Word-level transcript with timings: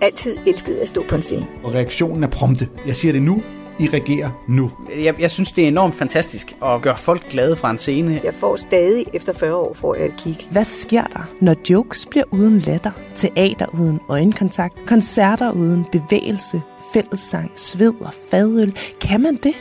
altid 0.00 0.36
elsket 0.46 0.74
at 0.74 0.88
stå 0.88 1.04
på 1.08 1.14
en 1.14 1.22
scene. 1.22 1.46
Og 1.64 1.74
reaktionen 1.74 2.24
er 2.24 2.28
prompte. 2.28 2.68
Jeg 2.86 2.96
siger 2.96 3.12
det 3.12 3.22
nu, 3.22 3.42
I 3.78 3.88
reagerer 3.88 4.30
nu. 4.48 4.70
Jeg, 5.02 5.20
jeg 5.20 5.30
synes, 5.30 5.52
det 5.52 5.64
er 5.64 5.68
enormt 5.68 5.94
fantastisk 5.94 6.56
at 6.64 6.82
gøre 6.82 6.96
folk 6.96 7.28
glade 7.30 7.56
fra 7.56 7.70
en 7.70 7.78
scene. 7.78 8.20
Jeg 8.24 8.34
får 8.34 8.56
stadig, 8.56 9.04
efter 9.12 9.32
40 9.32 9.54
år, 9.54 9.74
får 9.74 9.94
jeg 9.94 10.06
et 10.06 10.14
kig. 10.24 10.36
Hvad 10.50 10.64
sker 10.64 11.04
der, 11.04 11.30
når 11.40 11.54
jokes 11.70 12.06
bliver 12.06 12.24
uden 12.30 12.58
latter, 12.58 12.90
teater 13.16 13.66
uden 13.74 14.00
øjenkontakt, 14.08 14.86
koncerter 14.86 15.52
uden 15.52 15.86
bevægelse, 15.92 16.62
fællessang, 16.92 17.52
sved 17.56 17.94
og 18.00 18.14
fadøl? 18.30 18.76
Kan 19.00 19.20
man 19.20 19.36
det? 19.36 19.54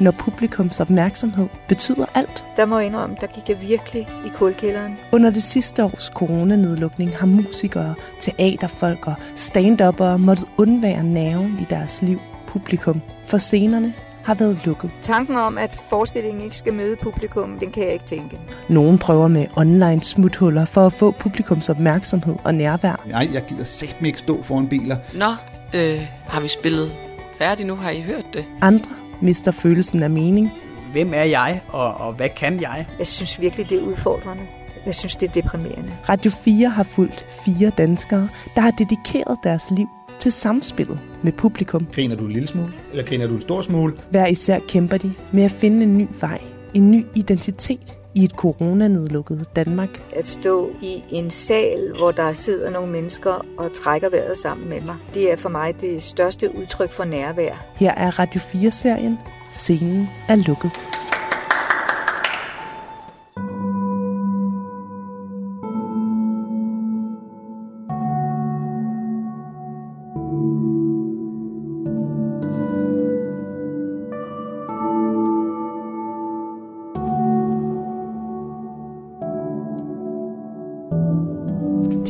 Når 0.00 0.10
publikums 0.10 0.80
opmærksomhed 0.80 1.48
betyder 1.68 2.06
alt. 2.14 2.44
Der 2.56 2.66
må 2.66 2.78
jeg 2.78 2.86
indrømme, 2.86 3.16
der 3.20 3.26
gik 3.26 3.48
jeg 3.48 3.60
virkelig 3.60 4.08
i 4.26 4.28
kulkælderen. 4.28 4.96
Under 5.12 5.30
det 5.30 5.42
sidste 5.42 5.84
års 5.84 6.10
coronanedlukning 6.14 7.16
har 7.16 7.26
musikere, 7.26 7.94
teaterfolk 8.20 9.06
og 9.06 9.14
stand 9.36 9.80
måttet 10.18 10.46
undvære 10.58 11.04
nerven 11.04 11.58
i 11.60 11.66
deres 11.70 12.02
liv, 12.02 12.20
publikum, 12.46 13.00
for 13.26 13.38
scenerne 13.38 13.94
har 14.24 14.34
været 14.34 14.58
lukket. 14.64 14.90
Tanken 15.02 15.36
om, 15.36 15.58
at 15.58 15.74
forestillingen 15.74 16.42
ikke 16.42 16.56
skal 16.56 16.74
møde 16.74 16.96
publikum, 16.96 17.58
den 17.58 17.70
kan 17.70 17.82
jeg 17.82 17.92
ikke 17.92 18.04
tænke. 18.04 18.38
Nogen 18.68 18.98
prøver 18.98 19.28
med 19.28 19.46
online 19.56 20.02
smuthuller 20.02 20.64
for 20.64 20.86
at 20.86 20.92
få 20.92 21.10
publikums 21.10 21.68
opmærksomhed 21.68 22.34
og 22.44 22.54
nærvær. 22.54 23.04
Nej, 23.06 23.28
jeg 23.32 23.42
gider 23.48 23.64
sæt 23.64 23.96
mig 24.00 24.08
ikke 24.08 24.18
stå 24.18 24.42
foran 24.42 24.68
biler. 24.68 24.96
Nå, 25.14 25.30
øh, 25.74 26.00
har 26.28 26.40
vi 26.40 26.48
spillet 26.48 26.92
færdigt 27.38 27.66
nu? 27.66 27.76
Har 27.76 27.90
I 27.90 28.00
hørt 28.00 28.34
det? 28.34 28.44
Andre 28.60 28.90
mister 29.22 29.50
følelsen 29.50 30.02
af 30.02 30.10
mening. 30.10 30.50
Hvem 30.92 31.12
er 31.14 31.22
jeg, 31.22 31.60
og, 31.68 31.94
og 31.94 32.12
hvad 32.12 32.28
kan 32.28 32.60
jeg? 32.60 32.86
Jeg 32.98 33.06
synes 33.06 33.40
virkelig, 33.40 33.70
det 33.70 33.78
er 33.78 33.82
udfordrende. 33.82 34.42
Jeg 34.86 34.94
synes, 34.94 35.16
det 35.16 35.28
er 35.28 35.32
deprimerende. 35.32 35.92
Radio 36.08 36.30
4 36.30 36.68
har 36.68 36.82
fulgt 36.82 37.26
fire 37.44 37.70
danskere, 37.78 38.28
der 38.54 38.60
har 38.60 38.70
dedikeret 38.70 39.38
deres 39.42 39.70
liv 39.70 39.86
til 40.18 40.32
samspillet 40.32 41.00
med 41.22 41.32
publikum. 41.32 41.86
Griner 41.94 42.16
du 42.16 42.24
en 42.24 42.32
lille 42.32 42.48
smule, 42.48 42.72
eller 42.90 43.04
griner 43.04 43.26
du 43.26 43.34
en 43.34 43.40
stor 43.40 43.62
smule? 43.62 43.94
Hver 44.10 44.26
især 44.26 44.58
kæmper 44.68 44.96
de 44.96 45.12
med 45.32 45.44
at 45.44 45.50
finde 45.50 45.82
en 45.82 45.98
ny 45.98 46.08
vej, 46.20 46.40
en 46.74 46.90
ny 46.90 47.06
identitet 47.14 47.99
i 48.14 48.24
et 48.24 48.30
coronanedlukket 48.30 49.46
Danmark. 49.56 50.02
At 50.16 50.26
stå 50.26 50.70
i 50.82 51.04
en 51.10 51.30
sal, 51.30 51.92
hvor 51.98 52.10
der 52.10 52.32
sidder 52.32 52.70
nogle 52.70 52.92
mennesker 52.92 53.46
og 53.58 53.72
trækker 53.72 54.10
vejret 54.10 54.38
sammen 54.38 54.68
med 54.68 54.80
mig, 54.80 54.96
det 55.14 55.32
er 55.32 55.36
for 55.36 55.48
mig 55.48 55.80
det 55.80 56.02
største 56.02 56.56
udtryk 56.56 56.92
for 56.92 57.04
nærvær. 57.04 57.66
Her 57.76 57.94
er 57.94 58.18
Radio 58.18 58.40
4-serien 58.40 59.18
Scenen 59.54 60.08
er 60.28 60.36
lukket. 60.36 60.70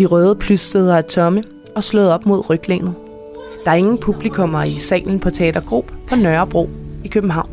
De 0.01 0.07
røde 0.07 0.35
plyssæder 0.35 0.97
er 0.97 1.03
tomme 1.03 1.43
og 1.77 1.85
slået 1.85 2.13
op 2.13 2.27
mod 2.27 2.51
ryglænet. 2.51 2.95
Der 3.65 3.71
er 3.71 3.75
ingen 3.75 3.99
publikummer 3.99 4.63
i 4.63 4.73
salen 4.73 5.21
på 5.21 5.31
Teater 5.31 5.61
Grob 5.61 5.93
på 6.09 6.17
Nørrebro 6.17 6.71
i 7.05 7.09
København. 7.09 7.49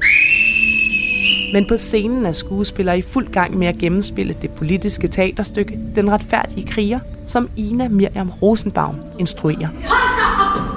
Men 1.54 1.66
på 1.70 1.78
scenen 1.78 2.26
er 2.26 2.32
skuespillere 2.32 2.98
i 2.98 3.02
fuld 3.02 3.28
gang 3.28 3.58
med 3.58 3.68
at 3.68 3.78
gennemspille 3.78 4.36
det 4.42 4.50
politiske 4.52 5.08
teaterstykke 5.08 5.80
Den 5.96 6.12
retfærdige 6.12 6.68
kriger, 6.68 7.00
som 7.26 7.50
Ina 7.56 7.88
Miriam 7.88 8.30
Rosenbaum 8.42 8.96
instruerer. 9.20 9.68
Hold 9.68 10.62
op! 10.62 10.68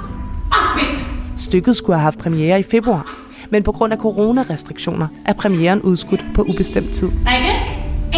Stykket 1.37 1.75
skulle 1.75 1.95
have 1.95 2.03
haft 2.03 2.19
premiere 2.19 2.59
i 2.59 2.63
februar, 2.63 3.17
men 3.49 3.63
på 3.63 3.71
grund 3.71 3.93
af 3.93 3.99
coronarestriktioner 3.99 5.07
er 5.25 5.33
premieren 5.33 5.81
udskudt 5.81 6.25
på 6.35 6.41
ubestemt 6.41 6.93
tid. 6.93 7.07
Rikke, 7.07 7.53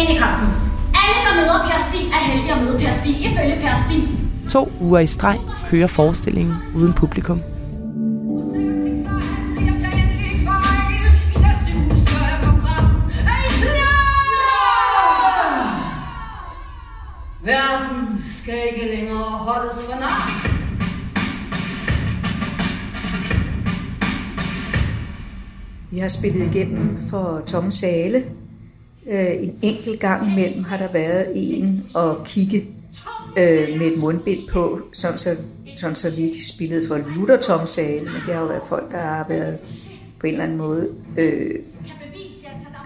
ind 0.00 0.10
i 0.10 0.18
kampen. 0.18 0.48
Alle, 1.02 1.16
der 1.26 1.34
møder 1.40 1.58
Per 1.68 1.78
Stig, 1.88 2.04
er 2.16 2.30
heldige 2.30 2.52
at 2.54 2.62
møde 2.62 2.78
Per 2.78 2.92
Stig, 2.92 3.16
Stig. 3.16 3.33
To 4.54 4.72
uger 4.80 4.98
i 4.98 5.06
streg 5.06 5.38
kører 5.70 5.86
forestillingen 5.86 6.54
uden 6.76 6.92
publikum. 6.92 7.40
Verden 17.44 18.18
skal 18.24 18.54
ikke 18.72 18.96
længere 18.96 19.24
holdes 19.24 19.84
for 19.84 20.00
nar. 20.00 20.46
Vi 25.90 25.98
har 25.98 26.08
spillet 26.08 26.54
igennem 26.54 26.98
for 27.10 27.42
tomme 27.46 27.72
sale. 27.72 28.24
Øh, 29.10 29.42
en 29.42 29.58
enkelt 29.62 30.00
gang 30.00 30.32
imellem 30.32 30.64
har 30.64 30.76
der 30.76 30.92
været 30.92 31.26
en 31.34 31.86
og 31.94 32.24
kigge 32.24 32.73
øh, 33.38 33.78
med 33.78 33.86
et 33.86 33.98
mundbind 33.98 34.48
på, 34.52 34.80
sådan 34.92 35.18
så, 35.18 35.36
sådan 35.76 35.96
så 35.96 36.10
vi 36.10 36.22
ikke 36.22 36.46
spillede 36.46 36.88
for 36.88 36.96
Luther 36.96 37.66
sagde, 37.66 38.04
men 38.04 38.14
det 38.26 38.34
har 38.34 38.40
jo 38.40 38.46
været 38.46 38.62
folk, 38.66 38.92
der 38.92 39.00
har 39.00 39.26
været 39.28 39.58
på 40.20 40.26
en 40.26 40.32
eller 40.32 40.44
anden 40.44 40.58
måde 40.58 40.88
øh, 41.18 41.54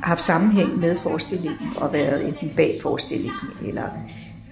haft 0.03 0.20
sammenhæng 0.20 0.81
med 0.81 0.97
forestillingen 0.97 1.69
og 1.76 1.92
været 1.92 2.28
enten 2.28 2.53
bag 2.56 2.78
forestillingen 2.82 3.50
eller 3.66 3.88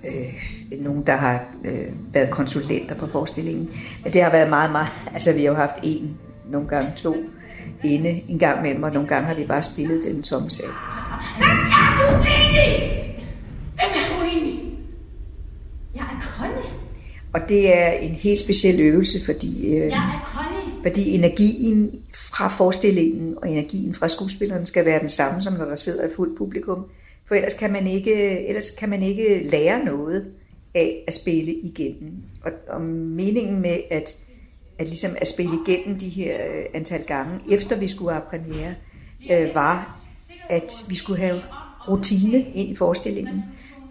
øh, 0.07 0.81
nogen, 0.81 1.07
der 1.07 1.17
har 1.17 1.45
øh, 1.65 1.87
været 2.13 2.31
konsulenter 2.31 2.95
på 2.95 3.07
forestillingen. 3.07 3.71
Men 4.05 4.13
det 4.13 4.23
har 4.23 4.31
været 4.31 4.49
meget, 4.49 4.73
meget... 4.73 4.89
Altså, 5.15 5.33
vi 5.33 5.41
har 5.41 5.47
jo 5.47 5.55
haft 5.55 5.75
en, 5.83 6.17
nogle 6.51 6.69
gange 6.69 6.93
to 6.97 7.17
inde 7.85 8.23
en 8.29 8.39
gang 8.39 8.59
imellem, 8.59 8.83
og 8.83 8.91
nogle 8.93 9.09
gange 9.09 9.29
har 9.29 9.35
vi 9.35 9.45
bare 9.45 9.63
spillet 9.63 10.03
til 10.03 10.17
en 10.17 10.23
tomme 10.23 10.51
sag. 10.51 10.67
Hvem 11.39 11.59
er 11.59 11.97
du 11.97 12.23
egentlig? 12.23 12.97
Hvem 13.75 13.93
er 13.95 14.19
du 14.19 14.25
egentlig? 14.25 14.61
Jeg 15.97 16.05
er 16.05 16.21
Connie. 16.21 16.87
Og 17.33 17.49
det 17.49 17.79
er 17.79 17.91
en 17.91 18.15
helt 18.15 18.41
speciel 18.41 18.81
øvelse, 18.81 19.25
fordi, 19.25 19.67
øh, 19.67 19.75
Jeg 19.75 19.89
er 19.89 20.27
fordi 20.83 21.15
energien 21.15 21.91
fra 22.15 22.49
forestillingen 22.49 23.35
og 23.43 23.51
energien 23.51 23.95
fra 23.95 24.09
skuespilleren 24.09 24.67
skal 24.67 24.85
være 24.85 25.01
den 25.01 25.09
samme, 25.09 25.43
som 25.43 25.53
når 25.53 25.65
der 25.65 25.77
sidder 25.77 26.05
et 26.05 26.13
fuldt 26.17 26.39
publikum. 26.39 26.85
For 27.25 27.35
ellers 27.35 27.55
kan 27.55 27.73
man 27.73 27.87
ikke, 27.87 28.47
ellers 28.49 28.71
kan 28.71 28.89
man 28.89 29.03
ikke 29.03 29.49
lære 29.51 29.85
noget 29.85 30.27
af 30.75 31.05
at 31.07 31.15
spille 31.15 31.55
igennem. 31.55 32.13
Og, 32.43 32.53
og 32.69 32.81
meningen 32.81 33.61
med 33.61 33.77
at, 33.91 34.15
at, 34.79 34.89
ligesom 34.89 35.11
at 35.21 35.29
spille 35.29 35.53
igennem 35.67 35.99
de 35.99 36.09
her 36.09 36.35
øh, 36.35 36.65
antal 36.75 37.03
gange, 37.03 37.41
efter 37.51 37.77
vi 37.77 37.89
skulle 37.89 38.13
have 38.13 38.25
premiere, 38.31 38.75
øh, 39.31 39.55
var, 39.55 40.01
at 40.49 40.73
vi 40.89 40.95
skulle 40.95 41.21
have 41.21 41.43
rutine 41.89 42.39
ind 42.55 42.69
i 42.69 42.75
forestillingen. 42.75 43.45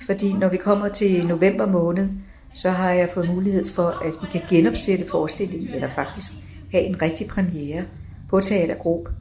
Fordi 0.05 0.33
når 0.33 0.49
vi 0.49 0.57
kommer 0.57 0.88
til 0.88 1.27
november 1.27 1.66
måned, 1.66 2.09
så 2.53 2.69
har 2.69 2.91
jeg 2.91 3.09
fået 3.13 3.29
mulighed 3.29 3.67
for, 3.67 3.89
at 3.89 4.13
vi 4.21 4.27
kan 4.31 4.41
genopsætte 4.49 5.05
forestillingen, 5.11 5.69
eller 5.69 5.89
faktisk 5.89 6.31
have 6.71 6.83
en 6.83 7.01
rigtig 7.01 7.27
premiere 7.27 7.83
på 8.29 8.41
Teatergruppe. 8.41 9.11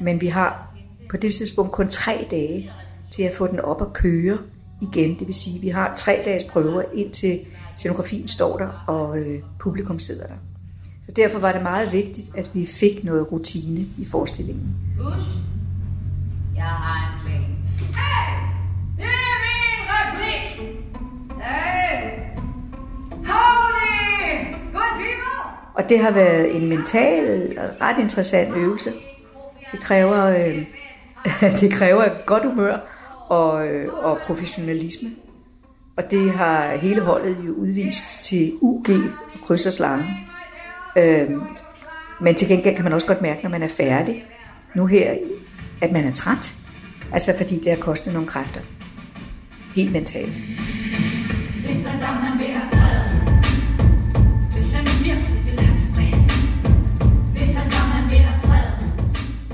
Men 0.00 0.20
vi 0.20 0.26
har 0.26 0.74
på 1.10 1.16
det 1.16 1.32
tidspunkt 1.34 1.72
kun 1.72 1.88
tre 1.88 2.26
dage 2.30 2.70
til 3.10 3.22
at 3.22 3.34
få 3.34 3.46
den 3.46 3.60
op 3.60 3.80
og 3.80 3.92
køre 3.92 4.38
igen. 4.82 5.18
Det 5.18 5.26
vil 5.26 5.34
sige, 5.34 5.56
at 5.56 5.62
vi 5.62 5.68
har 5.68 5.94
tre 5.96 6.22
dages 6.24 6.44
prøver, 6.44 6.82
indtil 6.94 7.40
scenografien 7.76 8.28
står 8.28 8.58
der, 8.58 8.84
og 8.86 9.18
øh, 9.18 9.40
publikum 9.60 9.98
sidder 9.98 10.26
der. 10.26 10.34
Så 11.02 11.12
derfor 11.16 11.38
var 11.38 11.52
det 11.52 11.62
meget 11.62 11.92
vigtigt, 11.92 12.36
at 12.36 12.50
vi 12.54 12.66
fik 12.66 13.04
noget 13.04 13.32
rutine 13.32 13.80
i 13.98 14.04
forestillingen. 14.04 14.74
Husk, 15.00 15.26
jeg 16.56 16.64
har 16.64 17.14
en 17.14 17.20
plan. 17.26 17.40
Hey! 17.78 18.61
Og 25.74 25.88
det 25.88 25.98
har 25.98 26.10
været 26.10 26.56
en 26.56 26.68
mental, 26.68 27.58
ret 27.80 27.98
interessant 27.98 28.56
øvelse. 28.56 28.92
Det 29.72 29.80
kræver, 29.80 30.24
øh, 30.24 30.66
det 31.60 31.72
kræver 31.72 32.04
et 32.04 32.26
godt 32.26 32.44
humør 32.44 32.76
og, 33.28 33.66
øh, 33.66 33.94
og 33.94 34.18
professionalisme. 34.26 35.10
Og 35.96 36.10
det 36.10 36.32
har 36.32 36.76
hele 36.76 37.00
holdet 37.00 37.36
jo 37.46 37.52
udvist 37.52 38.24
til 38.24 38.52
UG 38.60 38.86
og 39.34 39.46
kryds 39.46 39.66
og 39.66 39.72
slange. 39.72 40.04
Øh, 40.98 41.30
men 42.20 42.34
til 42.34 42.48
gengæld 42.48 42.74
kan 42.74 42.84
man 42.84 42.92
også 42.92 43.06
godt 43.06 43.22
mærke, 43.22 43.42
når 43.42 43.50
man 43.50 43.62
er 43.62 43.68
færdig 43.68 44.24
nu 44.74 44.86
her, 44.86 45.14
at 45.82 45.92
man 45.92 46.04
er 46.04 46.12
træt. 46.12 46.54
Altså 47.12 47.36
fordi 47.36 47.54
det 47.58 47.72
har 47.72 47.78
kostet 47.78 48.12
nogle 48.12 48.28
kræfter. 48.28 48.60
Helt 49.74 49.92
mentalt. 49.92 50.40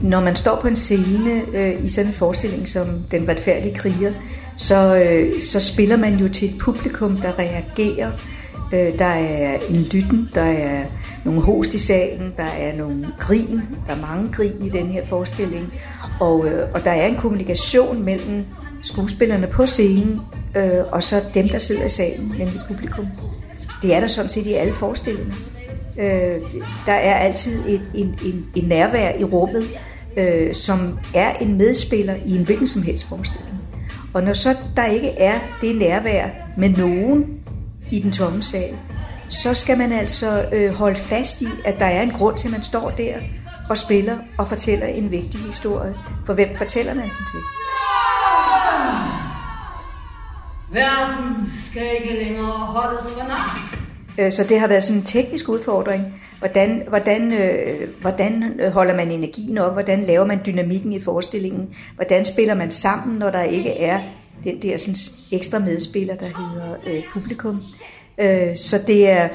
Når 0.02 0.20
man 0.20 0.36
står 0.36 0.58
på 0.60 0.68
en 0.68 0.76
scene 0.76 1.42
øh, 1.52 1.84
i 1.84 1.88
sådan 1.88 2.10
en 2.10 2.14
forestilling 2.14 2.68
som 2.68 2.86
Den 3.10 3.28
retfærdige 3.28 3.74
kriger, 3.74 4.12
så, 4.56 5.04
øh, 5.04 5.42
så 5.42 5.60
spiller 5.60 5.96
man 5.96 6.14
jo 6.14 6.28
til 6.28 6.48
et 6.48 6.58
publikum, 6.58 7.16
der 7.16 7.38
reagerer. 7.38 8.10
Øh, 8.72 8.98
der 8.98 9.04
er 9.04 9.58
en 9.70 9.76
lytten, 9.76 10.28
der 10.34 10.42
er 10.42 10.84
nogle 11.24 11.40
host 11.40 11.74
i 11.74 11.78
salen, 11.78 12.32
der 12.36 12.44
er 12.58 12.76
nogle 12.76 13.06
grin, 13.18 13.60
der 13.86 13.94
er 13.94 14.00
mange 14.00 14.32
grin 14.32 14.64
i 14.64 14.68
den 14.68 14.86
her 14.86 15.04
forestilling, 15.04 15.72
og, 16.20 16.46
øh, 16.46 16.68
og 16.74 16.84
der 16.84 16.90
er 16.90 17.06
en 17.06 17.16
kommunikation 17.16 18.04
mellem 18.04 18.44
skuespillerne 18.82 19.46
på 19.46 19.66
scenen, 19.66 20.20
øh, 20.56 20.84
og 20.92 21.02
så 21.02 21.22
dem, 21.34 21.48
der 21.48 21.58
sidder 21.58 21.84
i 21.84 21.88
salen, 21.88 22.28
nemlig 22.38 22.60
publikum. 22.68 23.06
Det 23.82 23.94
er 23.94 24.00
der 24.00 24.06
sådan 24.06 24.28
set 24.28 24.46
i 24.46 24.52
alle 24.52 24.72
forestillinger. 24.72 25.34
Øh, 25.98 26.40
der 26.86 26.92
er 26.92 27.14
altid 27.14 27.68
et, 27.68 27.82
en, 27.94 28.18
en, 28.24 28.46
en 28.56 28.68
nærvær 28.68 29.18
i 29.18 29.24
rummet, 29.24 29.64
øh, 30.16 30.54
som 30.54 30.98
er 31.14 31.34
en 31.34 31.58
medspiller 31.58 32.14
i 32.26 32.36
en 32.36 32.44
hvilken 32.44 32.66
som 32.66 32.82
helst 32.82 33.08
forestilling. 33.08 33.60
Og 34.14 34.22
når 34.22 34.32
så 34.32 34.56
der 34.76 34.86
ikke 34.86 35.10
er 35.18 35.38
det 35.60 35.76
nærvær 35.76 36.28
med 36.56 36.68
nogen 36.68 37.24
i 37.90 38.00
den 38.00 38.12
tomme 38.12 38.42
sal, 38.42 38.74
så 39.28 39.54
skal 39.54 39.78
man 39.78 39.92
altså 39.92 40.48
øh, 40.52 40.72
holde 40.72 40.96
fast 40.96 41.42
i, 41.42 41.48
at 41.64 41.78
der 41.78 41.84
er 41.84 42.02
en 42.02 42.10
grund 42.10 42.36
til, 42.36 42.48
at 42.48 42.52
man 42.52 42.62
står 42.62 42.90
der 42.90 43.14
og 43.68 43.76
spiller 43.76 44.18
og 44.38 44.48
fortæller 44.48 44.86
en 44.86 45.10
vigtig 45.10 45.40
historie. 45.40 45.94
For 46.26 46.34
hvem 46.34 46.56
fortæller 46.56 46.94
man 46.94 47.04
den 47.04 47.26
til? 47.32 47.40
Verden 50.72 51.52
skal 51.70 51.86
ikke 52.00 52.24
længere 52.24 52.52
holdes 52.52 53.12
for 53.12 53.28
nar. 53.28 53.74
Øh, 54.18 54.32
Så 54.32 54.44
det 54.44 54.60
har 54.60 54.68
været 54.68 54.82
sådan 54.82 55.00
en 55.00 55.06
teknisk 55.06 55.48
udfordring. 55.48 56.22
Hvordan, 56.38 56.82
hvordan, 56.88 57.32
øh, 57.32 57.88
hvordan 58.00 58.60
holder 58.72 58.96
man 58.96 59.10
energien 59.10 59.58
op? 59.58 59.72
Hvordan 59.72 60.02
laver 60.04 60.24
man 60.24 60.40
dynamikken 60.46 60.92
i 60.92 61.00
forestillingen? 61.00 61.68
Hvordan 61.94 62.24
spiller 62.24 62.54
man 62.54 62.70
sammen, 62.70 63.18
når 63.18 63.30
der 63.30 63.42
ikke 63.42 63.78
er 63.80 64.00
den 64.44 64.62
der 64.62 64.78
sådan, 64.78 64.94
ekstra 65.32 65.58
medspiller, 65.58 66.14
der 66.14 66.26
hedder 66.26 66.76
øh, 66.86 67.02
publikum? 67.12 67.60
Øh, 68.18 68.56
så 68.56 68.78
det 68.86 69.10
er 69.10 69.28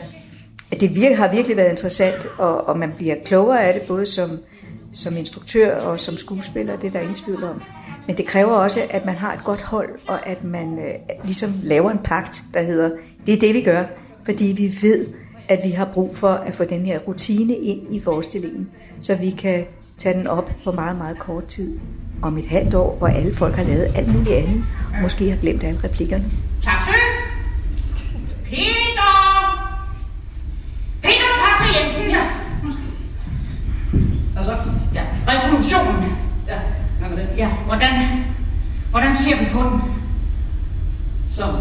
det 0.80 0.96
virke, 0.96 1.16
har 1.16 1.31
virkelig 1.31 1.58
været 1.58 1.70
interessant, 1.70 2.28
og, 2.38 2.68
og 2.68 2.80
man 2.80 2.92
bliver 2.98 3.16
klogere 3.25 3.64
af 3.64 3.74
det, 3.74 3.88
både 3.88 4.06
som, 4.06 4.30
som 4.92 5.18
instruktør 5.18 5.75
og 5.75 6.00
som 6.00 6.18
skuespiller, 6.18 6.75
det 6.75 6.88
er 6.88 6.92
der 6.92 7.00
ingen 7.00 7.16
tvivl 7.16 7.44
om. 7.44 7.62
Men 8.08 8.18
det 8.18 8.25
kræver 8.25 8.52
også, 8.52 8.81
at 8.90 9.06
man 9.06 9.16
har 9.16 9.34
et 9.34 9.44
godt 9.44 9.62
hold, 9.62 9.90
og 10.08 10.28
at 10.28 10.44
man 10.44 10.80
øh, 10.80 10.94
ligesom 11.24 11.50
laver 11.64 11.92
en 11.92 11.98
pagt, 12.04 12.44
der 12.54 12.62
hedder, 12.62 12.90
det 13.25 13.34
er 13.34 13.40
det, 13.40 13.54
vi 13.56 13.62
gør, 13.62 13.84
fordi 14.25 14.46
vi 14.46 14.88
ved, 14.88 15.08
at 15.50 15.60
vi 15.64 15.70
har 15.70 15.90
brug 15.94 16.16
for 16.16 16.28
at 16.28 16.56
få 16.56 16.64
den 16.64 16.86
her 16.86 17.00
rutine 17.00 17.56
ind 17.56 17.96
i 17.96 18.02
forestillingen, 18.02 18.69
så 19.02 19.16
vi 19.16 19.30
kan 19.30 19.66
tage 19.98 20.18
den 20.18 20.28
op 20.28 20.52
på 20.64 20.72
meget, 20.72 20.98
meget 20.98 21.19
kort 21.19 21.46
tid. 21.46 21.80
Om 22.22 22.38
et 22.38 22.46
halvt 22.46 22.74
år, 22.74 22.98
hvor 22.98 23.08
alle 23.08 23.34
folk 23.34 23.56
har 23.56 23.64
lavet 23.64 23.92
alt 23.96 24.08
muligt 24.08 24.36
andet, 24.36 24.66
og 24.96 25.02
måske 25.02 25.30
har 25.30 25.38
glemt 25.38 25.64
alle 25.64 25.80
replikkerne. 25.84 26.26
Taxi! 26.64 26.92
Peter! 28.46 28.93
Jensen, 31.75 32.10
ja. 32.10 32.22
Og 34.38 34.46
så, 34.46 34.56
ja, 34.94 35.04
resolutionen. 35.28 36.16
Ja, 36.48 36.60
hvad 37.00 37.10
med 37.10 37.18
den? 37.18 37.38
Ja, 37.38 37.48
hvordan, 37.48 38.24
hvordan 38.92 39.16
ser 39.16 39.38
vi 39.38 39.46
på 39.52 39.60
den? 39.60 39.81
Som 41.30 41.56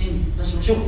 en 0.00 0.26
resolution. 0.40 0.82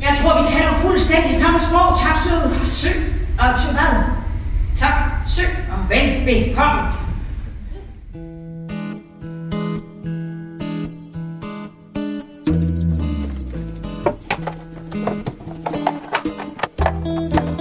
Jeg 0.00 0.18
tror, 0.22 0.40
vi 0.40 0.46
taler 0.46 0.74
fuldstændig 0.74 1.34
samme 1.34 1.60
sprog. 1.60 1.98
Tak, 1.98 2.18
søde. 2.18 2.58
Søg 2.58 3.14
og 3.38 3.60
til 3.60 3.70
hvad? 3.70 4.02
Tak, 4.76 4.94
søg 5.26 5.46
og 5.72 5.88
velbekomme. 5.88 6.82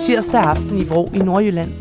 Tirsdag 0.09 0.41
aften 0.41 0.77
i 0.77 0.83
Vrå 0.89 1.09
i 1.13 1.17
Nordjylland. 1.17 1.73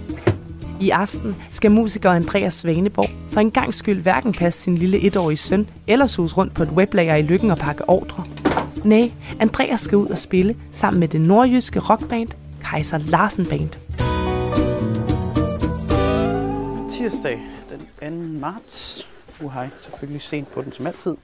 I 0.81 0.91
aften 0.91 1.37
skal 1.51 1.71
musiker 1.71 2.11
Andreas 2.11 2.55
Svaneborg 2.55 3.33
for 3.33 3.41
en 3.41 3.51
gang 3.51 3.75
skyld 3.75 4.03
hverken 4.03 4.33
passe 4.33 4.63
sin 4.63 4.79
lille 4.79 5.01
etårige 5.01 5.37
søn 5.37 5.69
eller 5.87 6.07
sus 6.07 6.37
rundt 6.37 6.55
på 6.55 6.63
et 6.63 6.69
weblager 6.69 7.15
i 7.15 7.23
Lykken 7.23 7.51
og 7.51 7.59
pakke 7.59 7.89
ordre. 7.89 8.25
Nej, 8.85 9.13
Andreas 9.41 9.81
skal 9.81 9.99
ud 9.99 10.07
og 10.07 10.19
spille 10.19 10.57
sammen 10.73 11.01
med 11.01 11.09
det 11.09 11.21
nordjyske 11.21 11.81
rockband 11.81 12.29
Kaiser 12.65 12.99
Larsen 12.99 13.47
Band. 13.47 13.71
Tirsdag 16.91 17.41
den 18.01 18.13
2. 18.35 18.41
marts. 18.41 19.09
Uhej, 19.41 19.69
selvfølgelig 19.79 20.23
sent 20.23 20.53
på 20.53 20.63
den 20.63 20.73
som 20.73 20.87
altid. 20.87 21.17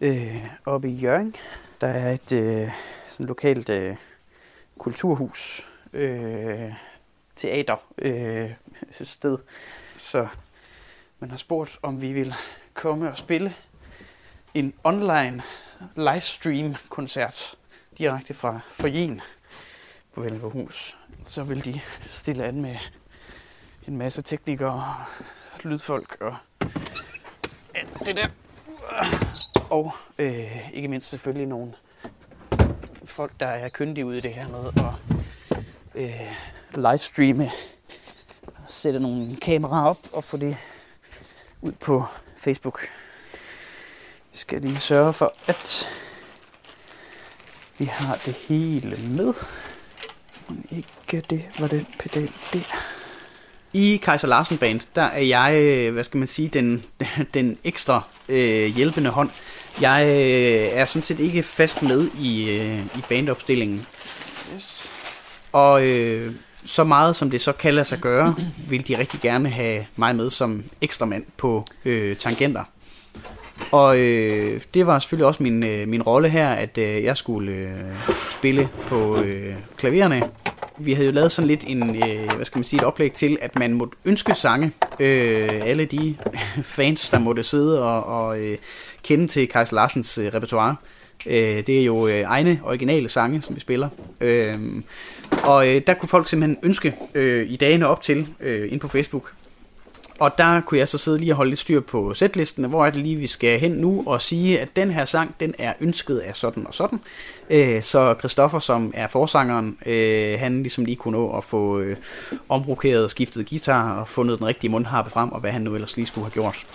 Øh, 0.00 0.46
oppe 0.66 0.88
i 0.88 0.94
Jørgen, 0.94 1.34
der 1.80 1.86
er 1.86 2.12
et 2.12 2.32
øh, 2.32 2.70
sådan 3.08 3.26
lokalt 3.26 3.70
øh, 3.70 3.96
kulturhus, 4.78 5.66
øh, 5.94 6.72
teater 7.36 7.76
øh, 7.98 8.50
sted. 8.90 9.38
Så 9.96 10.26
man 11.18 11.30
har 11.30 11.36
spurgt, 11.36 11.78
om 11.82 12.00
vi 12.00 12.12
vil 12.12 12.34
komme 12.74 13.10
og 13.10 13.18
spille 13.18 13.54
en 14.54 14.74
online 14.84 15.42
livestream 15.96 16.74
koncert 16.88 17.56
direkte 17.98 18.34
fra 18.34 18.60
Forjen 18.72 19.20
på 20.12 20.20
Velverhus. 20.20 20.96
Så 21.24 21.44
vil 21.44 21.64
de 21.64 21.80
stille 22.10 22.44
an 22.44 22.60
med 22.60 22.76
en 23.88 23.96
masse 23.96 24.22
teknikere 24.22 24.72
og 24.72 24.94
lydfolk 25.64 26.16
og 26.20 26.36
alt 27.74 28.06
det 28.06 28.16
der. 28.16 28.28
Og 29.70 29.92
øh, 30.18 30.74
ikke 30.74 30.88
mindst 30.88 31.10
selvfølgelig 31.10 31.46
nogle 31.46 31.72
folk, 33.04 33.32
der 33.40 33.46
er 33.46 33.68
kyndige 33.68 34.06
ude 34.06 34.18
i 34.18 34.20
det 34.20 34.34
her 34.34 34.48
med 34.48 34.68
at 34.68 35.13
øh, 35.94 36.32
livestreame, 36.74 37.50
sætte 38.68 39.00
nogle 39.00 39.36
kameraer 39.36 39.84
op 39.84 39.98
og 40.12 40.24
få 40.24 40.36
det 40.36 40.56
ud 41.62 41.72
på 41.72 42.04
Facebook. 42.36 42.80
Vi 44.32 44.38
skal 44.38 44.60
lige 44.60 44.76
sørge 44.76 45.12
for, 45.12 45.34
at 45.46 45.90
vi 47.78 47.84
har 47.84 48.20
det 48.26 48.34
hele 48.34 48.96
med. 49.08 49.34
Men 50.48 50.66
ikke 50.70 51.20
det 51.30 51.44
var 51.58 51.66
den 51.66 51.86
pedal 51.98 52.30
der. 52.52 52.76
I 53.72 53.96
Kaiser 53.96 54.28
Larsen 54.28 54.58
Band, 54.58 54.80
der 54.94 55.02
er 55.02 55.20
jeg, 55.20 55.54
øh, 55.54 55.92
hvad 55.92 56.04
skal 56.04 56.18
man 56.18 56.28
sige, 56.28 56.48
den, 56.48 56.84
den 57.34 57.58
ekstra 57.64 58.02
øh, 58.28 58.66
hjælpende 58.66 59.10
hånd. 59.10 59.30
Jeg 59.80 60.06
øh, 60.08 60.78
er 60.78 60.84
sådan 60.84 61.02
set 61.02 61.20
ikke 61.20 61.42
fast 61.42 61.82
med 61.82 62.08
i, 62.18 62.50
øh, 62.50 62.86
i 62.86 63.02
bandopstillingen. 63.08 63.86
Yes. 64.54 64.93
Og 65.54 65.86
øh, 65.86 66.32
så 66.64 66.84
meget 66.84 67.16
som 67.16 67.30
det 67.30 67.40
så 67.40 67.52
kan 67.52 67.74
lade 67.74 67.84
sig 67.84 67.98
gøre, 67.98 68.36
vil 68.68 68.88
de 68.88 68.98
rigtig 68.98 69.20
gerne 69.20 69.48
have 69.48 69.86
mig 69.96 70.16
med 70.16 70.30
som 70.30 70.64
ekstra 70.80 71.06
mand 71.06 71.24
på 71.36 71.64
øh, 71.84 72.16
tangenter. 72.16 72.64
Og 73.72 73.98
øh, 73.98 74.60
det 74.74 74.86
var 74.86 74.98
selvfølgelig 74.98 75.26
også 75.26 75.42
min, 75.42 75.64
øh, 75.64 75.88
min 75.88 76.02
rolle 76.02 76.28
her, 76.28 76.48
at 76.48 76.78
øh, 76.78 77.04
jeg 77.04 77.16
skulle 77.16 77.52
øh, 77.52 77.70
spille 78.38 78.68
på 78.86 79.16
øh, 79.16 79.54
klavererne. 79.76 80.22
Vi 80.78 80.92
havde 80.92 81.06
jo 81.06 81.12
lavet 81.12 81.32
sådan 81.32 81.48
lidt 81.48 81.64
en, 81.66 81.96
øh, 81.96 82.32
hvad 82.36 82.44
skal 82.44 82.58
man 82.58 82.64
sige, 82.64 82.80
et 82.80 82.84
oplæg 82.84 83.12
til, 83.12 83.38
at 83.42 83.58
man 83.58 83.72
måtte 83.72 83.96
ønske 84.04 84.34
sange. 84.34 84.72
Øh, 85.00 85.48
alle 85.62 85.84
de 85.84 86.16
fans, 86.62 87.10
der 87.10 87.18
måtte 87.18 87.42
sidde 87.42 87.82
og, 87.82 88.04
og 88.04 88.40
øh, 88.40 88.58
kende 89.02 89.26
til 89.26 89.48
Kajs 89.48 89.72
Larsens 89.72 90.18
øh, 90.18 90.34
repertoire. 90.34 90.76
Øh, 91.26 91.66
det 91.66 91.80
er 91.80 91.84
jo 91.84 92.06
øh, 92.06 92.20
egne 92.20 92.60
originale 92.64 93.08
sange, 93.08 93.42
som 93.42 93.54
vi 93.54 93.60
spiller. 93.60 93.88
Øh, 94.20 94.54
og 95.44 95.68
øh, 95.68 95.82
der 95.86 95.94
kunne 95.94 96.08
folk 96.08 96.28
simpelthen 96.28 96.58
ønske 96.62 96.94
øh, 97.14 97.50
i 97.50 97.56
dagene 97.56 97.86
op 97.86 98.02
til, 98.02 98.28
øh, 98.40 98.72
ind 98.72 98.80
på 98.80 98.88
Facebook, 98.88 99.32
og 100.18 100.38
der 100.38 100.60
kunne 100.60 100.78
jeg 100.78 100.88
så 100.88 100.98
sidde 100.98 101.18
lige 101.18 101.32
og 101.32 101.36
holde 101.36 101.50
lidt 101.50 101.60
styr 101.60 101.80
på 101.80 102.14
sætlisten, 102.14 102.64
hvor 102.64 102.86
er 102.86 102.90
det 102.90 103.00
lige, 103.00 103.16
vi 103.16 103.26
skal 103.26 103.60
hen 103.60 103.70
nu 103.70 104.02
og 104.06 104.22
sige, 104.22 104.60
at 104.60 104.68
den 104.76 104.90
her 104.90 105.04
sang, 105.04 105.34
den 105.40 105.54
er 105.58 105.72
ønsket 105.80 106.18
af 106.18 106.36
sådan 106.36 106.66
og 106.66 106.74
sådan. 106.74 107.00
Øh, 107.50 107.82
så 107.82 108.14
Christoffer, 108.18 108.58
som 108.58 108.92
er 108.96 109.06
forsangeren, 109.06 109.78
øh, 109.86 110.38
han 110.38 110.62
ligesom 110.62 110.84
lige 110.84 110.96
kunne 110.96 111.18
nå 111.18 111.36
at 111.36 111.44
få 111.44 111.78
øh, 111.78 111.96
omrokeret, 112.48 113.10
skiftet 113.10 113.48
guitar 113.48 114.00
og 114.00 114.08
fundet 114.08 114.38
den 114.38 114.46
rigtige 114.46 114.70
mundharpe 114.70 115.10
frem, 115.10 115.32
og 115.32 115.40
hvad 115.40 115.50
han 115.50 115.62
nu 115.62 115.74
ellers 115.74 115.96
lige 115.96 116.06
skulle 116.06 116.24
have 116.24 116.32
gjort. 116.32 116.66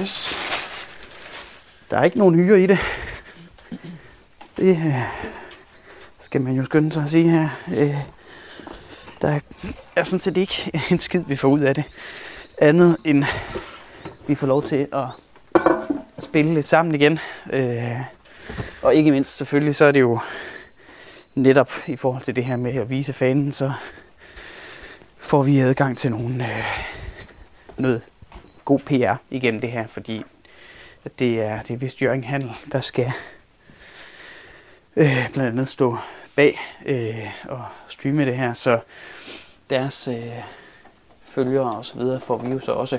Yes. 0.00 0.36
Der 1.90 1.98
er 1.98 2.04
ikke 2.04 2.18
nogen 2.18 2.34
hyre 2.34 2.62
i 2.62 2.66
det. 2.66 2.78
Det 4.56 4.76
øh, 4.86 5.02
skal 6.18 6.40
man 6.40 6.56
jo 6.56 6.64
skynde 6.64 6.92
sig 6.92 7.02
at 7.02 7.10
sige 7.10 7.30
her. 7.30 7.48
Øh, 7.68 7.96
der 9.22 9.40
er 9.96 10.02
sådan 10.02 10.18
set 10.18 10.36
ikke 10.36 10.70
en 10.90 10.98
skid, 10.98 11.24
vi 11.26 11.36
får 11.36 11.48
ud 11.48 11.60
af 11.60 11.74
det. 11.74 11.84
Andet 12.58 12.96
end 13.04 13.24
vi 14.28 14.34
får 14.34 14.46
lov 14.46 14.62
til 14.62 14.88
at 14.92 15.06
spille 16.18 16.54
lidt 16.54 16.68
sammen 16.68 16.94
igen. 16.94 17.18
Øh, 17.52 18.00
og 18.82 18.94
ikke 18.94 19.10
mindst 19.10 19.36
selvfølgelig, 19.36 19.76
så 19.76 19.84
er 19.84 19.92
det 19.92 20.00
jo 20.00 20.18
netop 21.34 21.72
i 21.86 21.96
forhold 21.96 22.22
til 22.22 22.36
det 22.36 22.44
her 22.44 22.56
med 22.56 22.74
at 22.74 22.90
vise 22.90 23.12
fanen, 23.12 23.52
så 23.52 23.72
får 25.18 25.42
vi 25.42 25.58
adgang 25.58 25.98
til 25.98 26.10
nogle, 26.10 26.44
øh, 26.44 26.64
noget 27.76 28.02
god 28.64 28.78
PR 28.78 29.14
igennem 29.30 29.60
det 29.60 29.70
her, 29.70 29.86
fordi 29.86 30.22
det 31.18 31.40
er, 31.42 31.62
det 31.62 31.74
er 31.74 31.78
vist 31.78 32.02
Jørgen 32.02 32.24
Handel, 32.24 32.52
der 32.72 32.80
skal 32.80 33.12
øh, 34.96 35.32
blandt 35.32 35.50
andet 35.50 35.68
stå 35.68 35.96
bag 36.36 36.60
øh, 36.86 37.26
og 37.48 37.62
streame 37.88 38.24
det 38.24 38.36
her, 38.36 38.54
så 38.54 38.78
deres 39.70 40.08
øh, 40.08 40.32
følgere 41.24 41.76
og 41.76 41.84
så 41.84 41.98
videre 41.98 42.20
får 42.20 42.36
vi 42.36 42.52
jo 42.52 42.60
så 42.60 42.72
også 42.72 42.98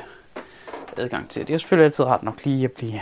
adgang 0.98 1.30
til. 1.30 1.48
Det 1.48 1.54
er 1.54 1.58
selvfølgelig 1.58 1.86
altid 1.86 2.06
rart 2.06 2.24
nok 2.24 2.46
lige 2.46 2.64
at 2.64 2.72
blive 2.72 3.02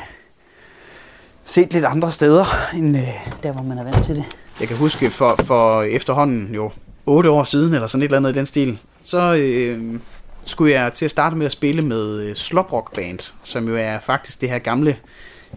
set 1.43 1.73
lidt 1.73 1.85
andre 1.85 2.11
steder, 2.11 2.45
end 2.73 2.97
øh, 2.97 3.27
der, 3.43 3.51
hvor 3.51 3.63
man 3.63 3.77
er 3.77 3.83
vant 3.83 4.05
til 4.05 4.15
det. 4.15 4.25
Jeg 4.59 4.67
kan 4.67 4.77
huske 4.77 5.09
for, 5.09 5.39
for 5.43 5.81
efterhånden 5.81 6.55
jo 6.55 6.71
8 7.05 7.29
år 7.29 7.43
siden, 7.43 7.73
eller 7.73 7.87
sådan 7.87 8.01
et 8.01 8.05
eller 8.05 8.17
andet 8.17 8.31
i 8.31 8.37
den 8.37 8.45
stil, 8.45 8.79
så 9.01 9.33
øh, 9.33 9.99
skulle 10.45 10.73
jeg 10.73 10.93
til 10.93 11.05
at 11.05 11.11
starte 11.11 11.35
med 11.35 11.45
at 11.45 11.51
spille 11.51 11.81
med 11.81 12.19
øh, 12.19 12.35
Sloprock 12.35 12.95
Band, 12.95 13.33
som 13.43 13.67
jo 13.67 13.75
er 13.75 13.99
faktisk 13.99 14.41
det 14.41 14.49
her 14.49 14.59
gamle 14.59 14.97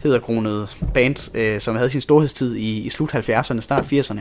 hedderkronede 0.03 0.67
band, 0.95 1.37
øh, 1.37 1.61
som 1.61 1.77
havde 1.77 1.91
sin 1.91 2.01
storhedstid 2.01 2.55
i, 2.55 2.79
i 2.79 2.89
slut 2.89 3.15
70'erne, 3.15 3.61
start 3.61 3.93
80'erne, 3.93 4.21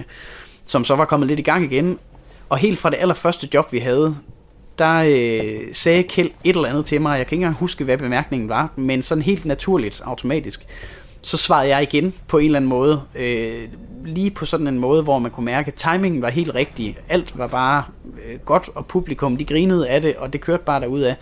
som 0.68 0.84
så 0.84 0.96
var 0.96 1.06
kommet 1.06 1.28
lidt 1.28 1.40
i 1.40 1.44
gang 1.44 1.64
igen. 1.64 2.00
Og 2.50 2.58
helt 2.58 2.80
fra 2.80 2.90
det 2.90 2.98
allerførste 3.00 3.50
job, 3.54 3.72
vi 3.72 3.80
havde, 3.80 4.18
der 4.80 5.04
øh, 5.08 5.74
sagde 5.74 6.04
Kjeld 6.04 6.32
et 6.44 6.56
eller 6.56 6.70
andet 6.70 6.86
til 6.86 7.02
mig, 7.02 7.18
jeg 7.18 7.28
kan 7.28 7.36
ikke 7.36 7.44
engang 7.44 7.60
huske, 7.60 7.84
hvad 7.84 7.98
bemærkningen 7.98 8.50
var, 8.50 8.70
men 8.76 9.02
sådan 9.02 9.22
helt 9.22 9.46
naturligt, 9.46 10.02
automatisk, 10.06 10.66
så 11.22 11.38
svarede 11.38 11.70
jeg 11.70 11.84
igen 11.84 12.14
på 12.28 12.38
en 12.38 12.46
eller 12.46 12.60
anden 12.60 12.70
måde, 12.70 13.02
øh, 13.16 13.68
lige 14.06 14.32
på 14.32 14.46
sådan 14.46 14.68
en 14.68 14.80
måde, 14.80 15.04
hvor 15.04 15.20
man 15.20 15.32
kunne 15.32 15.46
mærke, 15.46 15.68
at 15.68 15.74
timingen 15.74 16.22
var 16.22 16.30
helt 16.30 16.56
rigtig, 16.56 16.98
alt 17.10 17.38
var 17.38 17.48
bare 17.48 17.84
øh, 18.26 18.40
godt, 18.40 18.70
og 18.76 18.86
publikum, 18.86 19.38
de 19.38 19.46
grinede 19.46 19.90
af 19.90 20.02
det, 20.02 20.16
og 20.16 20.34
det 20.34 20.42
kørte 20.42 20.64
bare 20.64 20.82
derud 20.82 21.02
af. 21.02 21.16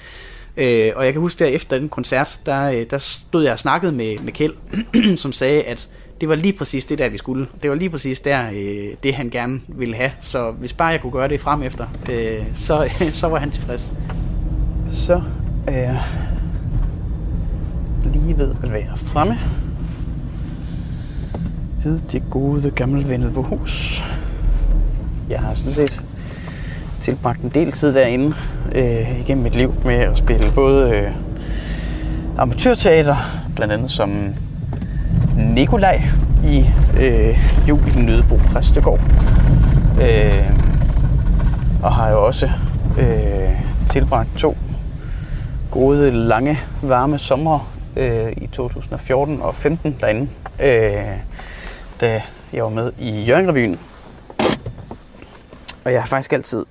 Øh, 0.57 0.91
og 0.95 1.05
jeg 1.05 1.13
kan 1.13 1.22
huske, 1.22 1.43
der 1.43 1.50
efter 1.50 1.77
den 1.77 1.89
koncert, 1.89 2.39
der, 2.45 2.69
øh, 2.69 2.86
der 2.89 2.98
stod 2.98 3.43
jeg 3.43 3.53
og 3.53 3.60
snakkede 3.60 3.91
med, 3.91 4.19
med 4.19 4.33
Kjeld, 4.33 4.53
som 5.17 5.33
sagde, 5.33 5.63
at 5.63 5.89
det 6.22 6.29
var 6.29 6.36
lige 6.36 6.53
præcis 6.53 6.86
det 6.86 6.98
der, 6.98 7.10
vi 7.10 7.17
skulle. 7.17 7.48
Det 7.62 7.69
var 7.69 7.75
lige 7.75 7.89
præcis 7.89 8.19
der, 8.19 8.50
øh, 8.50 8.95
det 9.03 9.13
han 9.13 9.29
gerne 9.29 9.62
ville 9.67 9.95
have. 9.95 10.12
Så 10.22 10.51
hvis 10.51 10.74
bare 10.74 10.88
jeg 10.88 11.01
kunne 11.01 11.12
gøre 11.12 11.27
det 11.27 11.41
frem 11.41 11.63
efter, 11.63 11.88
øh, 12.12 12.43
så, 12.53 12.89
så 13.22 13.27
var 13.27 13.39
han 13.39 13.51
tilfreds. 13.51 13.93
Så 14.91 15.22
er 15.67 15.77
jeg 15.79 16.03
lige 18.13 18.38
ved 18.38 18.55
at 18.63 18.72
være 18.72 18.98
fremme 18.98 19.39
ved 21.83 22.00
det 22.12 22.24
gode 22.29 22.72
gamle 22.72 23.10
Vendelbohus. 23.10 24.03
Jeg 25.29 25.39
har 25.39 25.53
sådan 25.53 25.74
set 25.74 26.01
tilbragt 27.03 27.41
en 27.41 27.50
del 27.50 27.72
tid 27.72 27.93
derinde 27.93 28.36
øh, 28.75 29.19
igennem 29.19 29.43
mit 29.43 29.55
liv 29.55 29.74
med 29.86 29.95
at 29.95 30.17
spille 30.17 30.51
både 30.55 30.89
øh, 30.89 31.12
amatørteater, 32.38 33.15
blandt 33.55 33.74
andet 33.74 33.91
som 33.91 34.33
Nikolaj 35.38 36.01
i 36.45 36.65
øh, 37.00 37.39
Jul 37.69 37.81
i 37.98 38.01
Nødebo 38.01 38.36
Præstegård. 38.36 39.00
Øh, 40.01 40.50
og 41.83 41.93
har 41.93 42.10
jo 42.10 42.25
også 42.25 42.50
øh, 43.00 43.62
tilbragt 43.89 44.29
to 44.38 44.57
gode, 45.72 46.12
lange, 46.12 46.60
varme 46.81 47.19
sommer 47.19 47.74
øh, 47.98 48.31
i 48.38 48.48
2014 48.48 49.41
og 49.41 49.55
15 49.55 49.95
derinde, 50.01 50.27
øh, 50.60 51.17
da 52.01 52.22
jeg 52.53 52.63
var 52.63 52.69
med 52.69 52.91
i 53.00 53.24
Jørgen 53.24 53.79
Og 55.86 55.91
jeg 55.93 56.01
har 56.01 56.07
faktisk 56.07 56.33
altid 56.33 56.65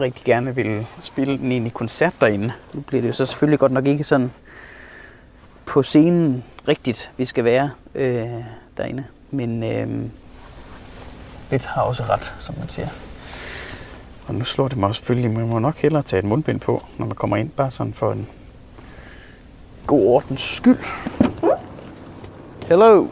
rigtig 0.00 0.24
gerne 0.24 0.54
ville 0.54 0.86
spille 1.00 1.38
den 1.38 1.52
i 1.52 1.68
koncert 1.68 2.14
derinde. 2.20 2.52
Nu 2.72 2.80
bliver 2.80 3.00
det 3.00 3.08
jo 3.08 3.12
så 3.12 3.26
selvfølgelig 3.26 3.58
godt 3.58 3.72
nok 3.72 3.86
ikke 3.86 4.04
sådan 4.04 4.32
på 5.66 5.82
scenen 5.82 6.44
rigtigt, 6.68 7.10
vi 7.16 7.24
skal 7.24 7.44
være 7.44 7.70
øh, 7.94 8.28
derinde. 8.76 9.04
Men 9.30 9.62
øh, 9.62 10.10
lidt 11.50 11.66
har 11.66 11.82
også 11.82 12.02
ret, 12.02 12.34
som 12.38 12.54
man 12.58 12.68
siger. 12.68 12.88
Og 14.26 14.34
nu 14.34 14.44
slår 14.44 14.68
det 14.68 14.76
mig 14.76 14.88
også 14.88 14.98
selvfølgelig, 14.98 15.30
man 15.30 15.48
må 15.48 15.58
nok 15.58 15.76
hellere 15.76 16.02
tage 16.02 16.18
et 16.18 16.24
mundbind 16.24 16.60
på, 16.60 16.84
når 16.98 17.06
man 17.06 17.16
kommer 17.16 17.36
ind, 17.36 17.50
bare 17.50 17.70
sådan 17.70 17.94
for 17.94 18.12
en 18.12 18.28
god 19.86 20.06
ordens 20.06 20.40
skyld. 20.40 20.78
Hello. 22.66 23.08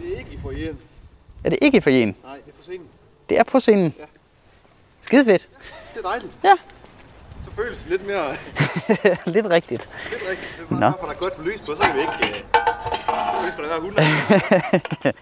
Det 0.00 0.14
er 0.14 0.18
ikke 0.18 0.32
i 0.32 0.38
forjen. 0.38 0.78
Er 1.44 1.50
det 1.50 1.58
ikke 1.62 1.78
i 1.78 1.80
forjen? 1.80 2.16
Nej, 2.24 2.34
det 2.46 2.52
er 2.52 2.56
på 2.56 2.62
scenen. 2.62 2.86
Det 3.28 3.38
er 3.38 3.44
på 3.44 3.60
scenen? 3.60 3.94
Ja. 3.98 4.04
Skide 5.02 5.24
fedt. 5.24 5.48
Det 5.94 6.04
er 6.04 6.08
dejligt. 6.08 6.32
Ja. 6.44 6.54
Så 7.44 7.50
føles 7.56 7.78
det 7.78 7.90
lidt 7.90 8.06
mere 8.06 8.36
Lidt 9.34 9.46
rigtigt. 9.46 9.88
lidt 10.10 10.22
rigtigt. 10.30 10.56
Det 10.58 10.64
er 10.64 10.68
bare 10.68 10.80
Nå. 10.80 10.86
derfor, 10.86 11.06
der 11.06 11.12
er 11.12 11.18
godt 11.18 11.44
lys 11.46 11.60
på, 11.60 11.74
så 11.76 11.82
kan 11.82 11.94
vi 11.94 12.00
ikke... 12.00 12.12
Øh, 12.12 13.46
lys 13.46 13.54
på 13.54 13.62
der 13.62 13.68
være 13.68 13.76
100. 13.76 15.12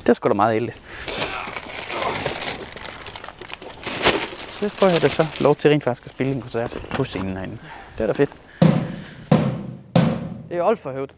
Det 0.00 0.08
er 0.08 0.14
sgu 0.14 0.28
da 0.28 0.34
meget 0.34 0.54
heldigt. 0.54 0.80
Så 4.50 4.68
får 4.68 4.86
jeg 4.88 5.02
da 5.02 5.08
så 5.08 5.26
lov 5.40 5.54
til 5.56 5.70
rent 5.70 5.84
faktisk 5.84 6.06
at 6.06 6.12
spille 6.12 6.32
en 6.32 6.40
koncert 6.40 6.86
på 6.96 7.04
scenen 7.04 7.36
herinde. 7.36 7.58
Det 7.98 8.02
er 8.02 8.06
da 8.06 8.12
fedt. 8.12 8.30
Det 10.48 10.56
er 10.58 10.64
alt 10.64 10.78
for 10.80 10.92
højt. 10.92 11.10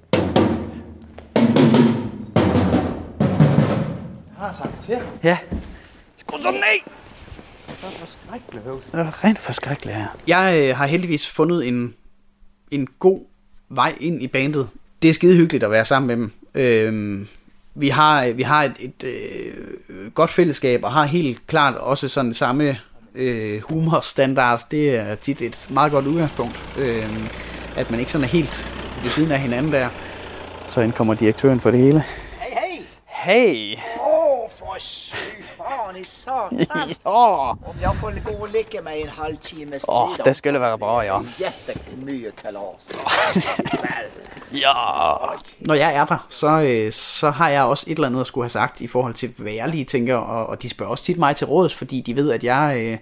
Jeg 4.30 4.46
har 4.46 4.52
sagt 4.52 4.76
det 4.76 4.84
til. 4.84 4.98
Ja. 5.22 5.38
Skru 6.16 6.42
så 6.42 6.50
ned! 6.50 6.92
Det 7.80 7.86
er 7.86 7.98
forskrækkeligt 7.98 8.64
høvt. 8.64 8.84
Det 8.92 9.00
er 9.00 9.24
rent 9.24 9.38
forskrækkeligt 9.38 9.96
her. 9.96 10.06
Jeg 10.26 10.68
øh, 10.68 10.76
har 10.76 10.86
heldigvis 10.86 11.26
fundet 11.26 11.68
en, 11.68 11.94
en 12.70 12.88
god 12.98 13.20
vej 13.68 13.94
ind 14.00 14.22
i 14.22 14.26
bandet. 14.26 14.68
Det 15.02 15.10
er 15.10 15.14
skide 15.14 15.36
hyggeligt 15.36 15.64
at 15.64 15.70
være 15.70 15.84
sammen 15.84 16.06
med 16.06 16.16
dem. 16.16 16.32
Øh, 16.54 17.26
vi 17.74 17.88
har, 17.88 18.30
vi 18.30 18.42
har 18.42 18.64
et, 18.64 18.76
et 18.80 19.04
øh, 19.04 20.12
godt 20.14 20.30
fællesskab, 20.30 20.84
og 20.84 20.92
har 20.92 21.04
helt 21.04 21.46
klart 21.46 21.74
også 21.74 22.08
sådan 22.08 22.34
samme 22.34 22.78
øh, 23.14 23.62
humorstandard. 23.62 24.66
Det 24.70 24.96
er 24.96 25.14
tit 25.14 25.42
et 25.42 25.66
meget 25.70 25.92
godt 25.92 26.06
udgangspunkt. 26.06 26.60
Øh, 26.78 27.04
at 27.76 27.90
man 27.90 28.00
ikke 28.00 28.12
sådan 28.12 28.24
er 28.24 28.28
helt 28.28 28.66
ved 29.02 29.10
siden 29.10 29.32
af 29.32 29.38
hinanden 29.38 29.72
der. 29.72 29.88
Så 30.66 30.80
indkommer 30.80 31.14
direktøren 31.14 31.60
for 31.60 31.70
det 31.70 31.80
hele. 31.80 32.04
Hej, 32.40 32.50
hej! 32.50 32.84
Hey! 33.06 33.76
Åh, 34.00 34.50
for 34.58 34.76
sy 34.78 35.10
fan 35.10 35.39
i 35.96 36.04
satan! 36.04 36.88
Ja! 37.04 37.50
Om 37.50 37.76
jeg 37.80 37.94
får 38.00 38.22
gå 38.24 38.30
og 38.30 38.48
ligge 38.48 38.80
mig 38.82 39.00
en 39.00 39.08
halv 39.08 39.36
times 39.36 39.82
tid. 39.82 39.88
Åh, 39.88 40.16
det 40.24 40.36
skulle 40.36 40.60
være 40.60 40.78
bra, 40.78 41.02
ja. 41.02 41.18
Jättemycket 41.38 42.36
kalas. 42.36 42.88
Ja. 44.52 44.72
Når 45.60 45.74
jeg 45.74 45.94
er 45.94 46.04
der, 46.04 46.26
så, 46.28 46.60
øh, 46.60 46.92
så 46.92 47.30
har 47.30 47.48
jeg 47.48 47.62
også 47.64 47.84
et 47.88 47.94
eller 47.94 48.08
andet 48.08 48.20
at 48.20 48.26
skulle 48.26 48.44
have 48.44 48.50
sagt 48.50 48.80
i 48.80 48.86
forhold 48.86 49.14
til, 49.14 49.32
hvad 49.36 49.52
jeg 49.52 49.68
lige 49.68 49.84
tænker, 49.84 50.16
og, 50.16 50.46
og 50.46 50.62
de 50.62 50.68
spørger 50.68 50.90
også 50.90 51.04
tit 51.04 51.18
mig 51.18 51.36
til 51.36 51.46
råds, 51.46 51.74
fordi 51.74 52.00
de 52.00 52.16
ved, 52.16 52.30
at 52.30 52.44
jeg, 52.44 52.76
øh, 52.78 52.98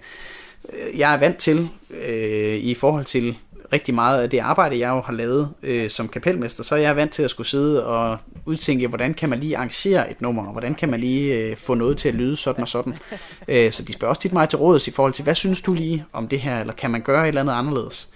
øh, 0.73 0.99
jeg 0.99 1.13
er 1.13 1.17
vant 1.17 1.37
til 1.37 1.69
øh, 1.89 2.55
i 2.55 2.73
forhold 2.73 3.05
til 3.05 3.37
rigtig 3.73 3.95
meget 3.95 4.21
af 4.21 4.29
det 4.29 4.39
arbejde, 4.39 4.79
jeg 4.79 4.89
jo 4.89 5.01
har 5.01 5.13
lavet 5.13 5.49
øh, 5.63 5.89
som 5.89 6.07
kapelmester, 6.07 6.63
så 6.63 6.75
er 6.75 6.79
jeg 6.79 6.95
vant 6.95 7.11
til 7.11 7.23
at 7.23 7.29
skulle 7.29 7.47
sidde 7.47 7.85
og 7.85 8.17
udtænke, 8.45 8.87
hvordan 8.87 9.13
kan 9.13 9.29
man 9.29 9.39
lige 9.39 9.57
arrangere 9.57 10.11
et 10.11 10.21
nummer, 10.21 10.45
og 10.45 10.51
hvordan 10.51 10.75
kan 10.75 10.89
man 10.89 10.99
lige 10.99 11.33
øh, 11.35 11.57
få 11.57 11.73
noget 11.73 11.97
til 11.97 12.09
at 12.09 12.15
lyde 12.15 12.35
sådan 12.35 12.61
og 12.61 12.67
sådan. 12.67 12.93
Øh, 13.47 13.71
så 13.71 13.83
de 13.83 13.93
spørger 13.93 14.09
også 14.09 14.21
tit 14.21 14.33
mig 14.33 14.49
til 14.49 14.59
råds 14.59 14.87
i 14.87 14.91
forhold 14.91 15.13
til, 15.13 15.23
hvad 15.23 15.35
synes 15.35 15.61
du 15.61 15.73
lige 15.73 16.05
om 16.13 16.27
det 16.27 16.39
her, 16.39 16.59
eller 16.59 16.73
kan 16.73 16.91
man 16.91 17.01
gøre 17.01 17.23
et 17.23 17.27
eller 17.27 17.41
andet 17.41 17.53
anderledes? 17.53 18.09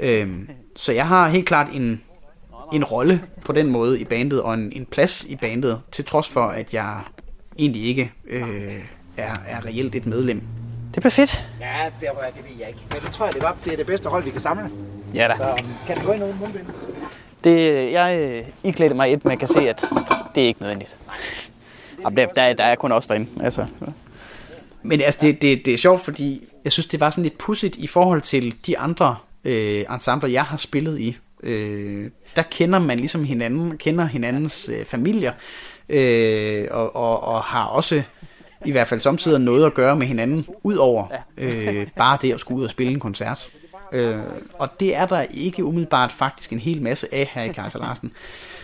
Øh, 0.00 0.28
så 0.76 0.92
jeg 0.92 1.06
har 1.06 1.28
helt 1.28 1.46
klart 1.46 1.66
en, 1.72 2.00
en 2.72 2.84
rolle 2.84 3.22
på 3.44 3.52
den 3.52 3.70
måde 3.70 4.00
i 4.00 4.04
bandet, 4.04 4.42
og 4.42 4.54
en, 4.54 4.72
en 4.76 4.86
plads 4.86 5.24
i 5.24 5.36
bandet, 5.36 5.80
til 5.92 6.04
trods 6.04 6.28
for, 6.28 6.46
at 6.46 6.74
jeg 6.74 7.00
egentlig 7.58 7.84
ikke 7.84 8.12
øh, 8.28 8.84
er, 9.16 9.34
er 9.46 9.66
reelt 9.66 9.94
et 9.94 10.06
medlem. 10.06 10.42
Det 10.94 11.02
bliver 11.02 11.10
fedt. 11.10 11.46
Ja, 11.60 11.90
det, 12.00 12.08
er, 12.08 12.12
det 12.36 12.44
ved 12.44 12.56
jeg 12.58 12.68
ikke. 12.68 12.80
Men 12.90 13.00
det 13.00 13.12
tror 13.12 13.24
jeg, 13.26 13.34
det, 13.34 13.42
godt, 13.42 13.56
det 13.64 13.72
er 13.72 13.76
det 13.76 13.86
bedste 13.86 14.08
hold, 14.08 14.24
vi 14.24 14.30
kan 14.30 14.40
samle. 14.40 14.70
Ja 15.14 15.28
da. 15.28 15.34
Så 15.36 15.50
um, 15.50 15.68
kan 15.86 15.96
du 15.96 16.02
gå 16.06 16.12
ind 16.12 16.24
uden 16.24 16.36
mundbind? 16.40 16.66
Det, 17.44 17.92
jeg 17.92 18.18
øh, 18.18 18.44
iklædte 18.64 18.94
mig 18.94 19.12
et, 19.12 19.24
man 19.24 19.38
kan 19.38 19.48
se, 19.48 19.68
at 19.68 19.84
det 20.34 20.42
er 20.42 20.46
ikke 20.46 20.60
nødvendigt. 20.60 20.96
Jamen, 22.02 22.16
der, 22.16 22.26
der, 22.26 22.52
der 22.52 22.64
er 22.64 22.74
kun 22.74 22.92
også 22.92 23.06
derinde. 23.08 23.44
Altså. 23.44 23.66
Men 24.82 25.00
altså, 25.00 25.18
det, 25.22 25.42
det, 25.42 25.66
det 25.66 25.74
er 25.74 25.78
sjovt, 25.78 26.00
fordi 26.00 26.48
jeg 26.64 26.72
synes, 26.72 26.86
det 26.86 27.00
var 27.00 27.10
sådan 27.10 27.22
lidt 27.22 27.38
pudsigt 27.38 27.76
i 27.76 27.86
forhold 27.86 28.20
til 28.20 28.66
de 28.66 28.78
andre 28.78 29.16
øh, 29.44 29.84
ensembler, 29.94 30.28
jeg 30.28 30.44
har 30.44 30.56
spillet 30.56 31.00
i. 31.00 31.16
Øh, 31.42 32.10
der 32.36 32.42
kender 32.42 32.78
man 32.78 32.98
ligesom 32.98 33.24
hinanden, 33.24 33.78
kender 33.78 34.04
hinandens 34.04 34.68
øh, 34.68 34.84
familier, 34.84 35.32
øh, 35.88 36.68
og, 36.70 36.96
og, 36.96 37.22
og 37.22 37.42
har 37.42 37.64
også 37.64 38.02
i 38.64 38.70
hvert 38.70 38.88
fald 38.88 39.00
samtidig 39.00 39.40
noget 39.40 39.66
at 39.66 39.74
gøre 39.74 39.96
med 39.96 40.06
hinanden, 40.06 40.46
udover 40.62 41.06
øh, 41.36 41.86
bare 41.96 42.18
det 42.22 42.32
at 42.32 42.40
skulle 42.40 42.58
ud 42.58 42.64
og 42.64 42.70
spille 42.70 42.92
en 42.92 43.00
koncert. 43.00 43.48
Øh, 43.92 44.18
og 44.58 44.80
det 44.80 44.96
er 44.96 45.06
der 45.06 45.24
ikke 45.30 45.64
umiddelbart 45.64 46.12
faktisk 46.12 46.52
en 46.52 46.58
hel 46.58 46.82
masse 46.82 47.14
af 47.14 47.30
her 47.32 47.42
i 47.42 47.48
Kaiser 47.48 47.78
Larsen. 47.78 48.12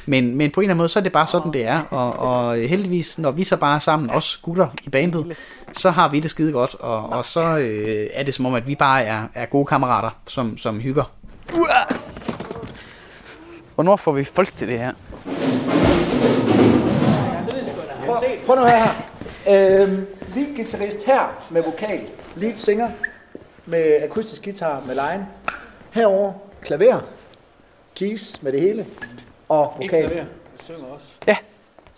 Men, 0.06 0.34
men 0.34 0.50
på 0.50 0.60
en 0.60 0.64
eller 0.64 0.70
anden 0.70 0.78
måde, 0.78 0.88
så 0.88 0.98
er 0.98 1.02
det 1.02 1.12
bare 1.12 1.26
sådan, 1.26 1.52
det 1.52 1.66
er. 1.66 1.80
Og, 1.80 2.12
og 2.12 2.56
heldigvis, 2.56 3.18
når 3.18 3.30
vi 3.30 3.44
så 3.44 3.56
bare 3.56 3.74
er 3.74 3.78
sammen, 3.78 4.10
os 4.10 4.36
gutter 4.36 4.68
i 4.84 4.90
bandet, 4.90 5.36
så 5.72 5.90
har 5.90 6.08
vi 6.08 6.20
det 6.20 6.30
skide 6.30 6.52
godt. 6.52 6.74
Og, 6.74 7.08
og 7.08 7.24
så 7.24 7.56
øh, 7.58 8.06
er 8.12 8.22
det 8.22 8.34
som 8.34 8.46
om, 8.46 8.54
at 8.54 8.68
vi 8.68 8.74
bare 8.74 9.02
er, 9.02 9.22
er 9.34 9.46
gode 9.46 9.66
kammerater, 9.66 10.10
som, 10.26 10.58
som 10.58 10.80
hygger. 10.80 11.04
Hvornår 13.74 13.96
får 13.96 14.12
vi 14.12 14.24
folk 14.24 14.56
til 14.56 14.68
det 14.68 14.78
her? 14.78 14.92
Prøv, 18.06 18.16
prøv 18.46 18.56
nu 18.56 18.64
her. 18.66 19.15
Øhm, 19.48 20.06
lead 20.34 20.56
guitarist 20.56 21.02
her 21.02 21.46
med 21.50 21.62
vokal. 21.62 22.06
Lead 22.36 22.56
singer 22.56 22.90
med 23.66 24.02
akustisk 24.02 24.42
guitar 24.44 24.80
med 24.80 24.94
line. 24.94 25.26
Herover 25.90 26.32
klaver. 26.62 27.00
Keys 27.94 28.42
med 28.42 28.52
det 28.52 28.60
hele. 28.60 28.86
Og 29.48 29.74
vokal. 29.76 30.26
Du 30.58 30.64
synger 30.64 30.84
også? 30.84 31.06
Ja. 31.26 31.36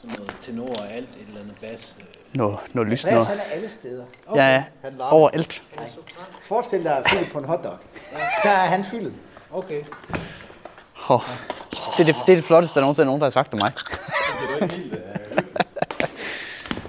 Sådan 0.00 0.16
noget 0.18 0.36
tenor 0.42 0.68
og 0.68 0.92
alt, 0.92 1.08
et 1.08 1.28
eller 1.28 1.40
andet 1.40 1.54
bas. 1.60 1.96
øh. 2.00 2.04
Noget, 2.32 2.58
noget 2.72 2.88
lyst 2.90 3.04
noget. 3.06 3.26
han 3.26 3.38
er 3.38 3.42
alle 3.42 3.68
steder. 3.68 4.04
Ja, 4.34 4.54
ja. 4.54 4.64
Han 4.84 4.92
larmer. 4.92 5.12
Overalt. 5.12 5.62
Forestil 6.42 6.84
dig 6.84 7.02
fyldet 7.10 7.32
på 7.32 7.38
en 7.38 7.44
hotdog. 7.44 7.76
Der 8.44 8.50
er 8.50 8.66
han 8.66 8.84
fyldet. 8.84 9.12
Okay. 9.52 9.82
Oh. 11.08 11.20
Det, 11.96 12.00
er 12.00 12.04
det, 12.04 12.16
det 12.26 12.32
er 12.32 12.36
det 12.36 12.44
flotteste, 12.44 12.74
der 12.74 12.80
nogensinde 12.80 13.04
er 13.04 13.06
nogen, 13.06 13.20
der 13.20 13.26
har 13.26 13.30
sagt 13.30 13.50
til 13.50 13.58
mig. 13.58 13.72
Åh, 14.62 14.68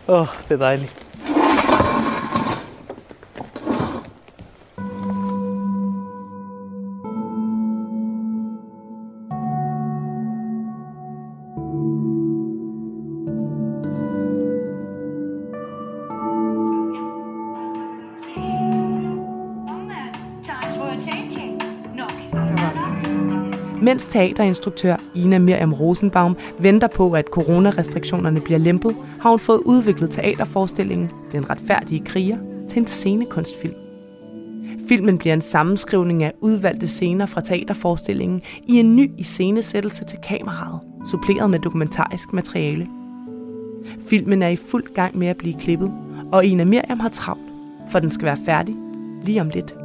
oh, 0.09 0.27
det 0.49 0.61
er 0.61 1.08
Mens 23.89 24.07
teaterinstruktør 24.07 24.95
Ina 25.15 25.39
Miriam 25.39 25.73
Rosenbaum 25.73 26.37
venter 26.59 26.87
på, 26.87 27.11
at 27.11 27.25
coronarestriktionerne 27.25 28.41
bliver 28.41 28.57
lempet, 28.57 28.95
har 29.21 29.29
hun 29.29 29.39
fået 29.39 29.61
udviklet 29.65 30.11
teaterforestillingen 30.11 31.11
Den 31.31 31.49
retfærdige 31.49 32.05
kriger 32.05 32.37
til 32.69 32.79
en 32.79 32.87
scenekunstfilm. 32.87 33.73
Filmen 34.89 35.17
bliver 35.17 35.33
en 35.33 35.41
sammenskrivning 35.41 36.23
af 36.23 36.33
udvalgte 36.41 36.87
scener 36.87 37.25
fra 37.25 37.41
teaterforestillingen 37.41 38.41
i 38.67 38.79
en 38.79 38.95
ny 38.95 39.11
iscenesættelse 39.17 40.05
til 40.05 40.19
kameraet, 40.23 40.79
suppleret 41.11 41.49
med 41.49 41.59
dokumentarisk 41.59 42.33
materiale. 42.33 42.87
Filmen 44.07 44.43
er 44.43 44.49
i 44.49 44.55
fuld 44.55 44.93
gang 44.93 45.17
med 45.17 45.27
at 45.27 45.37
blive 45.37 45.59
klippet, 45.59 45.91
og 46.31 46.45
Ina 46.45 46.65
Miriam 46.65 46.99
har 46.99 47.09
travlt, 47.09 47.51
for 47.91 47.99
den 47.99 48.11
skal 48.11 48.25
være 48.25 48.39
færdig 48.45 48.75
lige 49.23 49.41
om 49.41 49.49
lidt. 49.49 49.75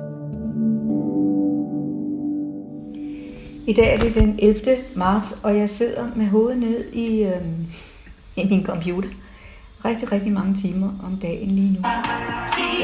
I 3.67 3.73
dag 3.73 3.95
er 3.95 3.99
det 3.99 4.15
den 4.15 4.39
11. 4.39 4.77
marts, 4.95 5.33
og 5.43 5.59
jeg 5.59 5.71
sidder 5.71 6.07
med 6.17 6.27
hovedet 6.27 6.59
ned 6.59 6.93
i, 6.93 7.23
øh, 7.23 7.43
i 8.37 8.49
min 8.49 8.67
computer. 8.67 9.09
Rigtig, 9.85 10.13
rigtig 10.13 10.33
mange 10.33 10.55
timer 10.55 10.89
om 11.03 11.17
dagen 11.23 11.51
lige 11.51 11.73
nu. 11.73 11.81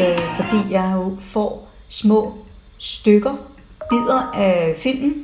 Øh, 0.01 0.19
fordi 0.37 0.73
jeg 0.73 0.93
jo 0.95 1.17
får 1.21 1.71
små 1.89 2.39
stykker, 2.79 3.37
bidder 3.91 4.31
af 4.35 4.75
filmen, 4.79 5.15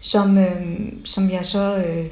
som, 0.00 0.38
øh, 0.38 0.62
som 1.04 1.30
jeg 1.30 1.46
så... 1.46 1.76
Øh, 1.76 2.06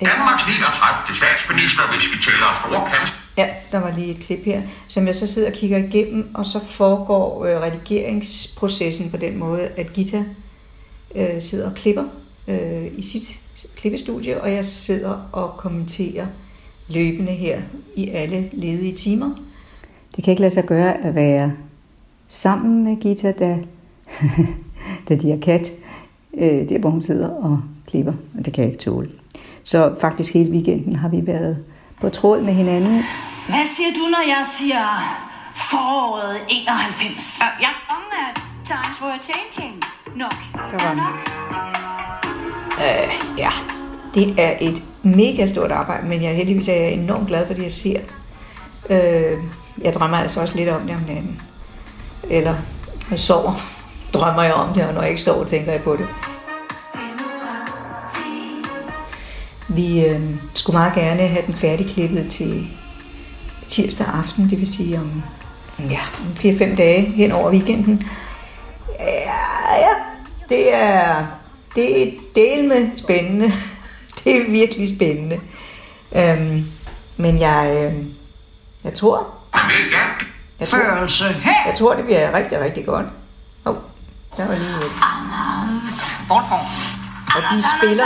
Danmarks 0.00 0.46
39. 0.46 1.16
statsminister, 1.16 1.82
hvis 1.92 2.12
vi 2.12 2.22
tæller 2.22 2.66
Storkant. 2.68 3.14
Ja, 3.36 3.48
der 3.72 3.78
var 3.78 3.90
lige 3.90 4.10
et 4.10 4.20
klip 4.20 4.44
her, 4.44 4.62
som 4.88 5.06
jeg 5.06 5.14
så 5.14 5.26
sidder 5.26 5.50
og 5.50 5.54
kigger 5.54 5.78
igennem, 5.78 6.34
og 6.34 6.46
så 6.46 6.66
foregår 6.66 7.44
øh, 7.44 7.60
redigeringsprocessen 7.62 9.10
på 9.10 9.16
den 9.16 9.38
måde, 9.38 9.68
at 9.76 9.92
Gita 9.92 10.24
øh, 11.14 11.42
sidder 11.42 11.70
og 11.70 11.74
klipper 11.74 12.04
øh, 12.48 12.86
i 12.96 13.02
sit 13.02 13.40
klippestudie, 13.76 14.40
og 14.40 14.52
jeg 14.52 14.64
sidder 14.64 15.28
og 15.32 15.50
kommenterer 15.56 16.26
løbende 16.88 17.32
her 17.32 17.60
i 17.96 18.08
alle 18.08 18.50
ledige 18.52 18.92
timer. 18.92 19.30
Det 20.16 20.24
kan 20.24 20.30
ikke 20.30 20.40
lade 20.40 20.54
sig 20.54 20.64
gøre 20.64 21.04
at 21.04 21.14
være 21.14 21.52
sammen 22.28 22.84
med 22.84 22.96
Gita, 22.96 23.32
da, 23.32 23.58
da 25.08 25.14
de 25.14 25.32
er 25.32 25.40
kat, 25.40 25.72
øh, 26.34 26.68
der 26.68 26.78
hvor 26.78 26.90
hun 26.90 27.02
sidder 27.02 27.28
og 27.28 27.60
klipper, 27.86 28.12
og 28.38 28.44
det 28.44 28.52
kan 28.52 28.64
jeg 28.64 28.72
ikke 28.72 28.84
tåle. 28.84 29.10
Så 29.62 29.94
faktisk 30.00 30.34
hele 30.34 30.50
weekenden 30.50 30.96
har 30.96 31.08
vi 31.08 31.26
været 31.26 31.58
på 32.00 32.08
tråd 32.08 32.42
med 32.42 32.52
hinanden. 32.52 33.02
Hvad 33.48 33.66
siger 33.66 33.88
du, 33.94 34.04
når 34.10 34.28
jeg 34.28 34.44
siger 34.58 34.84
foråret 35.54 36.36
91? 36.48 37.40
Uh, 37.42 37.62
ja. 37.62 37.68
Time 38.64 38.94
for 38.94 39.10
a 39.10 39.18
changing. 39.18 39.93
Nok. 40.14 40.32
Der 40.54 40.86
var 40.86 40.94
nok. 40.94 41.20
Øh, 42.78 43.38
ja, 43.38 43.50
det 44.14 44.34
er 44.38 44.56
et 44.60 44.82
mega 45.02 45.46
stort 45.46 45.72
arbejde, 45.72 46.08
men 46.08 46.22
jeg 46.22 46.30
er 46.30 46.34
heldigvis 46.34 46.68
er 46.68 46.74
jeg 46.74 46.92
enormt 46.92 47.28
glad 47.28 47.46
for 47.46 47.54
det, 47.54 47.62
jeg 47.62 47.72
ser. 47.72 48.00
Øh, 48.90 49.38
jeg 49.82 49.94
drømmer 49.94 50.16
altså 50.16 50.40
også 50.40 50.56
lidt 50.56 50.68
om 50.68 50.86
det 50.86 50.96
om 50.96 51.02
natten. 51.02 51.40
Eller 52.30 52.52
når 52.52 53.10
jeg 53.10 53.18
sover, 53.18 53.52
drømmer 54.12 54.42
jeg 54.42 54.54
om 54.54 54.74
det, 54.74 54.86
og 54.86 54.94
når 54.94 55.00
jeg 55.00 55.10
ikke 55.10 55.22
sover, 55.22 55.44
tænker 55.44 55.72
jeg 55.72 55.82
på 55.82 55.96
det. 55.96 56.06
Vi 59.68 60.06
øh, 60.06 60.20
skulle 60.54 60.78
meget 60.78 60.94
gerne 60.94 61.26
have 61.26 61.46
den 61.46 61.54
færdigklippet 61.54 62.30
til 62.30 62.68
tirsdag 63.68 64.06
aften, 64.06 64.50
det 64.50 64.58
vil 64.58 64.66
sige 64.72 64.98
om 64.98 65.22
ja, 65.90 66.00
4-5 66.36 66.76
dage 66.76 67.02
hen 67.02 67.32
over 67.32 67.50
weekenden. 67.50 68.02
Ja, 69.00 69.53
det 70.48 70.74
er, 70.74 71.26
det 71.74 72.02
er 72.02 72.12
del 72.34 72.68
med 72.68 72.90
spændende. 72.96 73.52
Det 74.24 74.36
er 74.36 74.50
virkelig 74.50 74.96
spændende. 74.96 75.40
Øhm, 76.16 76.64
men 77.16 77.40
jeg, 77.40 77.92
øh, 77.92 78.04
jeg 78.84 78.94
tror, 78.94 79.26
jeg 80.60 80.68
tror, 80.68 80.78
Følelse 80.78 81.24
her. 81.24 81.52
jeg 81.66 81.74
tror, 81.78 81.94
det 81.94 82.04
bliver 82.04 82.32
rigtig, 82.32 82.60
rigtig 82.60 82.86
godt. 82.86 83.06
Åh, 83.66 83.72
oh, 83.72 83.78
der 84.36 84.46
var 84.46 84.54
lige 84.54 84.76
et. 84.76 84.92
Og 87.36 87.42
de 87.56 87.62
spiller 87.78 88.04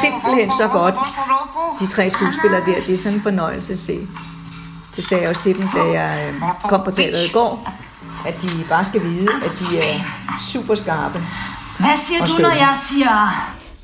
simpelthen 0.00 0.52
så 0.52 0.68
godt. 0.68 0.94
De 1.80 1.86
tre 1.86 2.10
skuespillere 2.10 2.60
der, 2.60 2.74
det 2.86 2.94
er 2.94 2.98
sådan 2.98 3.18
en 3.18 3.22
fornøjelse 3.22 3.72
at 3.72 3.78
se. 3.78 4.08
Det 4.96 5.04
sagde 5.04 5.22
jeg 5.22 5.30
også 5.30 5.42
til 5.42 5.58
dem, 5.58 5.68
da 5.68 6.00
jeg 6.00 6.28
øh, 6.28 6.42
kom 6.68 6.84
på 6.84 6.90
teateret 6.90 7.28
i 7.28 7.32
går, 7.32 7.72
at 8.26 8.42
de 8.42 8.48
bare 8.68 8.84
skal 8.84 9.02
vide, 9.02 9.28
at 9.44 9.52
de 9.60 9.78
er 9.78 10.00
super 10.52 10.74
skarpe. 10.74 11.18
Hvad 11.78 11.96
siger 11.96 12.24
du, 12.24 12.42
når 12.42 12.54
jeg 12.54 12.74
siger... 12.88 13.12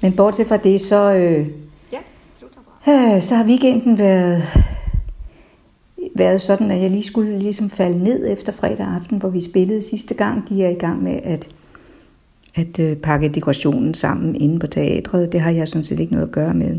Men 0.00 0.12
bortset 0.12 0.46
fra 0.46 0.56
det, 0.56 0.80
så, 0.80 1.12
øh, 1.12 1.46
øh, 2.88 3.22
så 3.22 3.34
har 3.34 3.44
weekenden 3.44 3.98
været, 3.98 4.42
været 6.16 6.42
sådan, 6.42 6.70
at 6.70 6.82
jeg 6.82 6.90
lige 6.90 7.02
skulle 7.02 7.38
ligesom 7.38 7.70
falde 7.70 8.04
ned 8.04 8.32
efter 8.32 8.52
fredag 8.52 8.86
aften, 8.86 9.18
hvor 9.18 9.28
vi 9.28 9.44
spillede 9.44 9.82
sidste 9.90 10.14
gang. 10.14 10.48
De 10.48 10.64
er 10.64 10.68
i 10.68 10.74
gang 10.74 11.02
med 11.02 11.20
at, 11.24 11.48
at 12.54 12.78
øh, 12.78 12.96
pakke 12.96 13.28
dekorationen 13.28 13.94
sammen 13.94 14.34
inde 14.36 14.58
på 14.58 14.66
teatret. 14.66 15.32
Det 15.32 15.40
har 15.40 15.50
jeg 15.50 15.68
sådan 15.68 15.84
set 15.84 16.00
ikke 16.00 16.12
noget 16.12 16.26
at 16.26 16.32
gøre 16.32 16.54
med. 16.54 16.78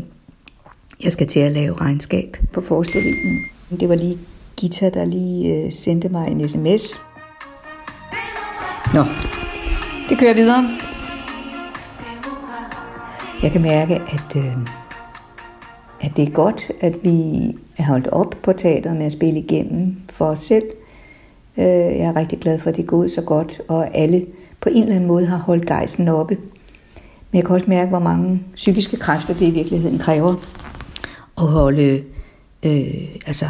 Jeg 1.04 1.12
skal 1.12 1.26
til 1.26 1.40
at 1.40 1.52
lave 1.52 1.74
regnskab 1.74 2.36
på 2.52 2.60
forestillingen. 2.60 3.38
Det 3.80 3.88
var 3.88 3.94
lige 3.94 4.18
Gita, 4.56 4.90
der 4.90 5.04
lige 5.04 5.54
øh, 5.54 5.72
sendte 5.72 6.08
mig 6.08 6.28
en 6.28 6.48
sms. 6.48 7.00
Nå, 8.94 9.00
det 10.08 10.18
kører 10.18 10.34
videre. 10.34 10.64
Jeg 13.42 13.52
kan 13.52 13.62
mærke, 13.62 13.94
at, 13.94 14.36
øh, 14.36 14.56
at 16.00 16.16
det 16.16 16.28
er 16.28 16.30
godt, 16.30 16.70
at 16.80 16.94
vi 17.02 17.46
er 17.76 17.82
holdt 17.82 18.08
op 18.08 18.34
på 18.42 18.52
teateret 18.52 18.96
med 18.96 19.06
at 19.06 19.12
spille 19.12 19.40
igennem 19.40 19.96
for 20.12 20.26
os 20.26 20.40
selv. 20.40 20.64
Øh, 21.56 21.64
jeg 21.66 22.06
er 22.06 22.16
rigtig 22.16 22.38
glad 22.38 22.58
for, 22.58 22.70
at 22.70 22.76
det 22.76 22.82
er 22.82 22.86
gået 22.86 23.10
så 23.10 23.22
godt, 23.22 23.60
og 23.68 23.96
alle 23.96 24.26
på 24.60 24.68
en 24.68 24.82
eller 24.82 24.94
anden 24.94 25.08
måde 25.08 25.26
har 25.26 25.36
holdt 25.36 25.66
gejsen 25.66 26.08
oppe. 26.08 26.36
Men 27.30 27.36
jeg 27.36 27.44
kan 27.44 27.54
også 27.54 27.66
mærke, 27.68 27.88
hvor 27.88 27.98
mange 27.98 28.42
psykiske 28.54 28.96
kræfter 28.96 29.34
det 29.34 29.48
i 29.48 29.50
virkeligheden 29.50 29.98
kræver 29.98 30.34
at 31.38 31.46
holde 31.46 32.04
øh, 32.62 33.08
altså, 33.26 33.48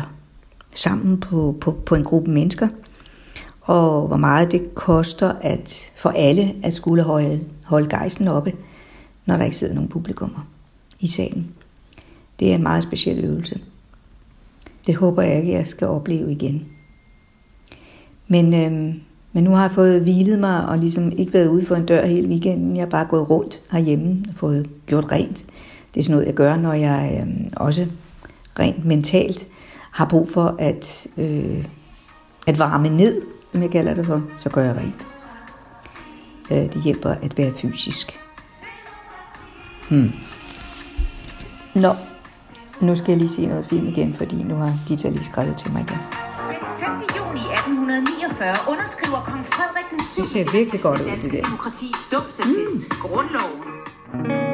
sammen 0.75 1.21
på, 1.21 1.57
på, 1.61 1.71
på 1.71 1.95
en 1.95 2.05
gruppe 2.05 2.31
mennesker. 2.31 2.69
Og 3.65 4.07
hvor 4.07 4.17
meget 4.17 4.53
det 4.53 4.75
koster 4.75 5.33
at 5.41 5.93
for 5.97 6.11
alle 6.11 6.55
at 6.63 6.75
skulle 6.75 7.03
holde, 7.03 7.41
holde 7.65 7.89
gejsten 7.89 8.29
oppe, 8.29 8.53
når 9.27 9.37
der 9.37 9.45
ikke 9.45 9.57
sidder 9.57 9.75
nogen 9.75 9.89
publikummer 9.89 10.47
i 11.01 11.09
salen. 11.09 11.49
Det 12.41 12.51
er 12.51 12.55
en 12.55 12.63
meget 12.63 12.83
speciel 12.83 13.25
øvelse. 13.25 13.61
Det 14.87 14.95
håber 14.95 15.23
jeg 15.23 15.37
ikke, 15.37 15.53
jeg 15.53 15.67
skal 15.67 15.89
opleve 15.89 16.33
igen. 16.33 16.67
Men, 18.29 18.55
øhm, 18.55 19.01
men 19.33 19.45
nu 19.45 19.51
har 19.51 19.63
jeg 19.63 19.73
fået 19.73 20.03
hvilet 20.03 20.39
mig 20.39 20.69
og 20.69 20.79
ligesom 20.79 21.13
ikke 21.19 21.33
været 21.33 21.49
ude 21.49 21.67
for 21.67 21.75
en 21.75 21.87
dør 21.87 22.07
hele 22.07 22.29
weekenden. 22.29 22.77
Jeg 22.77 22.83
har 22.85 22.91
bare 22.91 23.07
gået 23.07 23.31
rundt 23.31 23.61
herhjemme 23.73 24.25
og 24.29 24.35
fået 24.35 24.71
gjort 24.87 25.13
rent. 25.13 25.45
Det 25.95 26.01
er 26.01 26.05
sådan 26.05 26.15
noget, 26.15 26.27
jeg 26.27 26.35
gør, 26.35 26.57
når 26.57 26.73
jeg 26.73 27.19
øhm, 27.21 27.51
også 27.57 27.87
rent 28.59 28.85
mentalt 28.85 29.47
har 29.91 30.09
brug 30.09 30.29
for 30.29 30.57
at, 30.59 31.07
øh, 31.17 31.65
at 32.47 32.59
varme 32.59 32.89
ned, 32.89 33.23
som 33.55 33.63
jeg 33.63 33.71
kalder 33.71 33.95
det 33.95 34.07
for, 34.07 34.23
så 34.39 34.51
gør 34.51 34.65
jeg 34.65 34.77
rent. 34.77 35.07
Øh, 36.51 36.73
det 36.75 36.83
hjælper 36.83 37.11
at 37.11 37.39
være 37.39 37.53
fysisk. 37.63 38.21
Hmm. 39.89 40.13
Nå, 41.75 41.95
nu 42.81 42.97
skal 42.97 43.09
jeg 43.09 43.19
lige 43.19 43.29
se 43.29 43.47
noget 43.47 43.67
film 43.67 43.87
igen, 43.87 44.15
fordi 44.15 44.43
nu 44.43 44.55
har 44.55 44.79
Gita 44.89 45.09
lige 45.09 45.25
skrevet 45.25 45.57
til 45.57 45.73
mig 45.73 45.83
igen. 45.83 45.99
Den 46.49 46.57
5. 46.79 46.93
juni 47.17 47.41
1849 47.41 48.55
underskriver 48.73 49.21
kong 49.21 49.45
Frederik 49.45 49.91
den 49.91 50.01
7. 50.15 50.23
Det 50.23 50.31
ser 50.31 50.59
virkelig 50.59 50.81
godt 50.81 51.01
ud, 51.01 51.07
det 51.23 51.33
der. 51.33 51.43
demokratis 51.43 51.97
dumsattest, 52.13 52.89
mm. 52.91 53.09
grundloven. 53.09 54.54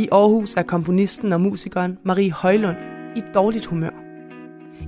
I 0.00 0.08
Aarhus 0.12 0.54
er 0.54 0.62
komponisten 0.62 1.32
og 1.32 1.40
musikeren 1.40 1.98
Marie 2.04 2.32
Højlund 2.32 2.76
i 3.16 3.22
dårligt 3.34 3.66
humør. 3.66 3.90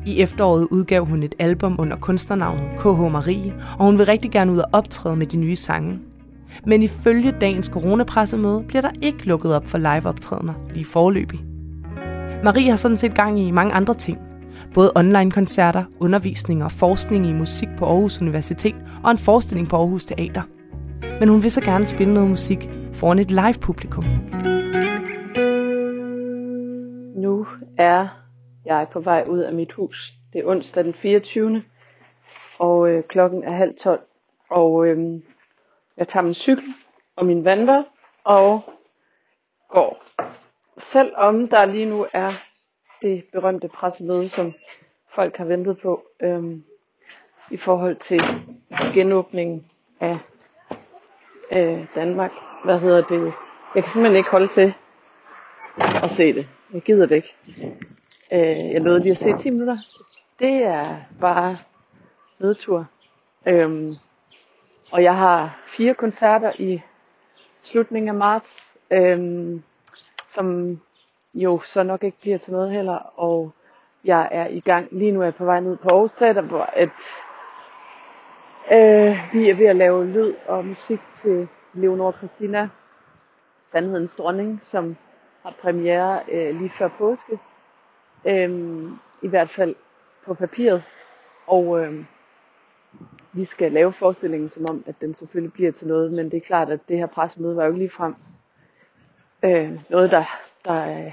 I 0.06 0.20
efteråret 0.20 0.68
udgav 0.70 1.04
hun 1.04 1.22
et 1.22 1.34
album 1.38 1.76
under 1.78 1.96
kunstnernavnet 1.96 2.64
KH 2.78 3.12
Marie, 3.12 3.54
og 3.78 3.86
hun 3.86 3.98
vil 3.98 4.06
rigtig 4.06 4.30
gerne 4.30 4.52
ud 4.52 4.58
og 4.58 4.68
optræde 4.72 5.16
med 5.16 5.26
de 5.26 5.36
nye 5.36 5.56
sange. 5.56 5.98
Men 6.66 6.82
ifølge 6.82 7.34
dagens 7.40 7.66
coronapressemøde 7.66 8.64
bliver 8.68 8.80
der 8.80 8.90
ikke 9.02 9.26
lukket 9.26 9.54
op 9.54 9.66
for 9.66 9.78
liveoptrædener 9.78 10.54
lige 10.74 10.84
forløbig. 10.84 11.40
Marie 12.44 12.70
har 12.70 12.76
sådan 12.76 12.98
set 12.98 13.14
gang 13.14 13.40
i 13.40 13.50
mange 13.50 13.72
andre 13.72 13.94
ting. 13.94 14.18
Både 14.74 14.92
online-koncerter, 14.96 15.84
undervisning 16.00 16.64
og 16.64 16.72
forskning 16.72 17.26
i 17.26 17.32
musik 17.32 17.68
på 17.78 17.86
Aarhus 17.86 18.20
Universitet 18.20 18.76
og 19.02 19.10
en 19.10 19.18
forestilling 19.18 19.68
på 19.68 19.76
Aarhus 19.76 20.04
Teater. 20.04 20.42
Men 21.20 21.28
hun 21.28 21.42
vil 21.42 21.50
så 21.50 21.60
gerne 21.60 21.86
spille 21.86 22.14
noget 22.14 22.30
musik 22.30 22.70
foran 22.92 23.18
et 23.18 23.30
live-publikum. 23.30 24.04
Er 27.82 28.08
jeg 28.64 28.88
på 28.92 29.00
vej 29.00 29.24
ud 29.28 29.38
af 29.38 29.52
mit 29.52 29.72
hus. 29.72 30.12
Det 30.32 30.40
er 30.40 30.46
onsdag 30.46 30.84
den 30.84 30.94
24. 30.94 31.62
Og 32.58 32.88
øh, 32.88 33.04
klokken 33.04 33.44
er 33.44 33.52
halv 33.52 33.74
tolv. 33.78 34.00
Og 34.50 34.86
øh, 34.86 35.20
jeg 35.96 36.08
tager 36.08 36.24
min 36.24 36.34
cykel 36.34 36.64
og 37.16 37.26
min 37.26 37.44
vandvær 37.44 37.82
og 38.24 38.60
går. 39.68 40.04
Selvom 40.78 41.48
der 41.48 41.64
lige 41.64 41.86
nu 41.86 42.06
er 42.12 42.30
det 43.02 43.24
berømte 43.32 43.68
pressemøde, 43.68 44.28
som 44.28 44.52
folk 45.14 45.36
har 45.36 45.44
ventet 45.44 45.78
på 45.82 46.02
øh, 46.22 46.56
i 47.50 47.56
forhold 47.56 47.96
til 47.96 48.20
genåbningen 48.94 49.66
af 50.00 50.18
øh, 51.52 51.86
Danmark. 51.94 52.32
Hvad 52.64 52.80
hedder 52.80 53.02
det? 53.02 53.32
Jeg 53.74 53.82
kan 53.84 53.92
simpelthen 53.92 54.16
ikke 54.16 54.30
holde 54.30 54.48
til 54.48 54.74
at 56.02 56.10
se 56.10 56.32
det. 56.32 56.48
Jeg 56.72 56.82
gider 56.82 57.06
det 57.06 57.16
ikke. 57.16 57.36
Øh, 58.32 58.72
jeg 58.72 58.80
nåede 58.80 59.00
lige 59.00 59.12
at 59.12 59.18
se 59.18 59.36
10 59.38 59.50
minutter. 59.50 59.78
Det 60.38 60.64
er 60.64 60.96
bare 61.20 61.58
nedtur. 62.38 62.86
Øhm, 63.46 63.94
og 64.90 65.02
jeg 65.02 65.16
har 65.16 65.60
fire 65.76 65.94
koncerter 65.94 66.52
i 66.58 66.82
slutningen 67.60 68.08
af 68.08 68.14
marts, 68.14 68.76
øhm, 68.90 69.62
som 70.28 70.80
jo 71.34 71.60
så 71.60 71.82
nok 71.82 72.04
ikke 72.04 72.20
bliver 72.20 72.38
til 72.38 72.52
noget 72.52 72.70
heller. 72.72 73.20
Og 73.20 73.52
jeg 74.04 74.28
er 74.32 74.46
i 74.46 74.60
gang, 74.60 74.88
lige 74.92 75.12
nu 75.12 75.20
er 75.20 75.24
jeg 75.24 75.34
på 75.34 75.44
vej 75.44 75.60
ned 75.60 75.76
på 75.76 75.88
Aarhus 75.88 76.12
Teater, 76.12 76.42
hvor 76.42 76.62
at, 76.62 76.98
øh, 78.72 79.16
vi 79.32 79.50
er 79.50 79.54
ved 79.54 79.66
at 79.66 79.76
lave 79.76 80.06
lyd 80.06 80.34
og 80.46 80.64
musik 80.64 81.00
til 81.16 81.48
Leonor 81.72 82.12
Christina, 82.12 82.68
Sandhedens 83.64 84.14
Dronning, 84.14 84.58
som 84.62 84.96
har 85.42 85.54
premiere 85.60 86.20
øh, 86.32 86.60
lige 86.60 86.70
før 86.70 86.88
påske. 86.88 87.38
Øhm, 88.24 88.98
I 89.22 89.28
hvert 89.28 89.50
fald 89.50 89.74
på 90.26 90.34
papiret. 90.34 90.82
Og 91.46 91.80
øhm, 91.80 92.06
vi 93.32 93.44
skal 93.44 93.72
lave 93.72 93.92
forestillingen 93.92 94.50
som 94.50 94.66
om, 94.68 94.84
at 94.86 94.94
den 95.00 95.14
selvfølgelig 95.14 95.52
bliver 95.52 95.72
til 95.72 95.86
noget. 95.86 96.12
Men 96.12 96.30
det 96.30 96.36
er 96.36 96.46
klart, 96.46 96.70
at 96.70 96.80
det 96.88 96.98
her 96.98 97.06
pressemøde 97.06 97.56
var 97.56 97.64
jo 97.64 97.70
ikke 97.70 97.78
lige 97.78 97.90
frem 97.90 98.14
øh, 99.42 99.70
noget, 99.90 100.10
der, 100.10 100.24
der 100.64 101.04
øh, 101.04 101.12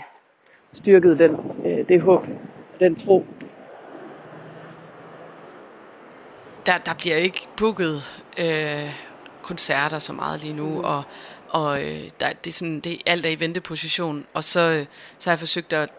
styrkede 0.74 1.18
den, 1.18 1.62
øh, 1.66 1.88
det 1.88 2.02
håb 2.02 2.24
og 2.74 2.80
den 2.80 2.96
tro. 2.96 3.26
Der, 6.66 6.78
der 6.78 6.92
bliver 7.00 7.16
ikke 7.16 7.48
booket 7.58 8.24
øh, 8.40 9.10
koncerter 9.44 10.00
så 10.00 10.14
meget 10.14 10.42
lige 10.44 10.54
nu, 10.54 10.84
og, 10.84 11.04
og 11.50 11.84
øh, 11.84 12.10
der, 12.20 12.34
det 12.34 12.50
er 12.50 12.54
sådan, 12.54 12.80
det, 12.80 13.02
alt 13.06 13.26
er 13.26 13.30
i 13.30 13.40
venteposition. 13.40 14.26
Og 14.34 14.44
så, 14.44 14.60
øh, 14.60 14.86
så 15.20 15.30
har 15.30 15.34
jeg 15.34 15.40
forsøgt 15.40 15.74
at 15.74 15.90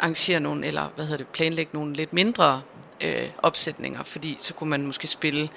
arrangere 0.00 0.40
nogle, 0.40 0.66
eller 0.66 0.88
hvad 0.94 1.04
hedder 1.04 1.18
det, 1.18 1.28
planlægge 1.28 1.70
nogle 1.74 1.94
lidt 1.94 2.12
mindre 2.12 2.62
øh, 3.00 3.28
opsætninger, 3.42 4.02
fordi 4.02 4.36
så 4.38 4.54
kunne 4.54 4.70
man 4.70 4.86
måske 4.86 5.06
spille 5.06 5.48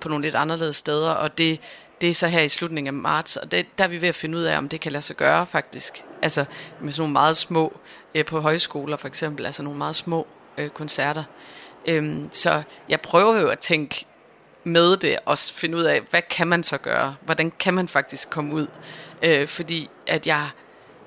på 0.00 0.08
nogle 0.08 0.24
lidt 0.24 0.34
anderledes 0.34 0.76
steder, 0.76 1.10
og 1.10 1.38
det, 1.38 1.60
det 2.00 2.10
er 2.10 2.14
så 2.14 2.26
her 2.26 2.40
i 2.40 2.48
slutningen 2.48 2.94
af 2.94 3.02
marts, 3.02 3.36
og 3.36 3.52
det, 3.52 3.78
der 3.78 3.84
er 3.84 3.88
vi 3.88 4.00
ved 4.00 4.08
at 4.08 4.14
finde 4.14 4.38
ud 4.38 4.42
af, 4.42 4.58
om 4.58 4.68
det 4.68 4.80
kan 4.80 4.92
lade 4.92 5.02
sig 5.02 5.16
gøre 5.16 5.46
faktisk. 5.46 6.04
Altså 6.22 6.44
med 6.80 6.92
sådan 6.92 7.02
nogle 7.02 7.12
meget 7.12 7.36
små, 7.36 7.80
øh, 8.14 8.24
på 8.24 8.40
højskoler 8.40 8.96
for 8.96 9.08
eksempel, 9.08 9.46
altså 9.46 9.62
nogle 9.62 9.78
meget 9.78 9.96
små 9.96 10.26
øh, 10.58 10.68
koncerter. 10.68 11.24
Øhm, 11.86 12.28
så 12.32 12.62
jeg 12.88 13.00
prøver 13.00 13.40
jo 13.40 13.48
at 13.48 13.58
tænke 13.58 14.06
med 14.64 14.96
det 14.96 15.18
og 15.24 15.38
finde 15.38 15.76
ud 15.78 15.82
af, 15.82 16.00
hvad 16.10 16.22
kan 16.22 16.46
man 16.46 16.62
så 16.62 16.78
gøre? 16.78 17.16
Hvordan 17.24 17.52
kan 17.58 17.74
man 17.74 17.88
faktisk 17.88 18.30
komme 18.30 18.54
ud? 18.54 18.66
Øh, 19.22 19.48
fordi 19.48 19.90
at 20.06 20.26
jeg, 20.26 20.50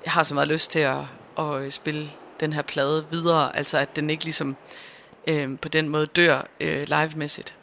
jeg 0.04 0.12
har 0.12 0.22
så 0.22 0.34
meget 0.34 0.48
lyst 0.48 0.70
til 0.70 0.78
at, 0.78 1.00
at 1.38 1.62
øh, 1.62 1.70
spille 1.70 2.10
den 2.40 2.52
her 2.52 2.62
plade 2.62 3.06
videre, 3.10 3.56
altså 3.56 3.78
at 3.78 3.96
den 3.96 4.10
ikke 4.10 4.24
ligesom 4.24 4.56
øh, 5.26 5.58
på 5.58 5.68
den 5.68 5.88
måde 5.88 6.06
dør 6.06 6.46
øh, 6.60 6.88
live-mæssigt. 6.88 7.54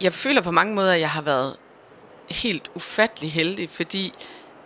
Jeg 0.00 0.12
føler 0.12 0.42
på 0.42 0.50
mange 0.50 0.74
måder, 0.74 0.92
at 0.92 1.00
jeg 1.00 1.10
har 1.10 1.22
været 1.22 1.56
helt 2.30 2.70
ufattelig 2.74 3.32
heldig, 3.32 3.70
fordi 3.70 4.14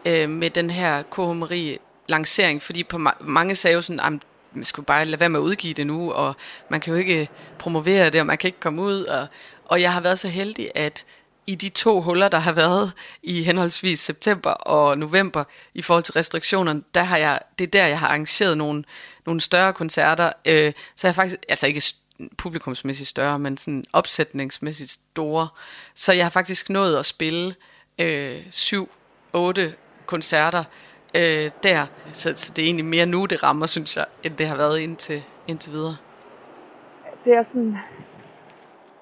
øh, 0.04 0.30
med 0.30 0.50
den 0.50 0.70
her 0.70 1.02
KH 1.02 1.20
Marie 1.20 1.78
lancering, 2.08 2.62
fordi 2.62 2.84
på 2.84 2.96
ma- 2.96 3.24
mange 3.24 3.54
sagde 3.54 3.74
jo 3.74 3.82
sådan, 3.82 4.00
at 4.00 4.12
man 4.52 4.64
skulle 4.64 4.86
bare 4.86 5.04
lade 5.04 5.20
være 5.20 5.28
med 5.28 5.40
at 5.40 5.44
udgive 5.44 5.74
det 5.74 5.86
nu, 5.86 6.12
og 6.12 6.36
man 6.68 6.80
kan 6.80 6.92
jo 6.92 6.98
ikke 6.98 7.28
promovere 7.58 8.10
det, 8.10 8.20
og 8.20 8.26
man 8.26 8.38
kan 8.38 8.48
ikke 8.48 8.60
komme 8.60 8.82
ud, 8.82 9.04
og, 9.04 9.26
og 9.68 9.80
jeg 9.80 9.92
har 9.92 10.00
været 10.00 10.18
så 10.18 10.28
heldig, 10.28 10.70
at 10.74 11.04
i 11.46 11.54
de 11.54 11.68
to 11.68 12.00
huller, 12.00 12.28
der 12.28 12.38
har 12.38 12.52
været 12.52 12.92
i 13.22 13.42
henholdsvis 13.42 14.00
september 14.00 14.50
og 14.50 14.98
november 14.98 15.44
i 15.74 15.82
forhold 15.82 16.04
til 16.04 16.12
restriktionerne, 16.12 16.82
der 16.94 17.02
har 17.02 17.16
jeg, 17.16 17.40
det 17.58 17.66
er 17.66 17.70
der, 17.70 17.86
jeg 17.86 17.98
har 17.98 18.08
arrangeret 18.08 18.58
nogle, 18.58 18.84
nogle 19.26 19.40
større 19.40 19.72
koncerter. 19.72 20.32
Øh, 20.44 20.72
så 20.96 21.06
jeg 21.06 21.14
faktisk, 21.14 21.36
altså 21.48 21.66
ikke 21.66 21.82
publikumsmæssigt 22.38 23.08
større, 23.08 23.38
men 23.38 23.56
sådan 23.56 23.84
opsætningsmæssigt 23.92 24.90
store. 24.90 25.48
Så 25.94 26.12
jeg 26.12 26.24
har 26.24 26.30
faktisk 26.30 26.70
nået 26.70 26.96
at 26.96 27.06
spille 27.06 27.54
øh, 27.98 28.36
syv, 28.50 28.90
otte 29.32 29.74
koncerter 30.06 30.64
øh, 31.14 31.50
der. 31.62 31.86
Så, 32.12 32.32
så 32.36 32.52
det 32.56 32.62
er 32.62 32.66
egentlig 32.66 32.86
mere 32.86 33.06
nu, 33.06 33.26
det 33.26 33.42
rammer, 33.42 33.66
synes 33.66 33.96
jeg, 33.96 34.06
end 34.24 34.36
det 34.36 34.48
har 34.48 34.56
været 34.56 34.78
indtil, 34.78 35.22
indtil 35.46 35.72
videre. 35.72 35.96
Det 37.24 37.32
er 37.32 37.44
sådan 37.52 37.76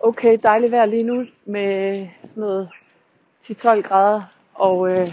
okay 0.07 0.38
dejligt 0.42 0.73
vejr 0.73 0.87
lige 0.87 1.03
nu 1.03 1.27
med 1.45 2.09
sådan 2.25 2.40
noget 2.40 2.69
10-12 3.45 3.81
grader 3.81 4.23
og, 4.55 4.90
øh, 4.90 5.12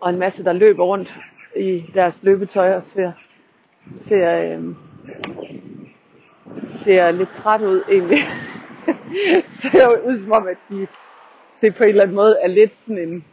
og 0.00 0.10
en 0.10 0.18
masse, 0.18 0.44
der 0.44 0.52
løber 0.52 0.84
rundt 0.84 1.18
i 1.56 1.84
deres 1.94 2.22
løbetøj 2.22 2.74
og 2.74 2.82
ser, 2.82 3.12
ser, 3.96 4.58
øh, 4.58 4.64
ser 6.68 7.10
lidt 7.10 7.32
træt 7.34 7.62
ud 7.62 7.82
egentlig. 7.90 8.18
ser 9.62 10.06
ud 10.06 10.20
som 10.20 10.32
om, 10.32 10.46
at 10.46 10.56
de, 10.68 10.86
det 11.60 11.76
på 11.76 11.82
en 11.82 11.88
eller 11.88 12.02
anden 12.02 12.16
måde 12.16 12.38
er 12.42 12.48
lidt 12.48 12.72
sådan 12.80 12.98
en, 12.98 13.24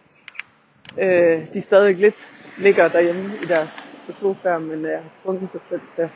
øh, 0.97 1.53
de 1.53 1.61
stadig 1.61 1.95
lidt 1.95 2.31
ligger 2.57 2.87
derhjemme 2.87 3.31
i 3.43 3.45
deres 3.45 3.89
sofaer, 4.09 4.59
men 4.59 4.85
øh, 4.85 4.91
har 4.91 5.09
tvunget 5.23 5.49
sig 5.49 5.61
selv 5.69 5.81
til 5.95 6.09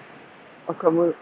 at 0.70 0.78
komme 0.78 1.02
ud. 1.02 1.14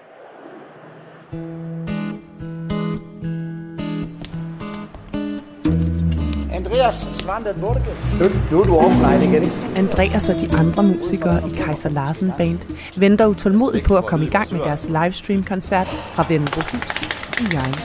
Andreas 6.71 7.07
Svante 7.13 7.53
Borges. 7.59 8.19
Nu, 8.19 8.25
nu 8.51 8.61
er 8.61 8.65
du 8.65 8.77
offline 8.77 9.25
igen? 9.25 9.51
Andreas 9.75 10.29
og 10.29 10.35
de 10.35 10.55
andre 10.57 10.83
musikere 10.83 11.49
i 11.49 11.55
Kaiser 11.55 11.89
Larsen 11.89 12.31
Band 12.37 12.59
venter 12.97 13.25
utålmodigt 13.25 13.85
på 13.85 13.97
at 13.97 14.05
komme 14.05 14.25
i 14.25 14.29
gang 14.29 14.53
med 14.53 14.59
deres 14.59 14.89
livestream-koncert 14.89 15.87
fra 15.87 16.25
Vendelbohus 16.29 17.01
i 17.39 17.43
Hjørring. 17.51 17.75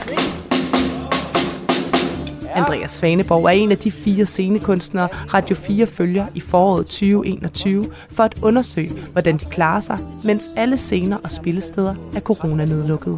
Andreas 2.55 2.91
Svaneborg 2.91 3.43
er 3.43 3.49
en 3.49 3.71
af 3.71 3.77
de 3.77 3.91
fire 3.91 4.25
scenekunstnere, 4.25 5.07
Radio 5.33 5.55
4 5.55 5.85
følger 5.85 6.25
i 6.35 6.39
foråret 6.39 6.85
2021 6.85 7.83
for 8.11 8.23
at 8.23 8.39
undersøge, 8.41 8.91
hvordan 9.11 9.37
de 9.37 9.45
klarer 9.45 9.79
sig, 9.79 9.97
mens 10.23 10.49
alle 10.55 10.77
scener 10.77 11.17
og 11.23 11.31
spillesteder 11.31 11.95
er 12.15 12.19
coronanedlukkede. 12.19 13.17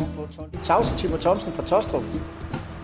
Tavse 0.64 0.98
Timo 0.98 1.18
Thomsen 1.18 1.52
fra 1.56 1.64
Tostrup. 1.64 2.04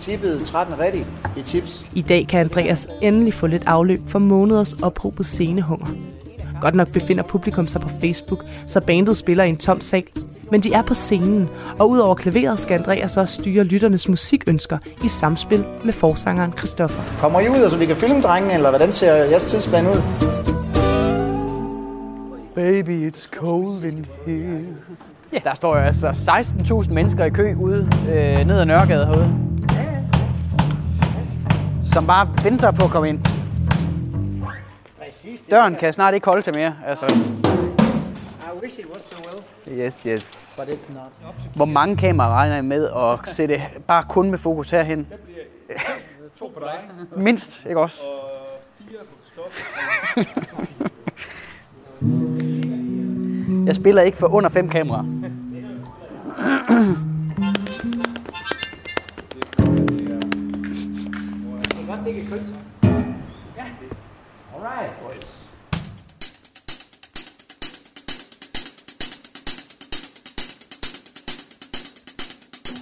Tippet 0.05 0.41
13 0.41 0.79
ready 0.79 1.03
i 1.37 1.41
tips. 1.41 1.85
I 1.95 2.01
dag 2.01 2.27
kan 2.29 2.39
Andreas 2.39 2.87
endelig 3.01 3.33
få 3.33 3.47
lidt 3.47 3.63
afløb 3.65 3.99
for 4.07 4.19
måneders 4.19 4.73
ophobet 4.73 5.25
scenehunger. 5.25 5.87
Godt 6.61 6.75
nok 6.75 6.91
befinder 6.93 7.23
publikum 7.23 7.67
sig 7.67 7.81
på 7.81 7.89
Facebook, 7.89 8.45
så 8.67 8.81
bandet 8.81 9.17
spiller 9.17 9.43
i 9.43 9.49
en 9.49 9.57
tom 9.57 9.81
sal. 9.81 10.03
Men 10.51 10.61
de 10.61 10.73
er 10.73 10.81
på 10.81 10.93
scenen, 10.93 11.49
og 11.79 11.89
udover 11.89 12.15
klaveret 12.15 12.59
skal 12.59 12.79
Andreas 12.79 13.17
også 13.17 13.41
styre 13.41 13.63
lytternes 13.63 14.09
musikønsker 14.09 14.77
i 15.03 15.07
samspil 15.07 15.63
med 15.85 15.93
forsangeren 15.93 16.53
Christoffer. 16.57 17.01
Kommer 17.19 17.39
I 17.39 17.49
ud, 17.49 17.69
så 17.69 17.77
vi 17.77 17.85
kan 17.85 17.95
filme 17.95 18.21
drengene, 18.21 18.53
eller 18.53 18.69
hvordan 18.69 18.91
ser 18.91 19.13
jeres 19.13 19.43
tidsplan 19.43 19.87
ud? 19.87 20.01
Baby, 22.55 23.11
it's 23.11 23.29
cold 23.29 23.83
in 23.83 24.05
here. 24.25 24.61
Ja, 25.33 25.37
der 25.43 25.55
står 25.55 25.77
jo 25.77 25.83
altså 25.83 26.07
16.000 26.07 26.93
mennesker 26.93 27.25
i 27.25 27.29
kø 27.29 27.55
ude 27.59 27.89
øh, 28.09 28.47
ned 28.47 28.59
ad 28.59 28.65
Nørregade 28.65 29.05
herude. 29.05 29.35
Som 31.95 32.07
bare 32.07 32.27
venter 32.43 32.71
på 32.71 32.83
at 32.83 32.89
komme 32.89 33.09
ind. 33.09 33.19
Døren 35.51 35.75
kan 35.75 35.93
snart 35.93 36.13
ikke 36.13 36.27
holde 36.27 36.41
til 36.41 36.53
mere. 36.55 36.75
Altså. 36.87 37.05
I 37.05 38.63
wish 38.63 38.79
it 38.79 38.85
was 38.93 39.01
so 39.01 39.29
well, 39.29 39.79
Yes, 39.79 40.03
yes. 40.03 40.55
but 40.59 40.67
it's 40.67 40.93
not. 40.93 41.33
Hvor 41.55 41.65
mange 41.65 41.97
kameraer 41.97 42.29
regner 42.29 42.57
I 42.57 42.61
med 42.61 42.89
at 42.89 43.35
sætte 43.35 43.61
bare 43.87 44.03
kun 44.09 44.31
med 44.31 44.37
fokus 44.39 44.69
herhen? 44.69 45.07
To 46.39 46.51
på 46.53 46.59
dig. 46.59 46.79
Mindst, 47.17 47.65
ikke 47.65 47.79
også? 47.79 48.01
Og 48.03 48.29
fire 48.89 48.99
på 48.99 49.15
Kristoffer. 49.23 49.63
Jeg 53.65 53.75
spiller 53.75 54.01
ikke 54.01 54.17
for 54.17 54.27
under 54.27 54.49
fem 54.49 54.69
kameraer. 54.69 55.05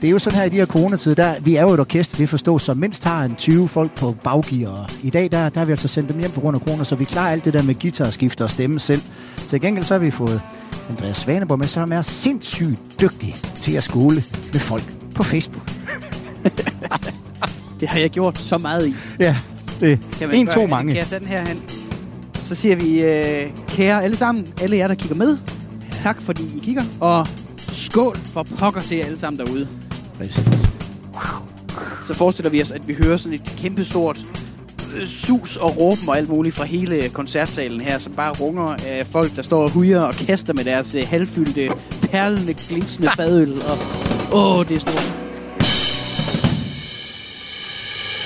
Det 0.03 0.09
er 0.09 0.11
jo 0.11 0.19
sådan 0.19 0.39
her 0.39 0.45
i 0.45 0.49
de 0.49 0.55
her 0.57 0.65
coronatider, 0.65 1.15
der, 1.15 1.39
vi 1.39 1.55
er 1.55 1.61
jo 1.61 1.73
et 1.73 1.79
orkester, 1.79 2.17
det 2.17 2.29
forstås, 2.29 2.63
som 2.63 2.77
mindst 2.77 3.03
har 3.03 3.23
en 3.23 3.35
20 3.35 3.67
folk 3.67 3.95
på 3.95 4.15
baggear. 4.23 4.91
I 5.03 5.09
dag, 5.09 5.31
der, 5.31 5.49
der 5.49 5.59
har 5.59 5.65
vi 5.65 5.71
altså 5.71 5.87
sendt 5.87 6.09
dem 6.11 6.19
hjem 6.19 6.31
på 6.31 6.41
grund 6.41 6.55
af 6.55 6.61
corona, 6.61 6.83
så 6.83 6.95
vi 6.95 7.05
klarer 7.05 7.31
alt 7.31 7.45
det 7.45 7.53
der 7.53 7.61
med 7.61 7.75
guitarskift 7.79 8.41
og 8.41 8.49
stemme 8.49 8.79
selv. 8.79 9.01
Til 9.47 9.61
gengæld 9.61 9.85
så 9.85 9.93
har 9.93 9.99
vi 9.99 10.11
fået 10.11 10.41
Andreas 10.89 11.17
Svaneborg 11.17 11.59
med, 11.59 11.67
som 11.67 11.91
er 11.91 12.01
sindssygt 12.01 12.79
dygtig 13.01 13.35
til 13.61 13.73
at 13.75 13.83
skole 13.83 14.23
med 14.53 14.59
folk 14.59 14.83
på 15.15 15.23
Facebook. 15.23 15.69
Det 17.79 17.87
har 17.87 17.99
jeg 17.99 18.09
gjort 18.09 18.37
så 18.37 18.57
meget 18.57 18.87
i. 18.87 18.93
Ja, 19.19 19.35
det 19.79 19.99
Kan 20.19 20.33
en, 20.33 20.47
to, 20.47 20.67
mange. 20.67 20.93
Kan 20.93 20.99
jeg 20.99 21.07
tage 21.07 21.19
den 21.19 21.27
her 21.27 21.47
hen? 21.47 21.63
Så 22.43 22.55
siger 22.55 22.75
vi, 22.75 23.01
øh, 23.01 23.49
kære 23.67 24.03
alle 24.03 24.15
sammen, 24.15 24.47
alle 24.61 24.77
jer, 24.77 24.87
der 24.87 24.95
kigger 24.95 25.15
med. 25.15 25.37
Tak 26.01 26.21
fordi 26.21 26.43
I 26.57 26.59
kigger. 26.59 26.83
Og 26.99 27.27
skål 27.57 28.17
for 28.17 28.43
pokker 28.43 28.81
til 28.81 28.97
jer 28.97 29.05
alle 29.05 29.19
sammen 29.19 29.45
derude. 29.45 29.67
Præcis. 30.17 30.67
Så 32.05 32.13
forestiller 32.13 32.49
vi 32.49 32.61
os, 32.61 32.71
at 32.71 32.87
vi 32.87 32.93
hører 32.93 33.17
sådan 33.17 33.33
et 33.33 33.43
kæmpestort 33.57 34.17
øh, 35.01 35.07
sus 35.07 35.57
og 35.57 35.77
råben 35.77 36.09
og 36.09 36.17
alt 36.17 36.29
muligt 36.29 36.55
fra 36.55 36.63
hele 36.63 37.09
koncertsalen 37.09 37.81
her, 37.81 37.97
som 37.97 38.13
bare 38.13 38.33
runger 38.41 38.75
af 38.87 39.07
folk, 39.07 39.35
der 39.35 39.41
står 39.41 39.63
og 39.63 39.71
hujer 39.71 40.01
og 40.01 40.13
kaster 40.13 40.53
med 40.53 40.63
deres 40.63 40.95
øh, 40.95 41.03
halvfyldte, 41.07 41.71
perlende, 42.11 42.53
glinsende 42.53 43.09
fadøl. 43.15 43.53
Og, 43.61 43.77
åh, 44.33 44.67
det 44.67 44.75
er 44.75 44.79
stort. 44.79 45.13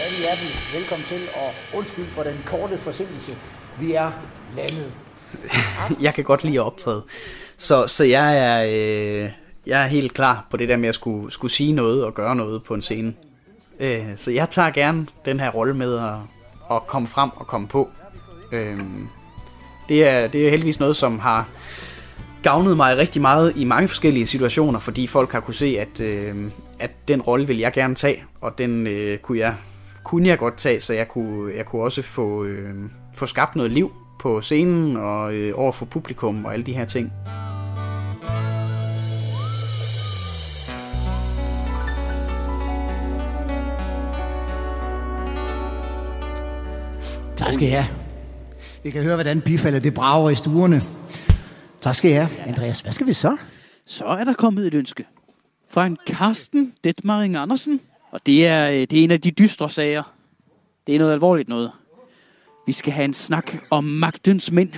Alle 0.06 0.18
hjertelig 0.20 0.52
velkommen 0.74 1.08
til, 1.08 1.22
og 1.36 1.78
undskyld 1.78 2.06
for 2.16 2.24
den 2.24 2.36
korte 2.46 2.78
forsinkelse. 2.78 3.32
Vi 3.80 3.94
er 3.94 4.12
landet. 4.56 4.92
jeg 6.06 6.14
kan 6.14 6.24
godt 6.24 6.44
lide 6.44 6.60
at 6.60 6.66
optræde. 6.66 7.04
Så, 7.58 7.88
så 7.88 8.04
jeg, 8.04 8.38
er, 8.38 8.66
øh, 9.24 9.32
jeg 9.68 9.84
er 9.84 9.88
helt 9.88 10.14
klar 10.14 10.46
på 10.50 10.58
det 10.58 10.70
der 10.70 10.78
med 10.78 10.90
at 10.90 10.96
skulle, 10.96 11.32
skulle 11.32 11.52
sige 11.52 11.74
noget 11.74 12.06
og 12.06 12.14
gøre 12.14 12.36
noget 12.36 12.64
på 12.64 12.74
en 12.74 12.82
scene. 12.82 13.14
Øh, 13.80 14.06
så 14.16 14.32
jeg 14.32 14.50
tager 14.50 14.70
gerne 14.70 15.08
den 15.26 15.40
her 15.40 15.50
rolle 15.50 15.74
med 15.74 15.98
at, 15.98 16.14
at 16.72 16.88
komme 16.88 17.08
frem 17.08 17.30
og 17.36 17.48
komme 17.48 17.68
på. 17.68 17.90
Øh, 18.52 18.80
det, 19.90 20.08
er, 20.08 20.28
det 20.28 20.46
er 20.46 20.50
heldigvis 20.50 20.80
noget, 20.80 20.96
som 20.96 21.20
har 21.20 21.50
gavnet 22.44 22.78
mig 22.78 22.98
rigtig 22.98 23.22
meget 23.22 23.54
i 23.56 23.64
mange 23.64 23.88
forskellige 23.88 24.26
situationer, 24.26 24.80
fordi 24.80 25.08
folk 25.08 25.32
har 25.32 25.40
kunne 25.40 25.54
se, 25.54 25.78
at, 25.80 26.02
øh, 26.02 26.36
at 26.80 26.92
den 27.08 27.22
rolle 27.22 27.48
vil 27.48 27.58
jeg 27.58 27.74
gerne 27.74 27.96
tage, 27.96 28.24
og 28.42 28.58
den 28.58 28.88
øh, 28.88 29.18
kunne, 29.18 29.40
jeg, 29.40 29.56
kunne 30.04 30.28
jeg 30.28 30.38
godt 30.38 30.58
tage, 30.58 30.80
så 30.80 30.94
jeg 30.94 31.08
kunne, 31.08 31.56
jeg 31.56 31.66
kunne 31.66 31.82
også 31.82 32.02
få, 32.02 32.44
øh, 32.44 32.76
få 33.16 33.26
skabt 33.26 33.56
noget 33.56 33.72
liv 33.72 33.92
på 34.20 34.42
scenen 34.42 34.98
og 34.98 35.34
øh, 35.34 35.54
over 35.56 35.72
for 35.72 35.86
publikum 35.86 36.46
og 36.46 36.54
alle 36.54 36.66
de 36.66 36.74
her 36.74 36.86
ting. 36.86 37.14
Tak 47.38 47.54
skal 47.54 47.68
I 47.68 47.72
have. 47.72 47.86
Vi 48.84 48.92
kan 48.92 49.04
høre, 49.04 49.16
hvordan 49.16 49.42
bifaldet 49.42 49.84
det 49.84 49.94
brager 49.94 50.30
i 50.30 50.36
stuerne. 50.36 50.82
Tak 51.82 51.96
skal 51.96 52.12
I 52.12 52.14
have. 52.14 52.30
Andreas, 52.46 52.80
hvad 52.80 52.92
skal 52.92 53.08
vi 53.08 53.14
så? 53.14 53.38
Så 53.86 54.06
er 54.06 54.24
der 54.24 54.34
kommet 54.34 54.68
et 54.68 54.74
ønske 54.74 55.06
fra 55.70 55.86
en 55.86 55.98
Karsten 56.08 56.74
Detmaring 56.84 57.36
Andersen, 57.36 57.80
og 58.12 58.26
det 58.26 58.48
er, 58.48 58.70
øh, 58.70 58.76
det 58.76 58.94
er 58.94 59.04
en 59.04 59.12
af 59.12 59.22
de 59.22 59.32
dystre 59.32 59.70
sager. 59.70 60.14
Det 60.88 60.96
er 60.96 61.00
noget 61.00 61.14
alvorligt 61.14 61.50
noget. 61.50 61.72
Vi 62.66 62.72
skal 62.72 62.94
have 62.94 63.06
en 63.06 63.14
snak 63.14 63.52
om 63.70 63.84
magtens 63.84 64.52
mænd. 64.52 64.74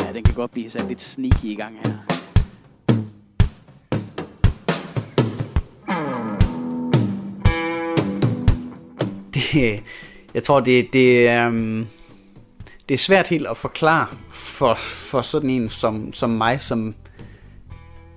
Ja, 0.00 0.12
den 0.12 0.24
kan 0.24 0.34
godt 0.34 0.50
blive 0.50 0.70
sat 0.70 0.88
lidt 0.88 1.02
sneaky 1.02 1.44
i 1.44 1.54
gang 1.54 1.78
her. 1.84 1.92
Det, 9.34 9.82
jeg 10.34 10.42
tror, 10.42 10.60
det, 10.60 10.92
det, 10.92 11.28
er, 11.28 11.50
det 12.88 12.94
er 12.94 12.98
svært 12.98 13.28
helt 13.28 13.46
at 13.46 13.56
forklare 13.56 14.06
for, 14.30 14.74
for 14.74 15.22
sådan 15.22 15.50
en 15.50 15.68
som, 15.68 16.12
som 16.12 16.30
mig, 16.30 16.60
som 16.60 16.94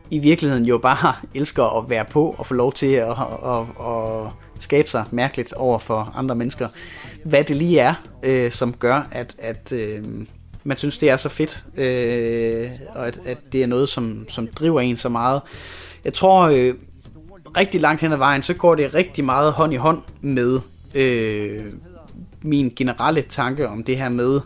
i 0.09 0.19
virkeligheden 0.19 0.65
jo 0.65 0.77
bare 0.77 1.13
elsker 1.39 1.77
at 1.79 1.89
være 1.89 2.05
på 2.05 2.35
og 2.37 2.45
få 2.45 2.53
lov 2.53 2.73
til 2.73 2.91
at, 2.91 3.09
at, 3.09 3.17
at, 3.45 3.87
at 3.87 4.31
skabe 4.59 4.89
sig 4.89 5.05
mærkeligt 5.11 5.53
over 5.53 5.79
for 5.79 6.13
andre 6.15 6.35
mennesker. 6.35 6.67
Hvad 7.25 7.43
det 7.43 7.55
lige 7.55 7.79
er, 7.79 7.93
øh, 8.23 8.51
som 8.51 8.73
gør, 8.73 9.07
at, 9.11 9.35
at 9.39 9.71
øh, 9.71 10.03
man 10.63 10.77
synes, 10.77 10.97
det 10.97 11.09
er 11.09 11.17
så 11.17 11.29
fedt, 11.29 11.65
øh, 11.75 12.71
og 12.95 13.07
at, 13.07 13.19
at 13.25 13.37
det 13.51 13.63
er 13.63 13.67
noget, 13.67 13.89
som, 13.89 14.25
som 14.29 14.47
driver 14.47 14.81
en 14.81 14.97
så 14.97 15.09
meget. 15.09 15.41
Jeg 16.05 16.13
tror, 16.13 16.41
øh, 16.41 16.73
rigtig 17.57 17.81
langt 17.81 18.01
hen 18.01 18.11
ad 18.11 18.17
vejen, 18.17 18.41
så 18.41 18.53
går 18.53 18.75
det 18.75 18.93
rigtig 18.93 19.25
meget 19.25 19.53
hånd 19.53 19.73
i 19.73 19.75
hånd 19.75 20.01
med 20.21 20.59
øh, 20.95 21.65
min 22.41 22.73
generelle 22.75 23.21
tanke 23.21 23.69
om 23.69 23.83
det 23.83 23.97
her 23.97 24.09
med, 24.09 24.41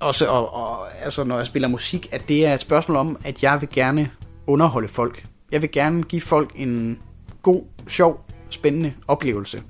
også 0.00 0.26
og, 0.26 0.54
og, 0.54 1.02
altså 1.04 1.24
når 1.24 1.36
jeg 1.36 1.46
spiller 1.46 1.68
musik, 1.68 2.08
at 2.12 2.28
det 2.28 2.46
er 2.46 2.54
et 2.54 2.60
spørgsmål 2.60 2.96
om, 2.96 3.16
at 3.24 3.42
jeg 3.42 3.60
vil 3.60 3.68
gerne 3.72 4.10
underholde 4.46 4.88
folk. 4.88 5.24
Jeg 5.52 5.62
vil 5.62 5.70
gerne 5.70 6.02
give 6.02 6.22
folk 6.22 6.52
en 6.56 6.98
god, 7.42 7.62
sjov, 7.88 8.24
spændende 8.50 8.92
oplevelse. 9.08 9.62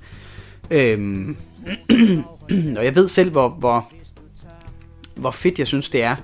Øhm, 0.71 1.37
og 2.77 2.85
jeg 2.85 2.95
ved 2.95 3.07
selv, 3.07 3.31
hvor, 3.31 3.49
hvor, 3.49 3.91
hvor 5.15 5.31
fedt 5.31 5.59
jeg 5.59 5.67
synes, 5.67 5.89
det 5.89 6.03
er 6.03 6.15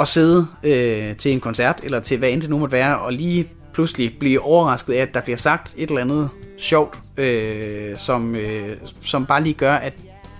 at 0.00 0.08
sidde 0.08 0.46
øh, 0.62 1.16
til 1.16 1.32
en 1.32 1.40
koncert, 1.40 1.80
eller 1.82 2.00
til 2.00 2.18
hvad 2.18 2.30
end 2.30 2.42
det 2.42 2.50
nu 2.50 2.58
måtte 2.58 2.72
være, 2.72 2.98
og 2.98 3.12
lige 3.12 3.48
pludselig 3.72 4.16
blive 4.20 4.40
overrasket 4.40 4.94
af, 4.94 5.02
at 5.02 5.14
der 5.14 5.20
bliver 5.20 5.36
sagt 5.36 5.74
et 5.76 5.88
eller 5.88 6.00
andet 6.00 6.28
sjovt, 6.60 6.98
øh, 7.16 7.96
som, 7.96 8.34
øh, 8.34 8.76
som 9.00 9.26
bare 9.26 9.42
lige 9.42 9.54
gør, 9.54 9.74
at 9.74 9.92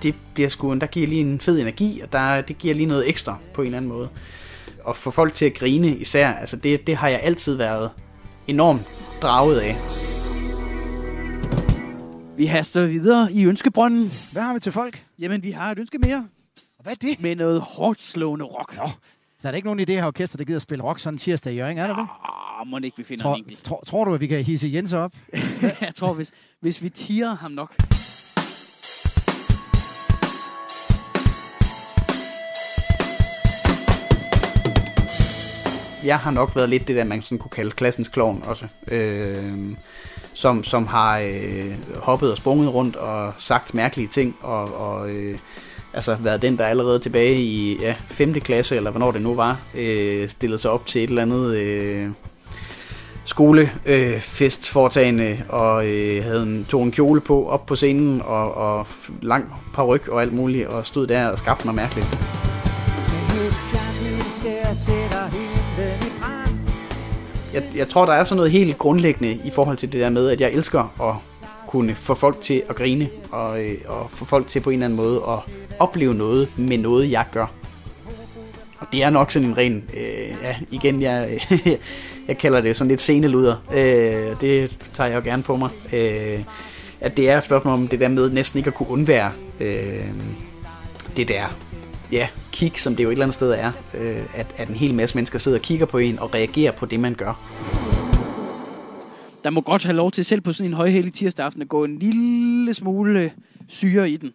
det 0.02 0.14
bliver 0.34 0.48
sgu, 0.48 0.74
der 0.74 0.86
giver 0.86 1.06
lige 1.06 1.20
en 1.20 1.40
fed 1.40 1.60
energi, 1.60 2.00
og 2.00 2.12
der, 2.12 2.40
det 2.40 2.58
giver 2.58 2.74
lige 2.74 2.86
noget 2.86 3.08
ekstra 3.08 3.38
på 3.54 3.62
en 3.62 3.66
eller 3.66 3.78
anden 3.78 3.88
måde. 3.88 4.08
Og 4.84 4.96
få 4.96 5.10
folk 5.10 5.34
til 5.34 5.44
at 5.44 5.54
grine 5.54 5.96
især, 5.96 6.32
altså 6.32 6.56
det, 6.56 6.86
det 6.86 6.96
har 6.96 7.08
jeg 7.08 7.20
altid 7.22 7.54
været 7.54 7.90
enormt 8.46 8.82
draget 9.22 9.60
af. 9.60 9.76
Vi 12.36 12.46
haster 12.46 12.86
videre 12.86 13.32
i 13.32 13.46
ønskebrønden. 13.46 14.12
Hvad 14.32 14.42
har 14.42 14.54
vi 14.54 14.60
til 14.60 14.72
folk? 14.72 15.04
Jamen, 15.18 15.42
vi 15.42 15.50
har 15.50 15.72
et 15.72 15.78
ønske 15.78 15.98
mere. 15.98 16.28
Og 16.78 16.82
hvad 16.82 16.92
er 16.92 16.96
det? 17.00 17.20
Med 17.20 17.36
noget 17.36 17.60
hårdt 17.60 18.02
slående 18.02 18.44
rock. 18.44 18.76
Nå, 18.76 18.88
der 19.42 19.48
er 19.48 19.52
da 19.52 19.56
ikke 19.56 19.66
nogen 19.66 19.80
i 19.80 19.84
det 19.84 19.94
her 19.94 20.06
orkester, 20.06 20.36
der 20.36 20.44
gider 20.44 20.58
spille 20.58 20.84
rock 20.84 20.98
sådan 20.98 21.14
en 21.14 21.18
tirsdag 21.18 21.52
i 21.52 21.56
Jørgen, 21.56 21.78
er 21.78 21.86
der 21.86 21.96
det? 21.96 22.06
Ah, 22.60 22.66
må 22.66 22.78
ikke 22.78 22.96
vi 22.96 23.04
finder 23.04 23.22
Tror, 23.22 23.34
en 23.34 23.40
enkelt. 23.40 23.64
tror, 23.64 23.82
tror 23.86 24.04
du, 24.04 24.14
at 24.14 24.20
vi 24.20 24.26
kan 24.26 24.44
hisse 24.44 24.70
Jens 24.72 24.92
op? 24.92 25.12
jeg 25.80 25.94
tror, 25.96 26.12
hvis, 26.12 26.32
hvis 26.60 26.82
vi 26.82 26.88
tiger 26.88 27.36
ham 27.36 27.50
nok. 27.50 27.74
Jeg 36.04 36.18
har 36.18 36.30
nok 36.30 36.56
været 36.56 36.68
lidt 36.68 36.88
det 36.88 36.96
der, 36.96 37.04
man 37.04 37.22
sådan 37.22 37.38
kunne 37.38 37.50
kalde 37.50 37.70
klassens 37.70 38.08
klovn 38.08 38.42
også. 38.46 38.66
Øh, 38.88 39.76
som, 40.34 40.64
som 40.64 40.86
har 40.86 41.18
øh, 41.18 41.96
hoppet 41.96 42.30
og 42.30 42.36
sprunget 42.36 42.74
rundt 42.74 42.96
og 42.96 43.34
sagt 43.38 43.74
mærkelige 43.74 44.08
ting 44.08 44.36
og, 44.40 44.74
og 44.74 45.10
øh, 45.10 45.38
altså 45.94 46.16
været 46.20 46.42
den, 46.42 46.58
der 46.58 46.64
allerede 46.64 46.98
tilbage 46.98 47.34
i 47.34 47.78
ja, 47.80 47.94
5. 48.06 48.34
klasse, 48.34 48.76
eller 48.76 48.90
hvornår 48.90 49.10
det 49.10 49.22
nu 49.22 49.34
var, 49.34 49.60
øh, 49.74 50.28
stillede 50.28 50.58
sig 50.58 50.70
op 50.70 50.86
til 50.86 51.04
et 51.04 51.08
eller 51.08 51.22
andet 51.22 51.56
øh, 51.56 52.08
skolefest 53.24 54.76
øh, 54.76 55.40
og 55.48 55.86
øh, 55.86 56.24
havde 56.24 56.42
en, 56.42 56.66
tog 56.68 56.82
en 56.82 56.92
kjole 56.92 57.20
på 57.20 57.48
op 57.48 57.66
på 57.66 57.74
scenen, 57.74 58.22
og, 58.22 58.54
og 58.54 58.86
lang 59.22 59.54
paryk 59.74 60.08
og 60.08 60.22
alt 60.22 60.32
muligt, 60.32 60.66
og 60.66 60.86
stod 60.86 61.06
der 61.06 61.26
og 61.26 61.38
skabte 61.38 61.66
mig 61.66 61.74
mærkeligt. 61.74 62.18
Jeg, 67.54 67.62
jeg 67.76 67.88
tror, 67.88 68.06
der 68.06 68.12
er 68.12 68.24
sådan 68.24 68.36
noget 68.36 68.50
helt 68.50 68.78
grundlæggende 68.78 69.40
i 69.44 69.50
forhold 69.50 69.76
til 69.76 69.92
det 69.92 70.00
der 70.00 70.10
med, 70.10 70.28
at 70.28 70.40
jeg 70.40 70.50
elsker 70.52 70.92
at 71.02 71.29
kunne 71.70 71.94
få 71.94 72.14
folk 72.14 72.40
til 72.40 72.62
at 72.68 72.76
grine, 72.76 73.08
og, 73.30 73.64
øh, 73.64 73.76
og 73.86 74.10
få 74.10 74.24
folk 74.24 74.46
til 74.46 74.60
på 74.60 74.70
en 74.70 74.74
eller 74.74 74.86
anden 74.86 74.96
måde 74.96 75.22
at 75.28 75.54
opleve 75.78 76.14
noget 76.14 76.48
med 76.56 76.78
noget, 76.78 77.10
jeg 77.10 77.24
gør. 77.32 77.46
Og 78.78 78.86
det 78.92 79.02
er 79.02 79.10
nok 79.10 79.32
sådan 79.32 79.48
en 79.48 79.56
ren, 79.56 79.84
øh, 79.96 80.34
ja, 80.42 80.56
igen, 80.70 81.02
jeg, 81.02 81.40
jeg 82.28 82.38
kalder 82.38 82.60
det 82.60 82.76
sådan 82.76 82.88
lidt 82.88 83.00
sceneluder. 83.00 83.56
Øh, 83.74 84.40
det 84.40 84.78
tager 84.92 85.08
jeg 85.10 85.16
jo 85.16 85.30
gerne 85.30 85.42
på 85.42 85.56
mig. 85.56 85.70
Øh, 85.92 86.40
at 87.00 87.16
det 87.16 87.30
er 87.30 87.36
et 87.36 87.42
spørgsmål 87.42 87.74
om 87.74 87.88
det 87.88 88.00
der 88.00 88.08
med 88.08 88.30
næsten 88.30 88.58
ikke 88.58 88.68
at 88.68 88.74
kunne 88.74 88.90
undvære 88.90 89.32
øh, 89.60 90.06
det 91.16 91.28
der, 91.28 91.44
ja, 92.12 92.28
kig, 92.52 92.72
som 92.76 92.96
det 92.96 93.04
jo 93.04 93.08
et 93.08 93.12
eller 93.12 93.24
andet 93.24 93.34
sted 93.34 93.50
er. 93.50 93.72
Øh, 93.94 94.22
at, 94.34 94.46
at 94.56 94.68
en 94.68 94.74
hel 94.74 94.94
masse 94.94 95.16
mennesker 95.16 95.38
sidder 95.38 95.58
og 95.58 95.62
kigger 95.62 95.86
på 95.86 95.98
en 95.98 96.18
og 96.18 96.34
reagerer 96.34 96.72
på 96.72 96.86
det, 96.86 97.00
man 97.00 97.14
gør 97.14 97.34
der 99.44 99.50
må 99.50 99.60
godt 99.60 99.84
have 99.84 99.96
lov 99.96 100.10
til 100.10 100.24
selv 100.24 100.40
på 100.40 100.52
sådan 100.52 100.70
en 100.70 100.74
højhellig 100.76 101.12
tirsdag 101.12 101.46
aften 101.46 101.62
at 101.62 101.68
gå 101.68 101.84
en 101.84 101.98
lille 101.98 102.74
smule 102.74 103.32
syre 103.68 104.10
i 104.10 104.16
den. 104.16 104.32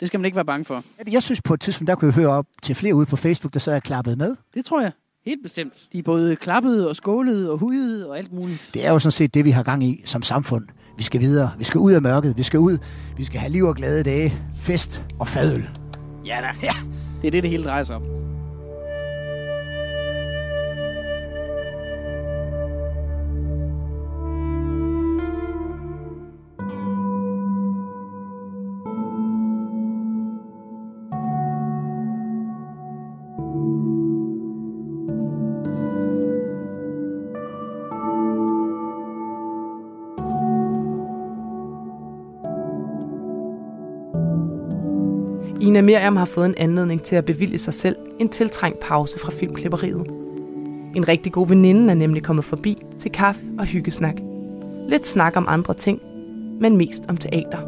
Det 0.00 0.08
skal 0.08 0.20
man 0.20 0.24
ikke 0.24 0.36
være 0.36 0.44
bange 0.44 0.64
for. 0.64 0.84
Jeg 1.12 1.22
synes 1.22 1.42
på 1.42 1.54
et 1.54 1.60
tidspunkt, 1.60 1.88
der 1.88 1.94
kunne 1.94 2.06
jeg 2.06 2.14
høre 2.14 2.28
op 2.28 2.46
til 2.62 2.74
flere 2.74 2.94
ude 2.94 3.06
på 3.06 3.16
Facebook, 3.16 3.52
der 3.52 3.60
så 3.60 3.70
er 3.72 3.80
klappet 3.80 4.18
med. 4.18 4.36
Det 4.54 4.64
tror 4.64 4.80
jeg. 4.80 4.92
Helt 5.26 5.42
bestemt. 5.42 5.72
De 5.92 5.98
er 5.98 6.02
både 6.02 6.36
klappet 6.36 6.88
og 6.88 6.96
skålet 6.96 7.50
og 7.50 7.58
hudet 7.58 8.06
og 8.06 8.18
alt 8.18 8.32
muligt. 8.32 8.70
Det 8.74 8.86
er 8.86 8.90
jo 8.92 8.98
sådan 8.98 9.12
set 9.12 9.34
det, 9.34 9.44
vi 9.44 9.50
har 9.50 9.62
gang 9.62 9.84
i 9.84 10.02
som 10.04 10.22
samfund. 10.22 10.64
Vi 10.96 11.02
skal 11.02 11.20
videre. 11.20 11.50
Vi 11.58 11.64
skal 11.64 11.78
ud 11.78 11.92
af 11.92 12.02
mørket. 12.02 12.36
Vi 12.36 12.42
skal 12.42 12.60
ud. 12.60 12.78
Vi 13.16 13.24
skal 13.24 13.40
have 13.40 13.52
liv 13.52 13.64
og 13.64 13.74
glade 13.76 14.02
dage. 14.02 14.32
Fest 14.62 15.04
og 15.18 15.28
fadøl. 15.28 15.68
Ja 16.26 16.38
da. 16.40 16.48
Ja. 16.62 16.72
Det 17.22 17.26
er 17.26 17.30
det, 17.30 17.42
det 17.42 17.50
hele 17.50 17.64
drejer 17.64 17.84
sig 17.84 17.96
om. 17.96 18.29
Ina 45.70 45.80
Miriam 45.80 46.16
har 46.16 46.24
fået 46.24 46.46
en 46.46 46.54
anledning 46.58 47.02
til 47.02 47.16
at 47.16 47.24
bevilge 47.24 47.58
sig 47.58 47.74
selv 47.74 47.96
en 48.18 48.28
tiltrængt 48.28 48.80
pause 48.80 49.18
fra 49.18 49.30
filmklipperiet. 49.30 50.06
En 50.96 51.08
rigtig 51.08 51.32
god 51.32 51.48
veninde 51.48 51.90
er 51.90 51.94
nemlig 51.94 52.22
kommet 52.22 52.44
forbi 52.44 52.82
til 52.98 53.12
kaffe 53.12 53.40
og 53.58 53.64
hyggesnak. 53.64 54.14
Lidt 54.88 55.06
snak 55.06 55.36
om 55.36 55.46
andre 55.48 55.74
ting, 55.74 56.00
men 56.60 56.76
mest 56.76 57.02
om 57.08 57.16
teater. 57.16 57.58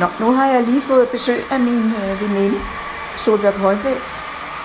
Nå, 0.00 0.06
nu 0.26 0.32
har 0.32 0.46
jeg 0.52 0.62
lige 0.62 0.80
fået 0.80 1.08
besøg 1.08 1.40
af 1.50 1.60
min 1.60 1.84
øh, 1.84 2.20
veninde, 2.20 2.58
Solbjørg 3.16 3.54
Højfeldt. 3.54 4.16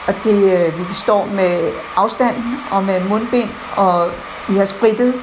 Og 0.07 0.13
det, 0.23 0.67
øh, 0.67 0.79
vi 0.89 0.93
står 0.93 1.25
med 1.25 1.71
afstanden 1.95 2.55
og 2.71 2.83
med 2.83 3.09
mundbind, 3.09 3.49
og 3.77 4.11
vi 4.49 4.55
har 4.55 4.65
sprittet, 4.65 5.13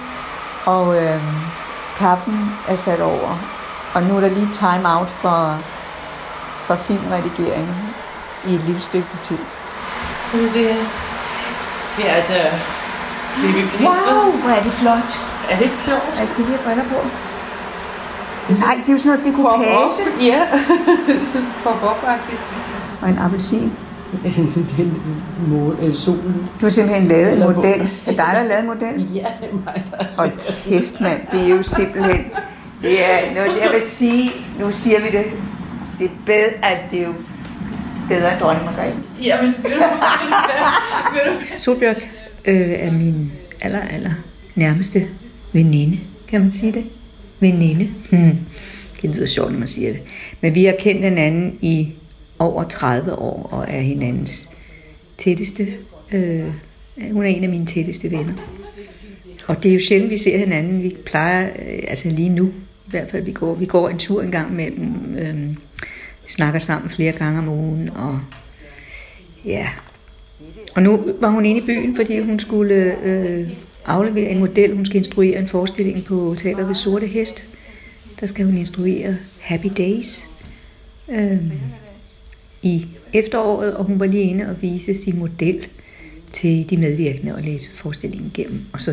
og 0.67 1.03
øh, 1.03 1.21
kaffen 1.99 2.51
er 2.69 2.75
sat 2.75 3.01
over. 3.01 3.56
Og 3.97 4.03
nu 4.03 4.17
er 4.17 4.21
der 4.21 4.29
lige 4.29 4.51
time 4.53 4.85
out 4.95 5.11
for, 5.11 5.59
for 6.67 6.75
filmredigering 6.75 7.69
i 8.47 8.55
et 8.55 8.61
lille 8.61 8.81
stykke 8.81 9.17
tid. 9.23 9.39
Kan 10.31 10.41
vi 10.41 10.47
se 10.47 10.59
her? 10.59 10.85
Det 11.97 12.11
er 12.11 12.15
altså 12.15 12.35
klippe 13.35 13.61
Wow, 13.81 14.33
hvor 14.41 14.51
er 14.51 14.63
det 14.63 14.73
flot. 14.73 15.11
Er 15.51 15.57
det 15.57 15.65
ikke 15.65 15.81
sjovt? 15.81 16.17
Jeg 16.21 16.29
skal 16.29 16.45
lige 16.45 16.57
have 16.57 16.65
briller 16.67 16.85
på. 16.85 17.09
Det 18.49 18.61
Nej, 18.61 18.75
det 18.75 18.89
er 18.89 18.93
jo 18.93 18.99
sådan 18.99 19.13
noget 19.13 19.25
dekoupage. 19.25 19.81
Ja, 20.21 20.49
sådan 21.33 21.49
pop-up-agtigt. 21.65 22.41
Og 23.03 23.09
en 23.09 23.19
appelsin. 23.19 23.73
sådan 24.49 24.69
en 24.79 25.23
mål, 25.49 25.77
eller 25.81 25.95
solen. 25.95 26.49
Du 26.61 26.65
har 26.67 26.71
simpelthen 26.71 27.07
lavet 27.07 27.33
en 27.33 27.55
model. 27.55 27.81
Er 27.81 27.85
det 27.85 27.91
dig, 28.07 28.17
der 28.17 28.23
har 28.25 28.43
lavet 28.43 28.61
en 28.61 28.67
model? 28.67 29.09
Ja, 29.15 29.27
det 29.41 29.51
er 29.51 29.55
mig, 29.65 29.85
der 29.91 30.07
Og 30.17 30.31
kæft, 30.65 31.01
mand. 31.01 31.21
Det 31.33 31.41
er 31.41 31.49
jo 31.49 31.63
simpelthen... 31.63 32.25
Det 32.87 33.05
er 33.05 33.35
noget, 33.35 33.61
jeg 33.63 33.71
vil 33.73 33.83
sige, 33.83 34.31
nu 34.61 34.73
siger 34.73 35.01
vi 35.01 35.19
det, 35.19 35.25
det 35.99 36.05
er 36.05 36.11
bedre, 36.27 36.71
altså 36.71 36.85
det 36.91 37.01
er 37.01 37.07
jo 37.07 37.15
bedre 38.09 38.33
end 38.33 38.41
dronning 38.41 38.65
Margrethe. 38.65 38.99
Jamen, 39.23 39.55
ved 39.63 39.71
du 39.71 39.77
hvad? 39.77 41.59
Solbjørg 41.59 41.97
øh, 42.45 42.71
er 42.71 42.93
min 42.93 43.33
aller, 43.61 43.81
aller 43.81 44.13
nærmeste 44.55 45.09
veninde, 45.53 45.99
kan 46.29 46.41
man 46.41 46.53
sige 46.53 46.73
det? 46.73 46.87
Veninde. 47.41 47.89
Hmm. 48.11 48.39
Det 49.03 49.17
lyder 49.17 49.27
sjovt, 49.27 49.53
når 49.53 49.59
man 49.59 49.69
siger 49.69 49.93
det. 49.93 50.01
Men 50.41 50.55
vi 50.55 50.65
har 50.65 50.75
kendt 50.79 51.05
hinanden 51.05 51.59
i 51.61 51.93
over 52.39 52.65
30 52.65 53.13
år, 53.13 53.49
og 53.53 53.67
er 53.69 53.81
hinandens 53.81 54.49
tætteste. 55.19 55.69
Øh, 56.13 56.45
hun 57.13 57.25
er 57.25 57.29
en 57.29 57.45
af 57.45 57.51
mine 57.51 57.67
tætteste 57.67 58.11
venner. 58.11 58.35
Og 59.47 59.63
det 59.63 59.69
er 59.69 59.73
jo 59.73 59.81
sjældent, 59.81 60.11
vi 60.11 60.19
ser 60.19 60.39
hinanden. 60.39 60.83
Vi 60.83 60.97
plejer, 61.07 61.49
øh, 61.59 61.83
altså 61.89 62.09
lige 62.09 62.29
nu, 62.29 62.53
i 62.87 62.91
hvert 62.91 63.11
fald, 63.11 63.23
vi 63.23 63.33
går, 63.33 63.55
vi 63.55 63.67
går 63.67 63.89
en 63.89 63.99
tur 63.99 64.23
en 64.23 64.31
gang 64.31 64.55
mellem. 64.55 65.17
Øh, 65.19 65.49
vi 66.25 66.33
snakker 66.33 66.61
sammen 66.61 66.91
flere 66.91 67.13
gange 67.13 67.39
om 67.39 67.49
ugen, 67.49 67.91
og 67.91 68.21
ja. 69.45 69.69
Og 70.75 70.83
nu 70.83 71.15
var 71.21 71.29
hun 71.29 71.45
inde 71.47 71.61
i 71.61 71.67
byen, 71.67 71.97
fordi 71.97 72.21
hun 72.21 72.39
skulle 72.39 72.97
øh, 73.03 73.51
aflevere 73.85 74.31
en 74.31 74.39
model. 74.39 74.75
Hun 74.75 74.87
skal 74.87 74.97
instruere 74.97 75.39
en 75.39 75.49
forestilling 75.49 76.05
på 76.05 76.35
Teater 76.39 76.67
ved 76.67 76.75
Sorte 76.75 77.07
Hest. 77.07 77.45
Der 78.21 78.27
skal 78.27 78.45
hun 78.45 78.57
instruere 78.57 79.17
Happy 79.41 79.69
Days 79.77 80.27
øh, 81.09 81.39
i 82.63 82.87
efteråret, 83.13 83.77
og 83.77 83.85
hun 83.85 84.01
var 84.01 84.07
lige 84.07 84.25
inde 84.25 84.49
og 84.49 84.63
vise 84.63 84.95
sin 84.95 85.19
model 85.19 85.67
til 86.33 86.71
de 86.71 86.77
medvirkende 86.77 87.35
og 87.35 87.43
læse 87.43 87.71
forestillingen 87.75 88.31
igennem. 88.35 88.61
Og 88.73 88.81
så 88.81 88.93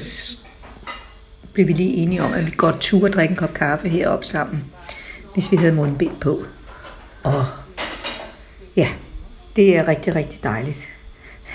blev 1.54 1.68
vi 1.68 1.74
lige 1.74 1.94
enige 1.94 2.24
om, 2.24 2.34
at 2.34 2.46
vi 2.46 2.52
godt 2.58 2.80
turde 2.80 3.14
drikke 3.14 3.32
en 3.32 3.38
kop 3.38 3.54
kaffe 3.54 3.90
heroppe 3.90 4.26
sammen, 4.26 4.64
hvis 5.34 5.52
vi 5.52 5.58
havde 5.58 5.74
mundbind 5.74 6.16
på. 6.22 6.44
Og 7.24 7.46
ja, 8.76 8.88
det 9.56 9.78
er 9.78 9.88
rigtig, 9.88 10.16
rigtig 10.16 10.44
dejligt. 10.44 10.90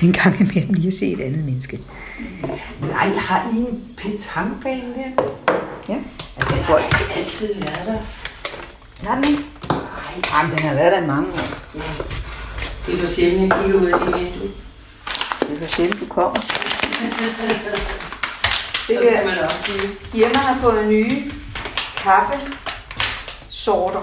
En 0.01 0.13
gang 0.13 0.41
imellem 0.41 0.75
lige 0.75 0.87
at 0.87 0.95
se 0.95 1.13
et 1.13 1.21
andet 1.21 1.45
menneske. 1.45 1.81
Nej, 2.81 3.09
har 3.09 3.51
I 3.55 3.57
en 3.57 3.95
petangbane 3.97 4.95
der? 4.95 5.23
Ja. 5.89 5.99
Altså, 6.37 6.55
folk 6.57 6.93
har 6.93 7.15
altid 7.17 7.55
været 7.55 7.87
der. 7.87 7.99
Har 9.09 9.15
den 9.15 9.25
ikke? 9.31 9.43
Nej, 9.71 10.23
Jamen, 10.35 10.57
den 10.57 10.59
har 10.69 10.75
været 10.75 10.93
der 10.93 11.03
i 11.03 11.07
mange 11.07 11.29
år. 11.33 11.75
Ja. 11.75 11.81
Det 12.87 12.95
er 12.95 12.99
for 12.99 13.07
sjældent, 13.07 13.53
jeg 13.55 13.63
kigger 13.63 13.81
ud 13.81 13.87
af 13.87 13.99
det 13.99 14.07
vindue. 14.07 14.49
Det 15.41 15.57
er 15.57 15.67
for 15.67 15.77
sjældent, 15.77 16.01
du 16.01 16.07
kommer. 16.07 16.41
Det 18.89 18.99
der. 19.03 19.17
kan 19.17 19.27
man 19.27 19.39
også 19.39 19.63
sige. 19.63 19.89
Hjemme 20.15 20.37
har 20.37 20.61
fået 20.61 20.89
nye 20.89 21.31
kaffesorter. 21.97 24.01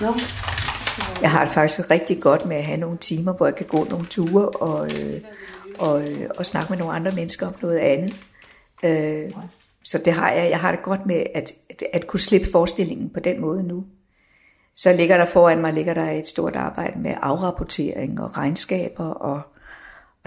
Nå. 0.00 0.14
Jeg 1.22 1.30
har 1.30 1.44
det 1.44 1.54
faktisk 1.54 1.90
rigtig 1.90 2.20
godt 2.20 2.46
med 2.46 2.56
at 2.56 2.64
have 2.64 2.80
nogle 2.80 2.98
timer, 2.98 3.32
hvor 3.32 3.46
jeg 3.46 3.56
kan 3.56 3.66
gå 3.66 3.84
nogle 3.84 4.06
ture 4.06 4.48
og, 4.48 4.86
øh, 4.86 5.20
og, 5.78 6.08
øh, 6.08 6.30
og 6.36 6.46
snakke 6.46 6.72
med 6.72 6.78
nogle 6.78 6.94
andre 6.94 7.12
mennesker 7.12 7.46
om 7.46 7.54
noget 7.62 7.78
andet. 7.78 8.20
Øh, 8.82 9.30
så 9.84 9.98
det 9.98 10.12
har 10.12 10.30
jeg. 10.30 10.50
Jeg 10.50 10.60
har 10.60 10.70
det 10.70 10.82
godt 10.82 11.06
med 11.06 11.24
at, 11.34 11.52
at, 11.70 11.82
at 11.92 12.06
kunne 12.06 12.20
slippe 12.20 12.48
forestillingen 12.52 13.10
på 13.10 13.20
den 13.20 13.40
måde 13.40 13.62
nu. 13.62 13.84
Så 14.74 14.92
ligger 14.92 15.16
der 15.16 15.26
foran 15.26 15.60
mig 15.60 15.72
ligger 15.72 15.94
der 15.94 16.10
et 16.10 16.26
stort 16.26 16.56
arbejde 16.56 16.98
med 16.98 17.14
afrapportering 17.22 18.20
og 18.20 18.36
regnskaber, 18.36 19.04
og, 19.04 19.40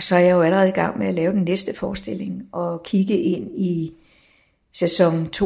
og 0.02 0.06
så 0.06 0.16
er 0.16 0.20
jeg 0.20 0.32
jo 0.32 0.42
allerede 0.42 0.70
i 0.70 0.72
gang 0.72 1.00
med 1.00 1.08
at 1.08 1.14
lave 1.14 1.34
den 1.34 1.44
næste 1.44 1.76
forestilling 1.76 2.44
og 2.52 2.84
kigge 2.84 3.18
ind 3.18 3.58
i 3.58 3.92
sæson 4.74 5.30
22-23. 5.36 5.42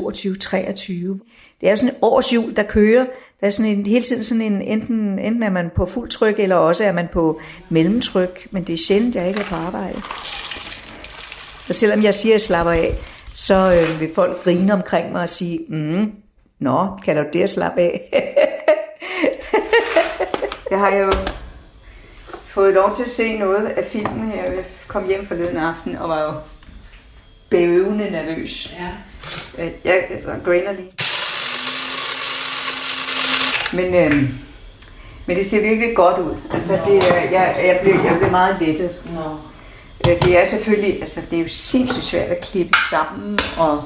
Det 1.62 1.62
er 1.62 1.70
jo 1.70 1.76
sådan 1.76 1.90
et 1.90 1.96
årsjul, 2.02 2.56
der 2.56 2.64
kører. 2.64 3.06
Der 3.40 3.48
er 3.48 3.50
sådan 3.50 3.72
en, 3.72 3.86
hele 3.86 4.06
tiden 4.06 4.24
sådan 4.24 4.42
en, 4.42 4.62
enten, 4.62 5.20
enten 5.20 5.44
er 5.44 5.50
man 5.50 5.70
på 5.76 5.86
fuld 5.86 6.10
tryk, 6.10 6.40
eller 6.40 6.56
også 6.56 6.84
er 6.84 6.92
man 6.92 7.08
på 7.14 7.40
mellemtryk, 7.70 8.48
men 8.52 8.64
det 8.64 8.74
er 8.74 8.78
sjældent, 8.78 9.16
jeg 9.16 9.28
ikke 9.28 9.40
er 9.40 9.46
på 9.46 9.56
arbejde. 9.56 10.02
Så 11.68 11.74
selvom 11.74 12.04
jeg 12.04 12.14
siger, 12.14 12.32
at 12.32 12.34
jeg 12.34 12.42
slapper 12.42 12.72
af, 12.72 12.96
så 13.34 13.56
øh, 13.56 14.00
vil 14.00 14.10
folk 14.16 14.44
grine 14.44 14.74
omkring 14.74 15.12
mig 15.12 15.22
og 15.22 15.30
sige, 15.30 15.60
mm, 15.70 16.12
Nå, 16.60 16.88
kan 17.06 17.18
du 17.18 17.24
det 17.34 17.50
slappe 17.50 17.82
af? 17.82 18.02
jeg 20.72 20.80
har 20.80 20.96
jo 20.96 21.12
fået 22.56 22.74
lov 22.74 22.96
til 22.96 23.04
at 23.04 23.10
se 23.10 23.38
noget 23.38 23.66
af 23.66 23.86
filmen 23.92 24.32
her. 24.32 24.44
Jeg 24.44 24.64
kom 24.88 25.08
hjem 25.08 25.28
forleden 25.28 25.58
aften 25.58 25.96
og 25.96 26.10
var 26.10 26.22
jo 26.24 26.32
bævende 27.50 28.10
nervøs. 28.12 28.74
Ja. 29.58 29.68
Jeg 29.86 30.04
grainer 30.46 30.72
lige. 30.72 30.92
Men, 33.74 33.96
øhm, 33.96 34.30
men 35.26 35.38
det 35.38 35.46
ser 35.46 35.62
virkelig 35.62 35.96
godt 35.96 36.20
ud. 36.20 36.36
Altså, 36.54 36.80
det, 36.88 36.98
er- 36.98 37.16
jeg, 37.32 37.56
jeg, 37.66 37.80
blev, 37.84 37.94
jeg 38.06 38.16
blev 38.20 38.32
meget 38.32 38.58
lettet. 38.62 38.90
Øh, 40.08 40.22
Det 40.24 40.38
er 40.42 40.46
selvfølgelig, 40.46 41.02
altså 41.02 41.22
det 41.32 41.38
er 41.38 41.42
jo 41.42 41.48
sindssygt 41.48 42.04
svært 42.06 42.30
at 42.30 42.42
klippe 42.52 42.78
sammen, 42.92 43.40
og 43.58 43.84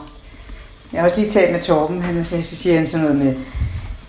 jeg 0.94 1.02
har 1.02 1.06
også 1.06 1.18
lige 1.18 1.30
talt 1.30 1.52
med 1.52 1.62
Torben, 1.62 2.02
han, 2.02 2.24
så, 2.24 2.42
så 2.42 2.56
siger 2.56 2.76
han 2.78 2.88
sådan 2.88 3.06
noget 3.08 3.18
med, 3.26 3.36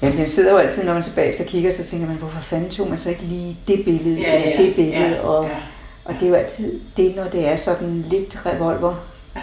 ja, 0.03 0.12
man 0.14 0.26
sidder 0.26 0.53
jo 0.53 0.57
altid, 0.59 0.84
når 0.84 0.94
man 0.94 1.05
så 1.05 1.14
bagefter 1.14 1.44
kigger, 1.44 1.72
så 1.72 1.84
tænker 1.86 2.07
man, 2.07 2.16
hvorfor 2.16 2.40
fanden 2.40 2.70
tog 2.70 2.88
man 2.90 2.98
så 2.98 3.11
ikke 3.11 3.22
lige 3.22 3.59
det 3.68 3.84
billede, 3.84 4.20
Ja, 4.20 4.34
eller 4.36 4.51
ja, 4.51 4.62
det 4.62 4.74
billede, 4.74 4.98
ja, 5.14 5.20
og, 5.20 5.44
ja. 5.44 5.51
og 6.05 6.14
det 6.14 6.22
er 6.22 6.28
jo 6.28 6.34
altid 6.34 6.80
det, 6.96 7.16
når 7.16 7.24
det 7.24 7.48
er 7.48 7.57
sådan 7.57 8.05
lidt 8.09 8.38
revolver, 8.46 8.94
Ja. 9.36 9.40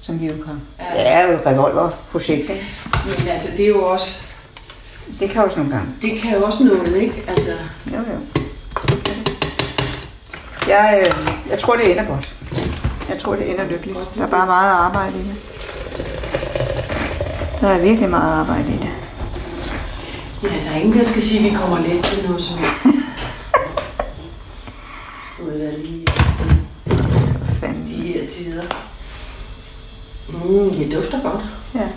som 0.00 0.20
vi 0.20 0.26
jo 0.26 0.32
kan. 0.32 0.60
Ja. 0.78 0.84
Det 1.00 1.06
er 1.08 1.22
jo 1.32 1.38
revolverprojekt, 1.46 2.40
ikke? 2.50 2.66
Men 3.04 3.28
altså, 3.28 3.48
det 3.56 3.64
er 3.64 3.68
jo 3.68 3.84
også... 3.84 4.20
Det 5.20 5.30
kan 5.30 5.42
også 5.44 5.56
nogle 5.58 5.72
gange. 5.74 5.88
Det 6.02 6.10
kan 6.20 6.32
jo 6.38 6.44
også 6.44 6.64
noget, 6.64 6.96
ikke? 6.96 7.24
Altså, 7.28 7.50
Jo, 7.92 7.96
jo. 7.98 8.40
Jeg, 10.68 10.98
øh, 11.00 11.14
jeg 11.50 11.58
tror, 11.58 11.74
det 11.76 11.90
ender 11.90 12.04
godt. 12.04 12.34
Jeg 13.08 13.18
tror, 13.18 13.36
det 13.36 13.50
ender 13.50 13.64
lykkeligt. 13.64 13.98
Der 14.16 14.22
er 14.22 14.26
bare 14.30 14.46
meget 14.46 14.70
arbejde 14.72 15.12
i 15.14 15.22
det. 15.22 15.36
Der 17.60 17.68
er 17.68 17.78
virkelig 17.78 18.10
meget 18.10 18.32
arbejde 18.40 18.68
i 18.68 18.72
det. 18.72 18.90
Ja, 20.42 20.48
der 20.64 20.70
er 20.70 20.76
ingen, 20.76 20.98
der 20.98 21.04
skal 21.04 21.22
sige, 21.22 21.38
at 21.46 21.52
vi 21.52 21.56
kommer 21.56 21.78
let 21.78 22.04
til 22.04 22.26
noget 22.28 22.42
som 22.42 22.58
helst. 22.58 22.86
Ud 25.42 25.60
af 25.60 25.74
lige 25.82 26.06
Fanden. 27.60 27.86
de 27.86 27.94
her 28.02 28.26
tider. 28.26 28.62
Mm, 30.28 30.70
det 30.70 30.92
dufter 30.94 31.22
godt. 31.22 31.44
Ja. 31.74 31.88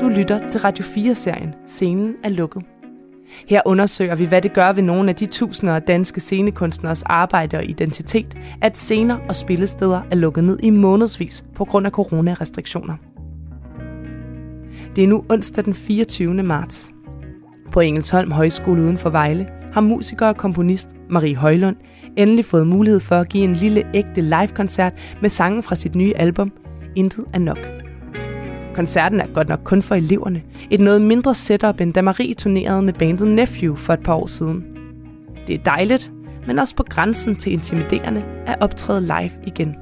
Du 0.00 0.08
lytter 0.08 0.48
til 0.48 0.60
Radio 0.60 0.84
4-serien 0.84 1.54
Scenen 1.68 2.14
er 2.24 2.28
lukket. 2.28 2.62
Her 3.48 3.60
undersøger 3.64 4.14
vi, 4.14 4.24
hvad 4.24 4.42
det 4.42 4.52
gør 4.52 4.72
ved 4.72 4.82
nogle 4.82 5.10
af 5.10 5.16
de 5.16 5.26
tusinder 5.26 5.74
af 5.74 5.82
danske 5.82 6.20
scenekunstneres 6.20 7.02
arbejde 7.02 7.56
og 7.56 7.64
identitet, 7.64 8.36
at 8.60 8.76
scener 8.76 9.18
og 9.28 9.36
spillesteder 9.36 10.00
er 10.10 10.16
lukket 10.16 10.44
ned 10.44 10.58
i 10.62 10.70
månedsvis 10.70 11.44
på 11.54 11.64
grund 11.64 11.86
af 11.86 11.92
coronarestriktioner. 11.92 12.94
Det 14.96 15.04
er 15.04 15.08
nu 15.08 15.24
onsdag 15.28 15.64
den 15.64 15.74
24. 15.74 16.42
marts. 16.42 16.90
På 17.72 17.80
Engelsholm 17.80 18.30
Højskole 18.30 18.82
uden 18.82 18.98
for 18.98 19.10
Vejle 19.10 19.48
har 19.72 19.80
musiker 19.80 20.26
og 20.26 20.36
komponist 20.36 20.88
Marie 21.10 21.36
Højlund 21.36 21.76
endelig 22.16 22.44
fået 22.44 22.66
mulighed 22.66 23.00
for 23.00 23.16
at 23.16 23.28
give 23.28 23.44
en 23.44 23.52
lille 23.52 23.84
ægte 23.94 24.20
live-koncert 24.20 24.92
med 25.20 25.30
sange 25.30 25.62
fra 25.62 25.74
sit 25.74 25.94
nye 25.94 26.12
album 26.16 26.52
Intet 26.96 27.24
er 27.32 27.38
nok. 27.38 27.79
Koncerten 28.80 29.20
er 29.20 29.26
godt 29.34 29.48
nok 29.48 29.60
kun 29.64 29.82
for 29.82 29.94
eleverne. 29.94 30.42
Et 30.70 30.80
noget 30.80 31.02
mindre 31.02 31.34
setup, 31.34 31.80
end 31.80 31.94
da 31.94 32.02
Marie 32.02 32.34
turnerede 32.34 32.82
med 32.82 32.92
bandet 32.92 33.28
Nephew 33.28 33.76
for 33.76 33.92
et 33.92 34.02
par 34.02 34.14
år 34.14 34.26
siden. 34.26 34.64
Det 35.46 35.54
er 35.54 35.64
dejligt, 35.64 36.12
men 36.46 36.58
også 36.58 36.76
på 36.76 36.82
grænsen 36.82 37.36
til 37.36 37.52
intimiderende 37.52 38.24
at 38.46 38.56
optræde 38.60 39.00
live 39.00 39.30
igen. 39.46 39.76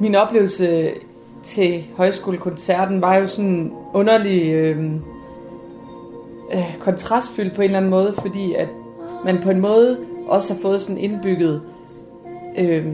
Min 0.00 0.14
oplevelse 0.14 0.90
til 1.42 1.84
højskolekoncerten 1.96 3.00
var 3.00 3.16
jo 3.16 3.26
sådan 3.26 3.72
underlig 3.94 4.52
øh, 4.52 4.94
øh, 6.54 6.78
kontrastfyldt 6.80 7.54
på 7.54 7.62
en 7.62 7.64
eller 7.64 7.78
anden 7.78 7.90
måde, 7.90 8.14
fordi 8.22 8.54
at 8.54 8.68
man 9.24 9.40
på 9.42 9.50
en 9.50 9.60
måde 9.60 9.98
også 10.28 10.54
har 10.54 10.60
fået 10.60 10.80
sådan 10.80 10.98
indbygget 10.98 11.62
øh, 12.58 12.86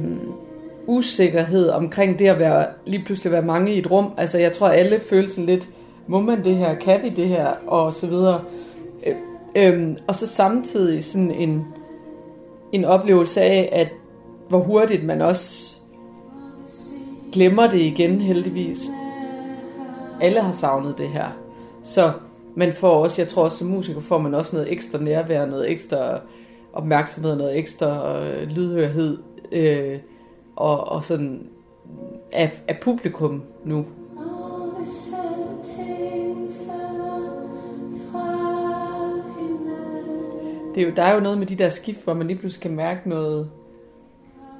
usikkerhed 0.86 1.68
omkring 1.68 2.18
det 2.18 2.26
at 2.26 2.38
være, 2.38 2.66
lige 2.86 3.04
pludselig 3.04 3.32
være 3.32 3.42
mange 3.42 3.74
i 3.74 3.78
et 3.78 3.90
rum. 3.90 4.12
Altså 4.16 4.38
jeg 4.38 4.52
tror 4.52 4.68
alle 4.68 5.00
føler 5.00 5.28
sådan 5.28 5.46
lidt, 5.46 5.68
må 6.06 6.20
man 6.20 6.44
det 6.44 6.56
her, 6.56 6.74
kan 6.74 7.02
vi 7.02 7.08
det 7.08 7.28
her, 7.28 7.46
og 7.66 7.94
så 7.94 8.06
videre. 8.06 8.40
Øh, 9.06 9.14
øh, 9.56 9.96
og 10.06 10.14
så 10.14 10.26
samtidig 10.26 11.04
sådan 11.04 11.30
en, 11.30 11.66
en 12.72 12.84
oplevelse 12.84 13.42
af, 13.42 13.68
at 13.72 13.88
hvor 14.48 14.58
hurtigt 14.58 15.04
man 15.04 15.22
også 15.22 15.76
glemmer 17.32 17.70
det 17.70 17.80
igen 17.80 18.20
heldigvis. 18.20 18.90
Alle 20.20 20.40
har 20.40 20.52
savnet 20.52 20.98
det 20.98 21.08
her. 21.08 21.28
Så 21.82 22.12
man 22.58 22.72
får 22.72 23.02
også, 23.02 23.22
jeg 23.22 23.28
tror 23.28 23.44
også 23.44 23.58
som 23.58 23.66
musiker 23.66 24.00
får 24.00 24.18
man 24.18 24.34
også 24.34 24.56
noget 24.56 24.72
ekstra 24.72 24.98
nærvær, 24.98 25.46
noget 25.46 25.70
ekstra 25.70 26.20
opmærksomhed, 26.72 27.36
noget 27.36 27.58
ekstra 27.58 28.20
øh, 28.24 28.48
lydhørhed 28.48 29.18
øh, 29.52 29.98
og, 30.56 30.88
og 30.88 31.04
sådan 31.04 31.48
af, 32.32 32.62
af 32.68 32.78
publikum 32.82 33.42
nu. 33.64 33.86
Det 40.74 40.82
er 40.82 40.86
jo, 40.86 40.92
der 40.96 41.02
er 41.02 41.14
jo 41.14 41.20
noget 41.20 41.38
med 41.38 41.46
de 41.46 41.56
der 41.56 41.68
skift, 41.68 42.04
hvor 42.04 42.14
man 42.14 42.26
lige 42.26 42.38
pludselig 42.38 42.62
kan 42.62 42.76
mærke 42.76 43.08
noget, 43.08 43.50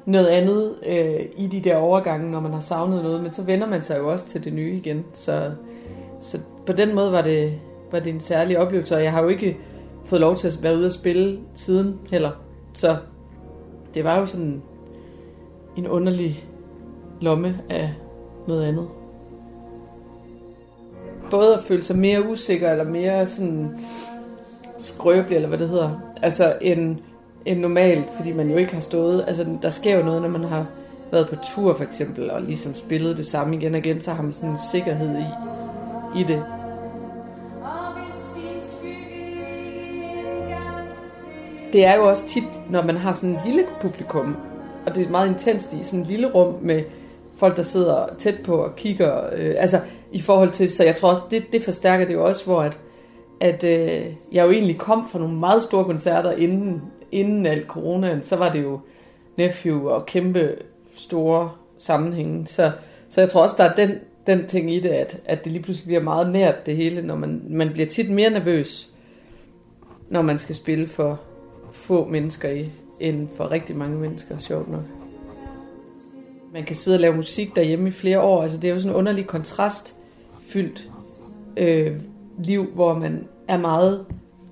noget 0.07 0.27
andet 0.27 0.75
øh, 0.87 1.27
i 1.37 1.47
de 1.47 1.61
der 1.61 1.77
overgange, 1.77 2.31
når 2.31 2.41
man 2.41 2.53
har 2.53 2.61
savnet 2.61 3.03
noget, 3.03 3.23
men 3.23 3.33
så 3.33 3.45
vender 3.45 3.67
man 3.67 3.85
sig 3.85 3.99
jo 3.99 4.13
også 4.13 4.27
til 4.27 4.45
det 4.45 4.53
nye 4.53 4.73
igen. 4.73 5.05
Så, 5.13 5.53
så 6.21 6.39
på 6.67 6.73
den 6.73 6.95
måde 6.95 7.13
var 7.13 7.23
det, 7.23 7.61
var 7.93 7.99
det 7.99 8.13
en 8.13 8.21
særlig 8.21 8.59
oplevelse, 8.59 8.97
og 8.97 9.03
jeg 9.03 9.13
har 9.13 9.23
jo 9.23 9.29
ikke 9.29 9.57
fået 10.05 10.21
lov 10.21 10.37
til 10.37 10.49
at 10.49 10.59
være 10.63 10.77
ude 10.77 10.87
og 10.87 10.93
spille 10.93 11.39
siden 11.55 11.99
heller. 12.11 12.31
Så 12.75 12.97
det 13.95 14.05
var 14.05 14.19
jo 14.19 14.27
sådan 14.27 14.63
en 15.77 15.89
underlig 15.89 16.45
lomme 17.21 17.61
af 17.69 17.95
noget 18.49 18.65
andet. 18.65 18.89
Både 21.31 21.55
at 21.55 21.63
føle 21.63 21.83
sig 21.83 21.99
mere 21.99 22.31
usikker, 22.31 22.71
eller 22.71 22.85
mere 22.85 23.27
sådan 23.27 23.79
skrøbelig, 24.79 25.37
eller 25.37 25.49
hvad 25.49 25.59
det 25.59 25.69
hedder, 25.69 25.91
altså 26.23 26.57
end, 26.61 26.97
end 27.47 27.61
normalt, 27.61 28.07
fordi 28.17 28.33
man 28.33 28.51
jo 28.51 28.57
ikke 28.57 28.75
har 28.75 28.81
stået, 28.81 29.25
altså 29.27 29.47
der 29.63 29.71
sker 29.71 29.99
jo 29.99 30.05
noget, 30.05 30.23
når 30.23 30.29
man 30.29 30.45
har 30.45 30.67
været 31.13 31.29
på 31.29 31.37
tur 31.55 31.75
for 31.75 31.85
eksempel, 31.85 32.31
og 32.31 32.43
ligesom 32.43 32.75
spillet 32.75 33.17
det 33.17 33.27
samme 33.27 33.57
igen 33.57 33.75
og 33.75 33.79
igen, 33.79 34.01
så 34.01 34.13
har 34.13 34.23
man 34.23 34.33
sådan 34.33 34.51
en 34.51 34.59
sikkerhed 34.73 35.19
i, 35.19 35.27
i 36.21 36.23
det. 36.23 36.45
Det 41.73 41.85
er 41.85 41.97
jo 41.97 42.09
også 42.09 42.27
tit, 42.27 42.71
når 42.71 42.83
man 42.83 42.97
har 42.97 43.13
sådan 43.13 43.31
en 43.31 43.39
lille 43.47 43.67
publikum, 43.81 44.37
og 44.87 44.97
det 44.97 45.07
er 45.07 45.11
meget 45.11 45.29
intenst 45.29 45.73
i 45.73 45.85
sådan 45.85 46.01
en 46.01 46.07
lille 46.07 46.27
rum 46.27 46.55
med 46.63 46.83
folk, 47.37 47.57
der 47.57 47.63
sidder 47.63 48.07
tæt 48.19 48.39
på 48.45 48.57
og 48.57 48.77
kigger, 48.77 49.27
øh, 49.33 49.55
altså 49.59 49.81
i 50.13 50.21
forhold 50.21 50.51
til, 50.51 50.71
så 50.71 50.85
jeg 50.85 50.97
tror 50.97 51.11
også, 51.11 51.23
det, 51.31 51.53
det 51.53 51.65
forstærker 51.65 52.07
det 52.07 52.15
jo 52.15 52.25
også, 52.25 52.45
hvor 52.45 52.63
at, 52.63 52.79
at 53.41 53.65
øh, 53.65 54.07
jeg 54.33 54.47
jo 54.47 54.51
egentlig 54.51 54.79
kom 54.79 55.09
fra 55.09 55.19
nogle 55.19 55.35
meget 55.35 55.63
store 55.63 55.85
koncerter 55.85 56.33
inden, 56.33 56.83
inden 57.13 57.47
alt 57.47 57.67
coronaen, 57.67 58.23
så 58.23 58.37
var 58.37 58.53
det 58.53 58.63
jo 58.63 58.81
Nephew 59.37 59.89
og 59.89 60.07
kæmpe 60.07 60.57
store 60.97 61.51
sammenhænge, 61.79 62.47
så, 62.47 62.71
så 63.09 63.21
jeg 63.21 63.31
tror 63.31 63.43
også, 63.43 63.55
der 63.59 63.65
er 63.65 63.75
den, 63.75 63.91
den 64.27 64.47
ting 64.47 64.75
i 64.75 64.81
det, 64.81 64.89
at, 64.89 65.21
at 65.25 65.45
det 65.45 65.53
lige 65.53 65.63
pludselig 65.63 65.87
bliver 65.87 66.03
meget 66.03 66.33
nært 66.33 66.67
det 66.67 66.77
hele, 66.77 67.03
når 67.03 67.17
man, 67.17 67.43
man 67.49 67.71
bliver 67.73 67.89
tit 67.89 68.11
mere 68.11 68.31
nervøs, 68.31 68.89
når 70.09 70.23
man 70.23 70.39
skal 70.39 70.55
spille 70.55 70.89
for 70.89 71.21
få 71.89 72.09
mennesker 72.09 72.51
i, 72.51 72.71
end 73.01 73.29
for 73.37 73.51
rigtig 73.51 73.77
mange 73.77 73.99
mennesker, 73.99 74.39
sjovt 74.39 74.71
nok. 74.71 74.83
Man 76.53 76.65
kan 76.65 76.77
sidde 76.77 76.97
og 76.97 77.01
lave 77.01 77.17
musik 77.17 77.57
derhjemme 77.57 77.89
i 77.89 77.93
flere 77.93 78.21
år, 78.21 78.43
altså 78.43 78.61
det 78.61 78.71
er 78.71 78.75
jo 78.75 78.81
sådan 78.81 78.93
en 78.93 78.97
underlig 78.97 79.27
kontrastfyldt 79.27 80.91
øh, 81.57 82.01
liv, 82.39 82.65
hvor 82.75 82.95
man 82.95 83.25
er 83.49 83.59
meget 83.59 84.07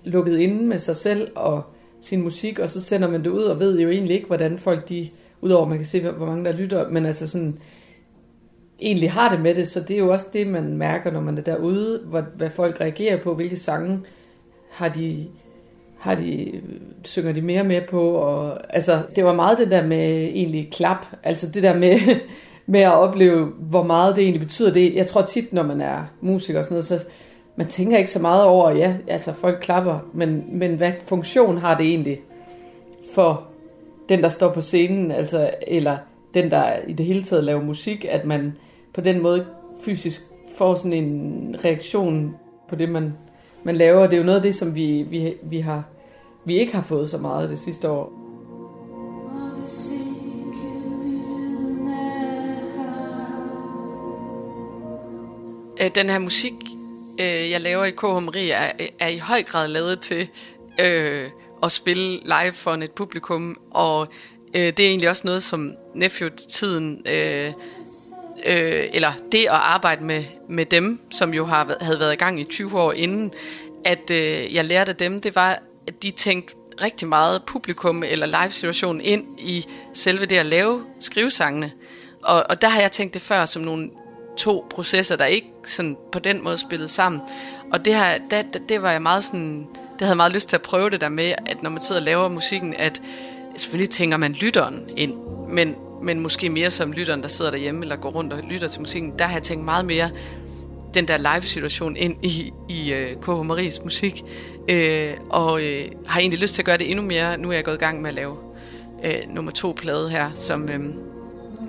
lukket 0.04 0.38
inde 0.38 0.66
med 0.66 0.78
sig 0.78 0.96
selv 0.96 1.30
og 1.34 1.62
sin 2.00 2.22
musik, 2.22 2.58
og 2.58 2.70
så 2.70 2.80
sender 2.80 3.08
man 3.10 3.24
det 3.24 3.30
ud 3.30 3.42
og 3.42 3.60
ved 3.60 3.78
jo 3.78 3.88
egentlig 3.90 4.14
ikke, 4.14 4.26
hvordan 4.26 4.58
folk 4.58 4.88
de, 4.88 5.08
udover 5.40 5.68
man 5.68 5.78
kan 5.78 5.86
se, 5.86 6.10
hvor 6.10 6.26
mange 6.26 6.44
der 6.44 6.52
lytter, 6.52 6.88
men 6.88 7.06
altså 7.06 7.26
sådan, 7.26 7.56
egentlig 8.80 9.12
har 9.12 9.34
det 9.34 9.40
med 9.40 9.54
det, 9.54 9.68
så 9.68 9.80
det 9.80 9.90
er 9.90 9.98
jo 9.98 10.12
også 10.12 10.26
det, 10.32 10.46
man 10.46 10.76
mærker, 10.76 11.10
når 11.10 11.20
man 11.20 11.38
er 11.38 11.42
derude, 11.42 12.02
hvad, 12.04 12.22
hvad 12.36 12.50
folk 12.50 12.80
reagerer 12.80 13.16
på, 13.22 13.34
hvilke 13.34 13.56
sange 13.56 14.00
har 14.70 14.88
de, 14.88 15.26
har 16.06 16.14
de, 16.14 16.52
synger 17.04 17.32
de 17.32 17.40
mere 17.40 17.64
med 17.64 17.80
på, 17.90 18.10
og 18.10 18.74
altså, 18.74 19.02
det 19.16 19.24
var 19.24 19.34
meget 19.34 19.58
det 19.58 19.70
der 19.70 19.86
med 19.86 20.08
egentlig 20.24 20.68
klap, 20.72 21.06
altså 21.22 21.50
det 21.50 21.62
der 21.62 21.74
med, 21.78 21.98
med 22.66 22.80
at 22.80 22.92
opleve, 22.92 23.44
hvor 23.44 23.82
meget 23.82 24.16
det 24.16 24.22
egentlig 24.22 24.40
betyder. 24.40 24.72
Det, 24.72 24.94
jeg 24.94 25.06
tror 25.06 25.22
tit, 25.22 25.52
når 25.52 25.62
man 25.62 25.80
er 25.80 26.04
musiker 26.20 26.58
og 26.58 26.64
sådan 26.64 26.74
noget, 26.74 26.84
så 26.84 27.04
man 27.56 27.66
tænker 27.66 27.98
ikke 27.98 28.10
så 28.10 28.18
meget 28.18 28.44
over, 28.44 28.70
ja, 28.70 28.94
altså 29.08 29.32
folk 29.32 29.58
klapper, 29.62 29.98
men, 30.14 30.44
men 30.52 30.74
hvad 30.74 30.92
funktion 31.04 31.58
har 31.58 31.76
det 31.76 31.86
egentlig 31.86 32.20
for 33.14 33.44
den, 34.08 34.22
der 34.22 34.28
står 34.28 34.52
på 34.52 34.60
scenen, 34.60 35.10
altså, 35.10 35.50
eller 35.66 35.96
den, 36.34 36.50
der 36.50 36.72
i 36.88 36.92
det 36.92 37.06
hele 37.06 37.22
taget 37.22 37.44
laver 37.44 37.62
musik, 37.62 38.06
at 38.10 38.24
man 38.24 38.52
på 38.94 39.00
den 39.00 39.22
måde 39.22 39.46
fysisk 39.80 40.22
får 40.56 40.74
sådan 40.74 40.92
en 40.92 41.56
reaktion 41.64 42.34
på 42.68 42.76
det, 42.76 42.88
man, 42.88 43.12
man 43.64 43.76
laver. 43.76 44.02
Det 44.02 44.12
er 44.12 44.18
jo 44.18 44.24
noget 44.24 44.36
af 44.36 44.42
det, 44.42 44.54
som 44.54 44.74
vi, 44.74 45.06
vi, 45.10 45.34
vi, 45.42 45.60
har, 45.60 45.84
vi 46.46 46.58
ikke 46.58 46.74
har 46.74 46.82
fået 46.82 47.10
så 47.10 47.18
meget 47.18 47.50
det 47.50 47.58
sidste 47.58 47.90
år. 47.90 48.12
Øh, 55.80 55.90
den 55.94 56.10
her 56.10 56.18
musik, 56.18 56.54
øh, 57.20 57.50
jeg 57.50 57.60
laver 57.60 57.84
i 57.84 57.90
KH 57.90 58.04
Marie, 58.04 58.50
er, 58.50 58.72
er 58.98 59.08
i 59.08 59.18
høj 59.18 59.42
grad 59.42 59.68
lavet 59.68 60.00
til 60.00 60.28
øh, 60.80 61.30
at 61.62 61.72
spille 61.72 62.20
live 62.24 62.52
for 62.52 62.72
et 62.72 62.92
publikum, 62.92 63.56
og 63.70 64.08
øh, 64.54 64.60
det 64.60 64.80
er 64.80 64.88
egentlig 64.88 65.10
også 65.10 65.22
noget, 65.24 65.42
som 65.42 65.72
Nephew-tiden, 65.94 67.02
øh, 67.08 67.52
øh, 68.46 68.84
eller 68.92 69.12
det 69.32 69.42
at 69.42 69.48
arbejde 69.50 70.04
med, 70.04 70.24
med 70.48 70.64
dem, 70.64 71.00
som 71.10 71.34
jo 71.34 71.44
har, 71.44 71.76
havde 71.80 72.00
været 72.00 72.12
i 72.12 72.16
gang 72.16 72.40
i 72.40 72.44
20 72.44 72.80
år 72.80 72.92
inden, 72.92 73.32
at 73.84 74.10
øh, 74.10 74.54
jeg 74.54 74.64
lærte 74.64 74.90
af 74.90 74.96
dem, 74.96 75.20
det 75.20 75.34
var, 75.34 75.58
at 75.86 76.02
de 76.02 76.10
tænkte 76.10 76.54
rigtig 76.82 77.08
meget 77.08 77.42
publikum 77.46 78.02
eller 78.02 78.26
live-situationen 78.26 79.00
ind 79.00 79.24
i 79.38 79.66
selve 79.94 80.26
det 80.26 80.36
at 80.36 80.46
lave 80.46 80.84
skrivesangene. 81.00 81.72
Og, 82.22 82.44
og 82.48 82.62
der 82.62 82.68
har 82.68 82.80
jeg 82.80 82.92
tænkt 82.92 83.14
det 83.14 83.22
før 83.22 83.44
som 83.44 83.62
nogle 83.62 83.90
to 84.36 84.66
processer, 84.70 85.16
der 85.16 85.24
ikke 85.24 85.46
sådan 85.64 85.96
på 86.12 86.18
den 86.18 86.44
måde 86.44 86.58
spillede 86.58 86.88
sammen. 86.88 87.20
Og 87.72 87.84
det, 87.84 87.94
her, 87.94 88.18
det, 88.30 88.46
det, 88.52 88.68
det 88.68 88.82
var 88.82 88.90
jeg 88.90 89.02
meget 89.02 89.24
sådan, 89.24 89.58
det 89.68 90.00
havde 90.00 90.10
jeg 90.10 90.16
meget 90.16 90.32
lyst 90.32 90.48
til 90.48 90.56
at 90.56 90.62
prøve 90.62 90.90
det 90.90 91.00
der 91.00 91.08
med, 91.08 91.34
at 91.46 91.62
når 91.62 91.70
man 91.70 91.80
sidder 91.80 92.00
og 92.00 92.04
laver 92.04 92.28
musikken, 92.28 92.74
at 92.74 93.02
selvfølgelig 93.56 93.90
tænker 93.90 94.16
man 94.16 94.32
lytteren 94.32 94.90
ind, 94.96 95.14
men, 95.48 95.74
men 96.02 96.20
måske 96.20 96.50
mere 96.50 96.70
som 96.70 96.92
lytteren, 96.92 97.22
der 97.22 97.28
sidder 97.28 97.50
derhjemme 97.50 97.82
eller 97.82 97.96
går 97.96 98.10
rundt 98.10 98.32
og 98.32 98.42
lytter 98.50 98.68
til 98.68 98.80
musikken. 98.80 99.18
Der 99.18 99.24
har 99.24 99.32
jeg 99.32 99.42
tænkt 99.42 99.64
meget 99.64 99.84
mere 99.84 100.10
den 100.94 101.08
der 101.08 101.18
live-situation 101.34 101.96
ind 101.96 102.24
i, 102.24 102.52
i 102.68 102.92
øh, 102.92 103.16
uh, 103.16 103.22
KH 103.22 103.46
Maries 103.46 103.84
musik, 103.84 104.24
øh, 104.68 105.12
og 105.30 105.62
øh, 105.62 105.84
har 106.06 106.20
egentlig 106.20 106.40
lyst 106.40 106.54
til 106.54 106.62
at 106.62 106.66
gøre 106.66 106.78
det 106.78 106.90
endnu 106.90 107.04
mere. 107.04 107.38
Nu 107.38 107.50
er 107.50 107.54
jeg 107.54 107.64
gået 107.64 107.74
i 107.74 107.78
gang 107.78 108.02
med 108.02 108.10
at 108.10 108.14
lave 108.14 108.36
øh, 109.04 109.18
nummer 109.28 109.52
to 109.52 109.74
plade 109.76 110.10
her, 110.10 110.30
som 110.34 110.68
øh, 110.68 110.80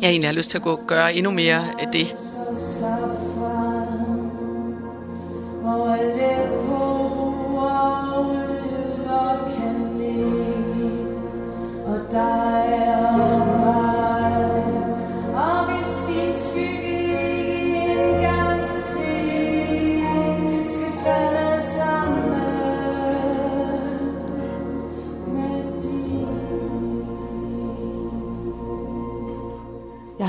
jeg 0.01 0.09
egentlig 0.09 0.29
har 0.29 0.35
lyst 0.35 0.49
til 0.49 0.57
at 0.57 0.63
gå 0.63 0.79
gøre 0.87 1.13
endnu 1.13 1.31
mere 1.31 1.63
af 1.79 1.87
det. 1.93 2.15
Og 5.63 5.99
Aleppo 5.99 6.73
og 7.55 8.37
Og 11.87 11.99
dig 12.11 12.86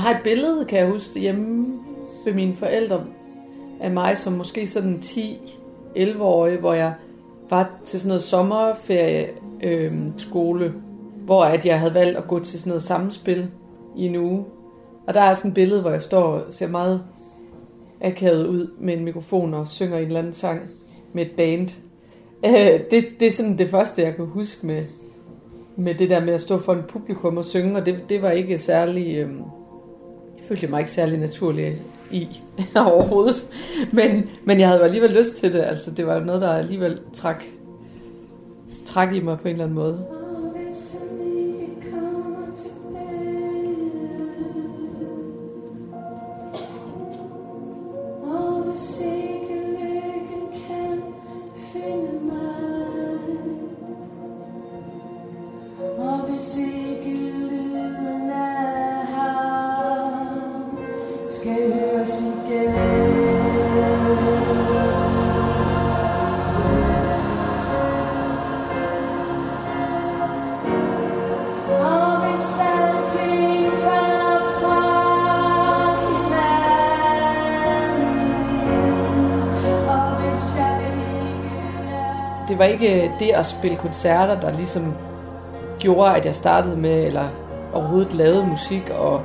har 0.09 0.15
et 0.15 0.23
billede, 0.23 0.65
kan 0.65 0.79
jeg 0.79 0.87
huske, 0.87 1.19
hjemme 1.19 1.65
ved 2.25 2.33
mine 2.33 2.55
forældre 2.55 3.03
af 3.79 3.91
mig 3.91 4.17
som 4.17 4.33
måske 4.33 4.67
sådan 4.67 4.99
10-11-årig, 5.03 6.57
hvor 6.57 6.73
jeg 6.73 6.93
var 7.49 7.75
til 7.85 7.99
sådan 7.99 8.07
noget 8.07 8.23
sommerferie 8.23 9.29
øh, 9.63 9.91
skole, 10.17 10.73
hvor 11.25 11.43
at 11.43 11.65
jeg 11.65 11.79
havde 11.79 11.93
valgt 11.93 12.17
at 12.17 12.27
gå 12.27 12.39
til 12.39 12.59
sådan 12.59 12.69
noget 12.69 12.83
samspil 12.83 13.47
i 13.97 14.05
en 14.05 14.15
uge. 14.15 14.45
Og 15.07 15.13
der 15.13 15.21
er 15.21 15.33
sådan 15.33 15.51
et 15.51 15.55
billede, 15.55 15.81
hvor 15.81 15.91
jeg 15.91 16.01
står 16.01 16.23
og 16.23 16.43
ser 16.51 16.67
meget 16.67 17.03
akavet 18.01 18.47
ud 18.47 18.67
med 18.79 18.97
en 18.97 19.03
mikrofon 19.03 19.53
og 19.53 19.67
synger 19.67 19.97
en 19.97 20.05
eller 20.05 20.19
anden 20.19 20.33
sang 20.33 20.61
med 21.13 21.25
et 21.25 21.31
band. 21.31 21.69
Øh, 22.45 22.79
det, 22.91 23.05
det 23.19 23.27
er 23.27 23.31
sådan 23.31 23.57
det 23.57 23.69
første, 23.69 24.01
jeg 24.01 24.15
kan 24.15 24.25
huske 24.25 24.67
med, 24.67 24.81
med 25.75 25.93
det 25.93 26.09
der 26.09 26.25
med 26.25 26.33
at 26.33 26.41
stå 26.41 26.59
for 26.59 26.73
en 26.73 26.83
publikum 26.87 27.37
og 27.37 27.45
synge, 27.45 27.77
og 27.77 27.85
det, 27.85 28.03
det 28.09 28.21
var 28.21 28.31
ikke 28.31 28.57
særlig... 28.57 29.15
Øh, 29.15 29.29
jeg 30.61 30.69
mig 30.69 30.79
ikke 30.79 30.91
særlig 30.91 31.19
naturlig 31.19 31.81
i 32.11 32.27
overhovedet. 32.75 33.49
Men, 33.91 34.29
men 34.45 34.59
jeg 34.59 34.67
havde 34.67 34.83
alligevel 34.83 35.11
lyst 35.11 35.35
til 35.35 35.53
det. 35.53 35.59
Altså, 35.59 35.91
det 35.91 36.07
var 36.07 36.15
jo 36.15 36.23
noget, 36.23 36.41
der 36.41 36.49
alligevel 36.49 36.99
trak, 37.13 37.43
trak 38.85 39.15
i 39.15 39.19
mig 39.19 39.37
på 39.39 39.47
en 39.47 39.51
eller 39.51 39.63
anden 39.63 39.75
måde. 39.75 40.18
Skal 61.39 61.73
høres 61.73 62.21
igen 62.21 62.73
fra 73.93 74.79
Det 82.47 82.59
var 82.59 82.65
ikke 82.65 83.11
det 83.19 83.29
at 83.29 83.45
spille 83.45 83.77
koncerter, 83.77 84.39
der 84.39 84.51
ligesom 84.51 84.93
gjorde, 85.79 86.15
at 86.15 86.25
jeg 86.25 86.35
startede 86.35 86.77
med, 86.77 87.05
eller 87.05 87.27
overhovedet 87.73 88.13
lavede 88.13 88.45
musik, 88.45 88.89
og, 88.89 89.21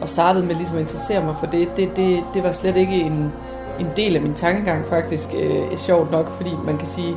og 0.00 0.08
startede 0.08 0.46
med 0.46 0.54
ligesom 0.54 0.76
at 0.76 0.82
interessere 0.82 1.24
mig 1.24 1.34
for 1.40 1.46
det. 1.46 1.68
Det, 1.76 1.96
det, 1.96 2.24
det 2.34 2.42
var 2.42 2.52
slet 2.52 2.76
ikke 2.76 2.94
en, 2.94 3.32
en 3.80 3.86
del 3.96 4.16
af 4.16 4.22
min 4.22 4.34
tankegang 4.34 4.86
faktisk, 4.86 5.28
øh, 5.36 5.76
sjovt 5.76 6.10
nok, 6.10 6.30
fordi 6.30 6.50
man 6.64 6.78
kan 6.78 6.88
sige, 6.88 7.16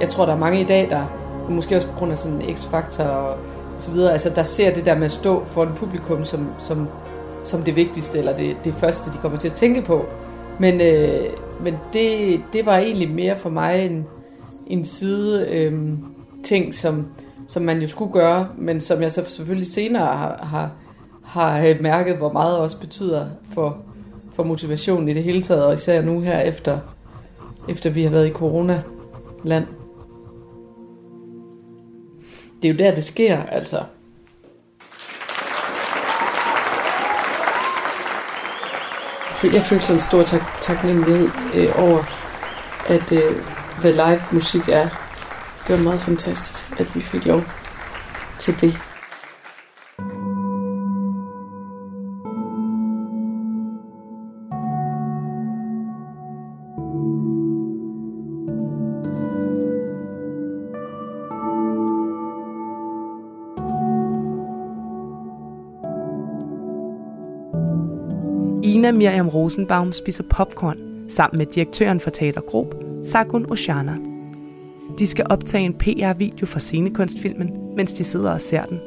jeg 0.00 0.08
tror, 0.08 0.26
der 0.26 0.32
er 0.32 0.38
mange 0.38 0.60
i 0.60 0.64
dag, 0.64 0.90
der 0.90 1.04
måske 1.48 1.76
også 1.76 1.88
på 1.88 1.98
grund 1.98 2.12
af 2.12 2.18
sådan 2.18 2.42
en 2.42 2.56
x-faktor 2.56 3.04
og 3.04 3.38
så 3.78 3.90
videre, 3.92 4.12
altså 4.12 4.30
der 4.30 4.42
ser 4.42 4.74
det 4.74 4.86
der 4.86 4.94
med 4.94 5.04
at 5.04 5.12
stå 5.12 5.44
for 5.44 5.62
en 5.62 5.72
publikum 5.76 6.24
som, 6.24 6.48
som, 6.58 6.88
som 7.44 7.62
det 7.62 7.76
vigtigste, 7.76 8.18
eller 8.18 8.36
det, 8.36 8.56
det 8.64 8.74
første, 8.74 9.12
de 9.12 9.16
kommer 9.16 9.38
til 9.38 9.48
at 9.48 9.54
tænke 9.54 9.82
på. 9.82 10.04
Men, 10.58 10.80
øh, 10.80 11.30
men 11.62 11.74
det, 11.92 12.40
det 12.52 12.66
var 12.66 12.76
egentlig 12.76 13.10
mere 13.10 13.36
for 13.36 13.50
mig 13.50 13.86
en, 13.86 14.06
en 14.66 14.84
side 14.84 15.46
øh, 15.48 15.88
ting, 16.44 16.74
som, 16.74 17.06
som 17.48 17.62
man 17.62 17.80
jo 17.80 17.88
skulle 17.88 18.12
gøre, 18.12 18.48
men 18.58 18.80
som 18.80 19.02
jeg 19.02 19.12
så 19.12 19.24
selvfølgelig 19.28 19.66
senere 19.66 20.06
har, 20.06 20.40
har, 20.42 20.70
har 21.30 21.58
øh, 21.58 21.80
mærket, 21.80 22.16
hvor 22.16 22.32
meget 22.32 22.58
også 22.58 22.80
betyder 22.80 23.26
for, 23.54 23.78
for 24.34 24.42
motivationen 24.42 25.08
i 25.08 25.14
det 25.14 25.24
hele 25.24 25.42
taget, 25.42 25.64
og 25.64 25.74
især 25.74 26.02
nu 26.02 26.20
her 26.20 26.40
efter, 26.40 26.78
efter 27.68 27.90
vi 27.90 28.02
har 28.02 28.10
været 28.10 28.26
i 28.28 28.32
corona-land. 28.32 29.66
Det 32.62 32.68
er 32.68 32.72
jo 32.72 32.78
der, 32.78 32.94
det 32.94 33.04
sker, 33.04 33.42
altså. 33.42 33.82
Jeg 39.42 39.62
føler 39.62 39.82
sådan 39.82 39.96
en 39.96 40.00
stor 40.00 40.22
tak, 40.22 40.42
taknemmelighed 40.60 41.28
øh, 41.54 41.68
over, 41.78 42.04
at 42.88 43.12
øh, 43.12 43.36
hvad 43.80 43.92
live 43.92 44.22
musik 44.32 44.68
er. 44.68 44.88
Det 45.66 45.78
var 45.78 45.82
meget 45.84 46.00
fantastisk, 46.00 46.80
at 46.80 46.94
vi 46.94 47.00
fik 47.00 47.26
lov 47.26 47.42
til 48.38 48.60
det. 48.60 48.89
Ina 68.62 68.90
Miriam 68.92 69.28
Rosenbaum 69.28 69.92
spiser 69.92 70.24
popcorn 70.30 70.78
sammen 71.08 71.38
med 71.38 71.46
direktøren 71.46 72.00
for 72.00 72.10
Teater 72.10 72.40
Grob, 72.40 72.74
Sakun 73.02 73.46
Oshana. 73.50 73.96
De 74.98 75.06
skal 75.06 75.26
optage 75.30 75.64
en 75.64 75.74
PR-video 75.74 76.46
for 76.46 76.58
scenekunstfilmen, 76.58 77.50
mens 77.76 77.92
de 77.92 78.04
sidder 78.04 78.30
og 78.30 78.40
ser 78.40 78.62
den. 78.64 78.78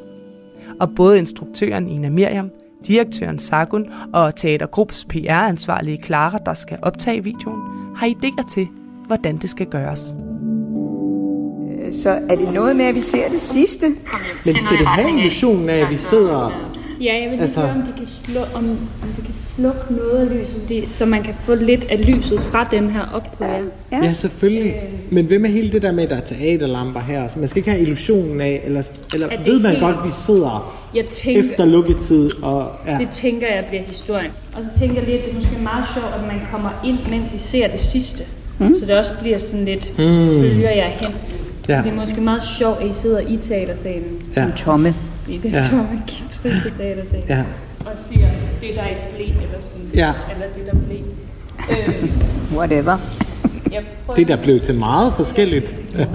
Og 0.80 0.90
både 0.96 1.20
instruktøren 1.20 1.88
Ina 1.90 2.10
Miriam, 2.10 2.50
Direktøren 2.88 3.40
Sagun 3.40 3.86
og 4.14 4.36
Teatergrupps 4.36 5.06
PR-ansvarlige 5.06 6.02
Clara, 6.06 6.40
der 6.46 6.54
skal 6.54 6.78
optage 6.82 7.24
videoen, 7.24 7.62
har 7.96 8.08
idéer 8.08 8.54
til, 8.54 8.68
hvordan 9.08 9.38
det 9.38 9.50
skal 9.50 9.66
gøres. 9.66 10.14
Så 11.92 12.10
er 12.10 12.36
det 12.36 12.54
noget 12.54 12.76
med, 12.76 12.86
at 12.86 12.96
vi 12.96 13.00
ser 13.00 13.30
det 13.32 13.42
sidste? 13.42 13.88
Men 14.46 14.56
skal 14.56 14.78
det 14.80 14.88
have 14.88 15.18
illusionen 15.18 15.70
af, 15.70 15.78
at 15.78 15.90
vi 15.90 15.96
sidder... 15.96 16.52
Ja, 17.02 17.14
jeg 17.14 17.22
vil 17.24 17.32
lige 17.32 17.42
Altså- 17.42 17.62
høre, 17.62 17.72
om 17.72 17.82
de 17.82 17.94
kan, 17.98 18.08
slå, 18.08 18.40
om, 18.56 18.78
slukke 19.56 19.80
noget 19.90 20.20
af 20.30 20.36
lyset, 20.38 20.56
fordi, 20.62 20.88
så 20.88 21.06
man 21.06 21.24
kan 21.24 21.34
få 21.46 21.56
lidt 21.56 21.84
af 21.90 22.06
lyset 22.08 22.40
fra 22.42 22.64
den 22.72 22.90
her 22.90 23.02
op 23.14 23.28
på 23.38 23.44
jer. 23.44 23.60
Ja. 23.92 24.06
ja, 24.06 24.14
selvfølgelig. 24.14 24.74
Men 25.12 25.26
hvad 25.26 25.40
med 25.40 25.50
hele 25.50 25.72
det 25.72 25.82
der 25.82 25.92
med, 25.92 26.04
at 26.04 26.10
der 26.10 26.16
er 26.16 26.22
teaterlamper 26.22 27.00
her? 27.00 27.28
Så 27.28 27.40
man 27.40 27.48
skal 27.48 27.58
ikke 27.60 27.70
have 27.72 27.82
illusionen 27.82 28.42
af, 28.42 28.62
eller, 28.66 28.84
eller 29.14 29.28
Er 29.30 29.38
det 29.38 29.46
ved 29.48 29.60
man 29.60 29.72
helt- 29.72 29.84
godt, 29.84 29.96
at 30.00 30.06
vi 30.06 30.12
sidder 30.12 30.76
Jeg 30.96 31.06
tænker, 31.06 31.42
efter 31.52 31.66
lukketid? 31.66 32.44
Og, 32.44 32.72
ja. 32.88 32.98
Det 32.98 33.10
tænker 33.10 33.48
jeg 33.48 33.66
bliver 33.70 33.84
historien. 33.84 34.32
Og 34.54 34.62
så 34.74 34.80
tænker 34.80 34.96
jeg 34.96 35.04
lige, 35.06 35.18
at 35.20 35.26
det 35.26 35.32
er 35.32 35.36
måske 35.36 35.58
meget 35.64 35.86
sjovt, 35.94 36.14
at 36.16 36.28
man 36.28 36.42
kommer 36.52 36.70
ind, 36.86 36.98
mens 37.10 37.34
I 37.34 37.38
ser 37.38 37.68
det 37.68 37.80
sidste. 37.82 38.24
Mm. 38.60 38.76
Så 38.80 38.86
det 38.86 38.98
også 38.98 39.12
bliver 39.22 39.40
sådan 39.40 39.66
lidt, 39.66 39.90
Mm. 39.90 40.40
følger 40.40 40.70
jeg 40.72 40.94
hen. 41.02 41.16
Ja. 41.70 41.82
Det 41.86 41.92
er 41.92 41.96
måske 41.96 42.22
meget 42.22 42.42
sjovt, 42.58 42.82
at 42.82 42.90
I 42.90 42.94
sidder 42.94 43.20
i 43.20 43.38
teatersalen. 43.38 44.22
Ja. 44.36 44.42
Den 44.44 44.52
tomme. 44.52 44.90
I 45.30 45.38
den 45.38 45.52
Ja. 45.52 45.62
tomme, 45.62 46.04
triste 46.32 46.72
teatersal. 46.78 47.20
Ja. 47.30 47.44
Og 47.86 47.92
siger, 48.10 48.30
det 48.62 48.76
der 48.76 48.88
ikke 48.88 49.02
blev, 49.16 49.28
eller 49.28 49.60
sådan. 49.62 49.92
Ja. 49.94 50.14
Eller 50.34 50.54
det 50.56 50.66
der 50.66 50.80
blev. 50.88 51.00
Øh, 51.70 52.58
Whatever. 52.58 52.98
jeg 53.72 53.84
Det 54.16 54.28
der 54.28 54.42
blev 54.44 54.60
til 54.60 54.76
meget 54.76 55.14
forskelligt. 55.16 55.76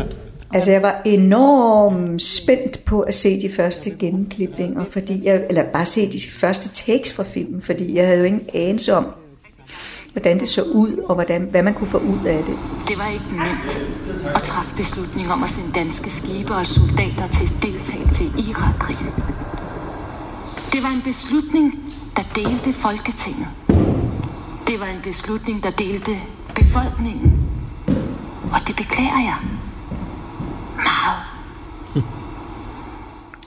Altså, 0.54 0.70
jeg 0.70 0.82
var 0.82 1.02
enormt 1.04 2.22
spændt 2.22 2.84
på 2.84 3.00
at 3.00 3.14
se 3.14 3.42
de 3.42 3.50
første 3.52 3.90
gennemklipninger, 3.90 4.84
fordi 4.90 5.24
jeg, 5.24 5.46
eller 5.48 5.64
bare 5.72 5.86
se 5.86 6.12
de 6.12 6.20
første 6.30 6.68
takes 6.68 7.12
fra 7.12 7.22
filmen, 7.22 7.62
fordi 7.62 7.96
jeg 7.96 8.06
havde 8.06 8.18
jo 8.18 8.24
ingen 8.24 8.48
anelse 8.54 8.94
om, 8.94 9.06
hvordan 10.12 10.40
det 10.40 10.48
så 10.48 10.62
ud, 10.62 10.96
og 11.08 11.14
hvordan, 11.14 11.42
hvad 11.42 11.62
man 11.62 11.74
kunne 11.74 11.86
få 11.86 11.98
ud 11.98 12.26
af 12.26 12.38
det. 12.38 12.54
Det 12.88 12.98
var 12.98 13.08
ikke 13.08 13.24
nemt 13.30 13.82
at 14.34 14.42
træffe 14.42 14.76
beslutning 14.76 15.32
om 15.32 15.42
at 15.42 15.50
sende 15.50 15.72
danske 15.72 16.10
skibe 16.10 16.54
og 16.54 16.66
soldater 16.66 17.26
til 17.26 17.48
deltagelse 17.62 18.24
i 18.24 18.50
Irakkrigen. 18.50 19.12
Det 20.78 20.86
var 20.86 20.92
en 20.92 21.02
beslutning, 21.02 21.94
der 22.16 22.22
delte 22.34 22.72
Folketinget. 22.72 23.48
Det 24.66 24.80
var 24.80 24.86
en 24.86 25.02
beslutning, 25.02 25.62
der 25.62 25.70
delte 25.70 26.12
befolkningen. 26.54 27.48
Og 28.52 28.60
det 28.66 28.76
beklager 28.76 29.20
jeg. 29.20 29.36
Meget. 30.76 31.24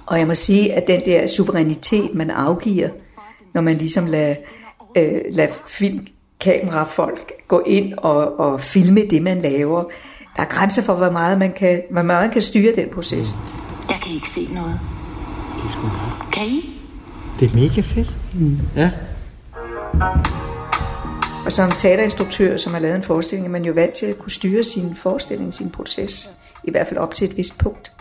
Og 0.06 0.20
jeg 0.20 0.28
må 0.28 0.36
sige, 0.36 0.74
at 0.74 0.88
den 0.88 1.02
der 1.06 1.28
suverænitet, 1.28 2.14
man 2.14 2.30
afgiver, 2.30 2.90
når 3.54 3.62
man 3.62 3.78
ligesom 3.78 4.06
lader, 4.06 4.36
øh, 4.98 5.22
lader 5.32 5.54
filmkamerafolk 5.68 7.32
gå 7.48 7.64
ind 7.66 7.94
og, 7.98 8.40
og 8.40 8.62
filme 8.62 9.02
det, 9.10 9.22
man 9.22 9.42
laver, 9.42 9.84
der 10.36 10.42
er 10.42 10.48
grænser 10.48 10.82
for, 10.82 10.94
hvor 10.94 11.12
meget 11.12 11.40
man 11.40 11.54
kan, 11.54 11.82
hvor 11.92 12.02
meget 12.02 12.24
man 12.24 12.32
kan 12.32 12.42
styre 12.42 12.76
den 12.76 12.90
proces. 12.90 13.36
Jeg 13.90 14.00
kan 14.04 14.14
ikke 14.14 14.30
se 14.30 14.50
noget. 14.54 14.80
Kan 16.32 16.48
I? 16.48 16.81
Det 17.42 17.50
er 17.52 17.56
mega 17.56 17.82
fedt. 17.82 18.16
Mm. 18.34 18.60
Ja. 18.76 18.92
Og 21.46 21.52
som 21.52 21.72
teaterinstruktør, 21.72 22.58
som 22.58 22.74
har 22.74 22.80
lavet 22.80 22.96
en 22.96 23.04
forestilling, 23.04 23.48
er 23.48 23.52
man 23.52 23.66
jo 23.66 23.74
vant 23.74 23.94
til 23.94 24.06
at 24.06 24.20
kunne 24.20 24.32
styre 24.32 24.64
sin 24.64 24.96
forestilling, 24.96 25.54
sin 25.54 25.70
proces, 25.70 26.30
i 26.64 26.72
hvert 26.72 26.88
fald 26.88 27.00
op 27.00 27.14
til 27.14 27.30
et 27.30 27.38
vist 27.38 27.60
punkt. 27.60 27.92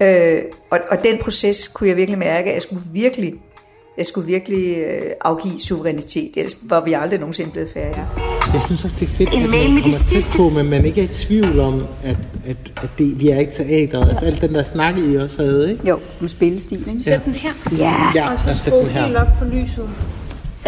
Øh, 0.00 0.42
og, 0.70 0.80
og 0.90 1.04
den 1.04 1.18
proces 1.18 1.68
kunne 1.68 1.88
jeg 1.88 1.96
virkelig 1.96 2.18
mærke, 2.18 2.48
at 2.48 2.54
jeg 2.54 2.62
skulle 2.62 2.82
virkelig, 2.92 3.34
jeg 3.98 4.06
skulle 4.06 4.26
virkelig 4.26 4.76
øh, 4.78 5.02
afgive 5.24 5.58
suverænitet, 5.58 6.30
ellers 6.36 6.56
var 6.62 6.84
vi 6.84 6.92
aldrig 6.92 7.18
nogensinde 7.20 7.50
blevet 7.50 7.68
færdige. 7.74 8.04
Jeg 8.54 8.62
synes 8.62 8.84
også, 8.84 8.96
det 9.00 9.06
er 9.08 9.12
fedt, 9.12 9.34
En 9.34 9.42
at 9.42 9.50
man 9.50 9.50
med 9.50 9.68
kommer 9.68 9.82
tæt 9.82 9.92
sidste- 9.92 10.36
på, 10.38 10.48
men 10.48 10.70
man 10.70 10.84
ikke 10.84 11.00
er 11.00 11.04
i 11.04 11.08
tvivl 11.08 11.60
om, 11.60 11.84
at, 12.04 12.16
at, 12.46 12.56
at 12.82 12.90
det, 12.98 13.20
vi 13.20 13.28
er 13.28 13.38
ikke 13.38 13.52
teateret. 13.52 14.08
Altså 14.08 14.24
alt 14.24 14.40
den 14.40 14.54
der 14.54 14.62
snakke, 14.62 15.12
I 15.12 15.16
også 15.16 15.42
havde, 15.42 15.70
ikke? 15.72 15.88
Jo, 15.88 15.98
med 16.20 16.28
spillestil, 16.28 16.88
ikke? 16.88 17.02
Sæt 17.02 17.24
den 17.24 17.32
her. 17.32 17.50
Ja. 17.78 17.94
Ja, 18.14 18.32
og 18.32 18.38
så 18.38 18.58
skru 18.58 18.82
helt 18.84 19.16
op 19.16 19.26
for 19.38 19.44
lyset. 19.44 19.88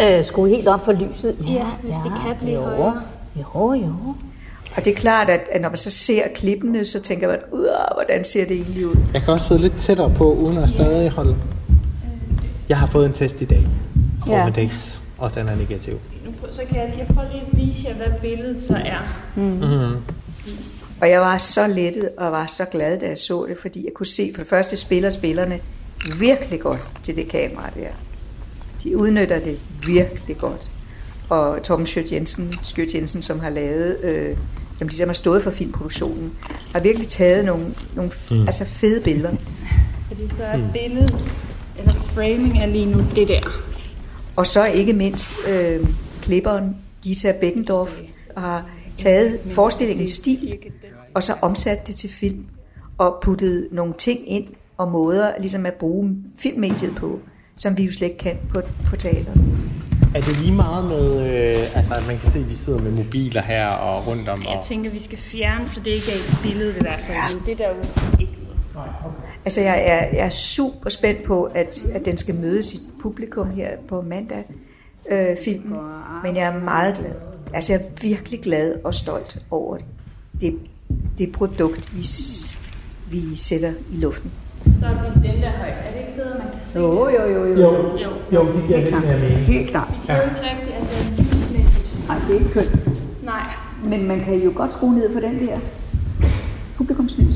Øh, 0.01 0.25
skru 0.25 0.45
helt 0.45 0.67
op 0.67 0.85
for 0.85 0.91
lyset. 0.91 1.35
Ja, 1.47 1.65
hvis 1.83 1.95
det 2.03 2.11
kan 2.25 2.35
blive 2.41 2.53
jo. 2.53 2.61
højere. 2.61 3.01
Jo, 3.35 3.73
jo. 3.73 3.93
Og 4.75 4.85
det 4.85 4.91
er 4.91 4.95
klart, 4.95 5.29
at, 5.29 5.41
at 5.51 5.61
når 5.61 5.69
man 5.69 5.77
så 5.77 5.89
ser 5.89 6.21
klippene, 6.35 6.85
så 6.85 6.99
tænker 7.01 7.27
man, 7.27 7.37
ud 7.51 7.67
hvordan 7.95 8.23
ser 8.23 8.45
det 8.45 8.55
egentlig 8.55 8.87
ud? 8.87 8.95
Jeg 9.13 9.21
kan 9.21 9.33
også 9.33 9.47
sidde 9.47 9.61
lidt 9.61 9.75
tættere 9.75 10.11
på, 10.17 10.33
uden 10.33 10.57
at 10.57 10.69
stadig 10.69 11.09
holde... 11.09 11.35
Jeg 12.71 12.79
har 12.79 12.87
fået 12.87 13.05
en 13.05 13.13
test 13.13 13.41
i 13.41 13.45
dag. 13.45 13.67
Ja. 14.27 14.47
Ja. 14.47 14.69
Og 15.17 15.35
den 15.35 15.47
er 15.49 15.55
negativ. 15.55 15.93
Nu 16.25 16.31
prøv, 16.41 16.51
så 16.51 16.61
kan 16.69 16.77
jeg, 16.77 16.93
jeg 16.97 17.07
prøver 17.15 17.31
lige 17.31 17.41
at 17.51 17.57
vise 17.57 17.87
jer, 17.89 17.95
hvad 17.95 18.19
billedet 18.21 18.63
så 18.63 18.73
er. 18.75 18.99
Mm. 19.35 19.41
Mm. 19.43 19.95
Og 21.01 21.09
jeg 21.09 21.21
var 21.21 21.37
så 21.37 21.67
lettet 21.67 22.09
og 22.17 22.31
var 22.31 22.47
så 22.47 22.65
glad, 22.65 22.99
da 22.99 23.07
jeg 23.07 23.17
så 23.17 23.45
det, 23.49 23.57
fordi 23.61 23.85
jeg 23.85 23.93
kunne 23.93 24.05
se, 24.05 24.31
for 24.35 24.41
det 24.41 24.49
første 24.49 24.77
spiller 24.77 25.09
spillerne 25.09 25.59
virkelig 26.19 26.59
godt 26.59 26.91
til 27.03 27.15
det 27.15 27.27
kamera 27.27 27.69
der. 27.75 27.87
De 28.83 28.97
udnytter 28.97 29.39
det 29.39 29.59
virkelig 29.87 30.37
godt. 30.37 30.69
Og 31.29 31.59
Torben 31.63 31.85
Schødt 31.85 32.11
Jensen, 32.11 32.53
Schødt 32.63 32.93
Jensen, 32.95 33.21
som 33.21 33.39
har 33.39 33.49
lavet, 33.49 33.97
øh, 34.03 34.37
som 34.77 34.87
ligesom 34.87 35.09
har 35.09 35.13
stået 35.13 35.43
for 35.43 35.51
filmproduktionen, 35.51 36.31
har 36.73 36.79
virkelig 36.79 37.07
taget 37.07 37.45
nogle, 37.45 37.65
nogle 37.95 38.11
Mm. 38.31 38.45
altså 38.47 38.65
fede 38.65 39.01
billeder. 39.03 39.31
Fordi 40.07 40.29
så 40.37 40.43
er 40.43 40.59
billedet, 40.73 41.41
framing 42.13 42.61
er 42.61 42.65
lige 42.65 42.85
nu 42.85 42.99
det 43.15 43.27
der. 43.27 43.41
Og 44.35 44.47
så 44.47 44.65
ikke 44.65 44.93
mindst 44.93 45.33
øh, 45.49 45.87
klipperen 46.21 46.75
Gita 47.01 47.33
Beckendorf 47.41 47.99
har 48.37 48.65
taget 48.95 49.39
forestillingens 49.49 50.11
stil, 50.11 50.57
og 51.13 51.23
så 51.23 51.33
omsat 51.41 51.87
det 51.87 51.95
til 51.95 52.09
film, 52.09 52.45
og 52.97 53.19
puttet 53.21 53.67
nogle 53.71 53.93
ting 53.97 54.19
ind 54.27 54.47
og 54.77 54.91
måder 54.91 55.31
ligesom 55.39 55.65
at 55.65 55.73
bruge 55.73 56.15
filmmediet 56.39 56.95
på, 56.95 57.19
som 57.57 57.77
vi 57.77 57.83
jo 57.83 57.91
slet 57.91 58.07
ikke 58.07 58.19
kan 58.19 58.37
på, 58.49 58.61
på 58.85 58.95
teater. 58.95 59.31
Er 60.15 60.21
det 60.21 60.37
lige 60.37 60.55
meget 60.55 60.85
med, 60.85 61.19
øh, 61.19 61.77
altså 61.77 61.93
at 61.93 62.07
man 62.07 62.19
kan 62.19 62.31
se, 62.31 62.39
at 62.39 62.49
vi 62.49 62.55
sidder 62.55 62.79
med 62.79 62.91
mobiler 62.91 63.41
her 63.41 63.67
og 63.67 64.07
rundt 64.07 64.29
om? 64.29 64.41
Jeg 64.41 64.49
Og... 64.49 64.63
tænker, 64.65 64.91
vi 64.91 64.99
skal 64.99 65.17
fjerne, 65.17 65.69
så 65.69 65.79
det 65.79 65.91
ikke 65.91 66.11
er 66.11 66.15
et 66.15 66.39
billede 66.43 66.69
i 66.69 66.81
hvert 66.81 66.99
fald. 66.99 67.35
Men 67.35 67.43
det 67.45 67.57
der 67.57 67.65
er 67.65 67.75
jo 67.75 67.81
ikke 68.19 68.31
Altså 69.45 69.61
jeg 69.61 69.83
er, 69.85 70.05
jeg 70.17 70.25
er 70.25 70.29
super 70.29 70.89
spændt 70.89 71.23
på, 71.23 71.43
at, 71.43 71.85
at 71.93 72.05
den 72.05 72.17
skal 72.17 72.35
møde 72.35 72.63
sit 72.63 72.81
publikum 73.01 73.49
her 73.51 73.69
på 73.87 74.01
mandag, 74.01 74.43
øh, 75.11 75.37
filmen. 75.43 75.77
Men 76.23 76.35
jeg 76.35 76.47
er 76.55 76.59
meget 76.59 76.95
glad. 76.99 77.11
Altså 77.53 77.73
jeg 77.73 77.81
er 77.81 77.85
virkelig 78.01 78.41
glad 78.41 78.75
og 78.83 78.93
stolt 78.93 79.39
over 79.51 79.77
det, 80.41 80.59
det 81.17 81.31
produkt, 81.31 81.95
vi, 81.95 82.05
vi 83.11 83.35
sætter 83.35 83.73
i 83.91 83.95
luften. 83.97 84.31
Så 84.79 84.85
er 84.85 84.89
det 84.89 85.23
den 85.23 85.41
der 85.41 85.49
højt. 85.49 85.73
Er 85.85 85.91
det 85.91 85.99
ikke 85.99 86.15
bedre, 86.15 86.29
man 86.37 86.47
kan 86.53 86.61
se 86.73 86.79
Jo, 86.79 87.07
det? 87.07 87.13
jo, 87.15 87.25
jo, 87.25 87.45
jo. 87.45 87.97
Jo, 87.97 88.09
jo 88.33 88.53
det 88.53 88.63
giver 88.67 88.79
lidt 88.79 88.91
mere 88.91 89.19
mening. 89.19 89.39
Helt 89.39 89.69
klart. 89.69 89.87
Det 90.07 90.09
er 90.09 90.17
jo 90.17 90.23
ikke 90.23 90.35
rigtigt, 90.35 90.75
altså 90.75 91.11
lysmæssigt. 91.21 92.07
Nej, 92.07 92.17
det 92.27 92.35
er 92.35 92.39
ikke 92.39 92.51
kønt. 92.53 92.75
Nej. 93.23 93.53
Men 93.83 94.07
man 94.07 94.19
kan 94.23 94.33
jo 94.43 94.51
godt 94.55 94.73
skrue 94.73 94.93
ned 94.95 95.13
for 95.13 95.19
den 95.19 95.47
der 95.47 95.59
publikumslys. 96.77 97.35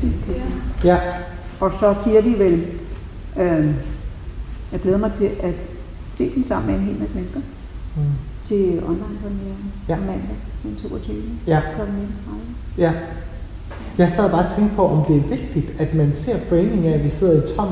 Ja. 0.84 0.94
Ja. 0.94 0.98
Og 1.60 1.70
så 1.80 1.94
siger 2.04 2.20
vi 2.20 2.38
vel, 2.38 2.66
øh, 3.40 3.66
jeg 4.72 4.80
glæder 4.82 4.98
mig 4.98 5.12
til 5.18 5.30
at 5.42 5.54
se 6.18 6.34
den 6.34 6.44
sammen 6.48 6.70
med 6.70 6.80
en 6.80 6.86
hel 6.86 6.98
masse 7.00 7.14
mennesker 7.14 7.40
Mm. 7.96 8.02
til 8.48 8.82
online 8.84 9.18
premiere 9.22 9.56
Ja. 9.88 9.96
mandag 9.96 10.36
den 10.62 10.76
22. 10.90 11.16
Ja. 11.46 11.60
kl. 11.76 11.80
19.30. 11.80 11.90
Ja. 12.78 12.92
Jeg 13.98 14.10
sad 14.10 14.30
bare 14.30 14.44
og 14.44 14.50
tænkte 14.56 14.76
på, 14.76 14.86
om 14.88 15.04
det 15.08 15.16
er 15.16 15.20
vigtigt, 15.36 15.80
at 15.80 15.94
man 15.94 16.12
ser 16.14 16.36
framing 16.48 16.86
af, 16.86 16.92
at 16.92 17.04
vi 17.04 17.10
sidder 17.10 17.42
i 17.42 17.56
tom, 17.56 17.68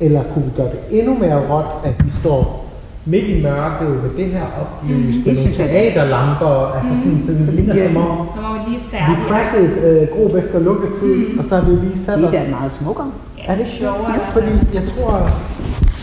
eller 0.00 0.22
kunne 0.34 0.44
vi 0.44 0.50
gøre 0.56 0.70
det 0.70 1.00
endnu 1.00 1.18
mere 1.18 1.48
råt, 1.52 1.66
at 1.84 2.04
vi 2.06 2.10
står 2.10 2.69
midt 3.06 3.24
i 3.24 3.42
mørket 3.42 3.88
med 4.02 4.10
det 4.24 4.26
her 4.34 4.46
oplyst, 4.62 5.16
Mm, 5.18 5.24
det 5.24 5.36
nogle 5.36 5.52
teaterlamper, 5.56 6.54
altså 6.76 6.92
sådan, 7.02 7.22
så 7.26 7.32
det 7.32 7.54
ligner 7.54 7.74
som 7.88 7.96
om, 7.96 8.26
vi 8.68 8.78
færdig. 8.90 9.16
crashede 9.28 9.68
øh, 9.86 10.08
gruppe 10.16 10.38
efter 10.38 10.58
lukketid, 10.58 11.14
Mm. 11.16 11.38
og 11.38 11.44
så 11.44 11.54
har 11.56 11.64
vi 11.70 11.76
lige 11.86 11.98
sat 12.06 12.18
Det 12.18 12.24
er 12.34 12.42
os. 12.42 12.48
meget 12.50 12.72
smukkere. 12.80 13.10
Er 13.46 13.56
det 13.56 13.66
sjovt? 13.68 13.96
sjovere, 13.96 14.12
Ja, 14.12 14.32
fordi 14.32 14.52
jeg 14.78 14.82
tror, 14.92 15.12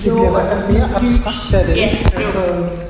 det 0.04 0.12
bliver 0.14 0.28
i 0.28 0.32
hvert 0.32 0.48
fald 0.52 0.74
mere 0.74 0.88
abstrakt 0.96 1.54
af 1.60 1.66
det. 1.68 1.76
Ja, 1.82 1.90
ikke? 1.90 2.87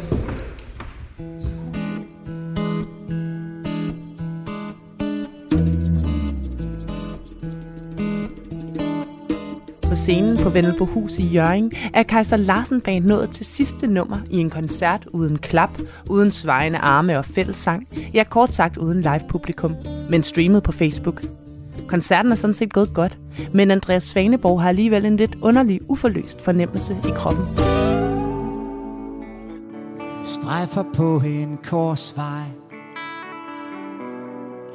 Scenen 10.08 10.38
På 10.44 10.50
scenen 10.50 10.76
på 10.78 10.86
Hus 10.86 11.20
i 11.20 11.28
Jørgen 11.28 11.72
er 11.94 12.04
Kaiser 12.04 12.38
Larsen 12.38 12.82
Band 12.82 13.06
nået 13.06 13.30
til 13.30 13.46
sidste 13.46 13.88
nummer 13.88 14.18
i 14.30 14.38
en 14.38 14.50
koncert 14.50 15.06
uden 15.14 15.38
klap, 15.38 15.70
uden 16.10 16.32
svejende 16.32 16.80
arme 16.80 17.18
og 17.18 17.26
fællessang, 17.26 17.88
ja 18.14 18.24
kort 18.24 18.54
sagt 18.54 18.78
uden 18.78 19.02
live 19.02 19.22
publikum, 19.30 19.76
men 20.10 20.24
streamet 20.24 20.64
på 20.64 20.72
Facebook. 20.72 21.22
Koncerten 21.88 22.32
er 22.32 22.36
sådan 22.36 22.54
set 22.54 22.74
gået 22.74 22.94
godt, 22.94 23.18
men 23.54 23.72
Andreas 23.72 24.04
Svaneborg 24.04 24.62
har 24.62 24.70
alligevel 24.70 25.06
en 25.06 25.18
lidt 25.18 25.36
underlig, 25.42 25.80
uforløst 25.90 26.42
fornemmelse 26.42 26.96
i 27.08 27.12
kroppen. 27.16 27.46
strejfer 30.26 30.84
på 30.96 31.22
en 31.26 31.58
korsvej. 31.64 32.44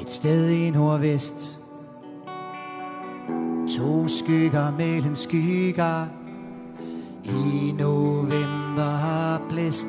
Et 0.00 0.12
sted 0.12 0.50
i 0.50 0.70
nordvest. 0.70 1.61
To 3.76 4.08
skygger 4.08 4.76
mellem 4.78 5.16
skygger. 5.16 6.06
I 7.24 7.72
november 7.78 9.42
blæst. 9.48 9.86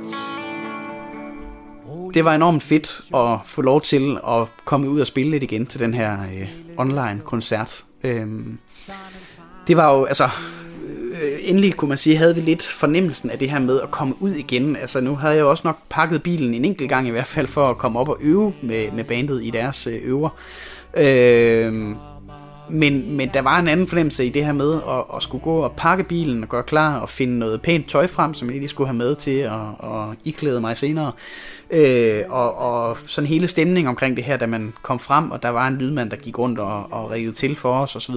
Det 2.14 2.26
var 2.26 2.36
enormt 2.36 2.64
fedt 2.64 3.02
at 3.16 3.40
få 3.46 3.62
lov 3.62 3.82
til 3.82 4.18
at 4.28 4.48
komme 4.66 4.90
ud 4.90 5.00
og 5.00 5.08
spille 5.08 5.32
lidt 5.32 5.44
igen 5.44 5.66
til 5.66 5.80
den 5.80 5.94
her 5.94 6.14
øh, 6.14 6.50
online 6.78 7.22
koncert. 7.26 7.86
Øhm, 8.04 8.58
det 9.68 9.78
var 9.78 9.94
jo, 9.94 10.06
altså, 10.06 10.30
øh, 11.22 11.40
endelig 11.42 11.76
kunne 11.76 11.90
man 11.90 11.98
sige, 11.98 12.18
havde 12.18 12.36
vi 12.36 12.42
lidt 12.42 12.64
fornemmelsen 12.64 13.30
af 13.30 13.40
det 13.40 13.50
her 13.50 13.60
med 13.60 13.82
at 13.82 13.92
komme 13.92 14.16
ud 14.20 14.32
igen. 14.32 14.76
Altså 14.76 15.02
nu 15.02 15.16
havde 15.16 15.34
jeg 15.34 15.42
jo 15.42 15.50
også 15.50 15.62
nok 15.66 15.78
pakket 15.90 16.24
bilen 16.24 16.54
en 16.54 16.66
enkelt 16.66 16.90
gang 16.90 17.08
i 17.08 17.12
hvert 17.12 17.26
fald 17.26 17.48
for 17.48 17.70
at 17.70 17.78
komme 17.78 18.00
op 18.00 18.10
og 18.10 18.18
øve 18.22 18.54
med, 18.62 18.92
med 18.92 19.04
bandet 19.04 19.46
i 19.46 19.50
deres 19.50 19.88
øh, 19.88 20.00
øver. 20.04 20.30
Øhm, 20.98 21.96
men, 22.70 23.18
men 23.18 23.30
der 23.34 23.42
var 23.42 23.60
en 23.60 23.68
anden 23.68 23.88
fornemmelse 23.88 24.26
i 24.26 24.30
det 24.30 24.46
her 24.46 24.54
med 24.54 24.74
at, 24.74 25.16
at 25.16 25.24
skulle 25.24 25.44
gå 25.44 25.56
og 25.56 25.72
pakke 25.78 26.04
bilen 26.04 26.44
og 26.44 26.50
gøre 26.50 26.64
klar 26.64 27.00
og 27.00 27.10
finde 27.10 27.40
noget 27.40 27.62
pænt 27.62 27.90
tøj 27.90 28.08
frem, 28.08 28.34
som 28.34 28.50
jeg 28.50 28.58
lige 28.58 28.68
skulle 28.68 28.88
have 28.88 28.98
med 28.98 29.16
til 29.16 29.38
at, 29.38 29.52
at 29.84 30.08
iklæde 30.24 30.62
mig 30.62 30.78
senere. 30.78 31.12
Øh, 31.72 32.24
og, 32.30 32.56
og 32.56 32.98
sådan 33.06 33.28
hele 33.28 33.48
stemningen 33.48 33.90
omkring 33.90 34.16
det 34.16 34.24
her, 34.24 34.38
da 34.38 34.46
man 34.46 34.74
kom 34.82 35.00
frem, 35.00 35.32
og 35.32 35.44
der 35.44 35.50
var 35.50 35.68
en 35.68 35.76
lydmand, 35.76 36.10
der 36.10 36.18
gik 36.18 36.40
rundt 36.40 36.60
og, 36.60 36.92
og 36.92 37.12
ringede 37.12 37.36
til 37.36 37.56
for 37.56 37.74
os 37.74 37.96
osv. 37.96 38.16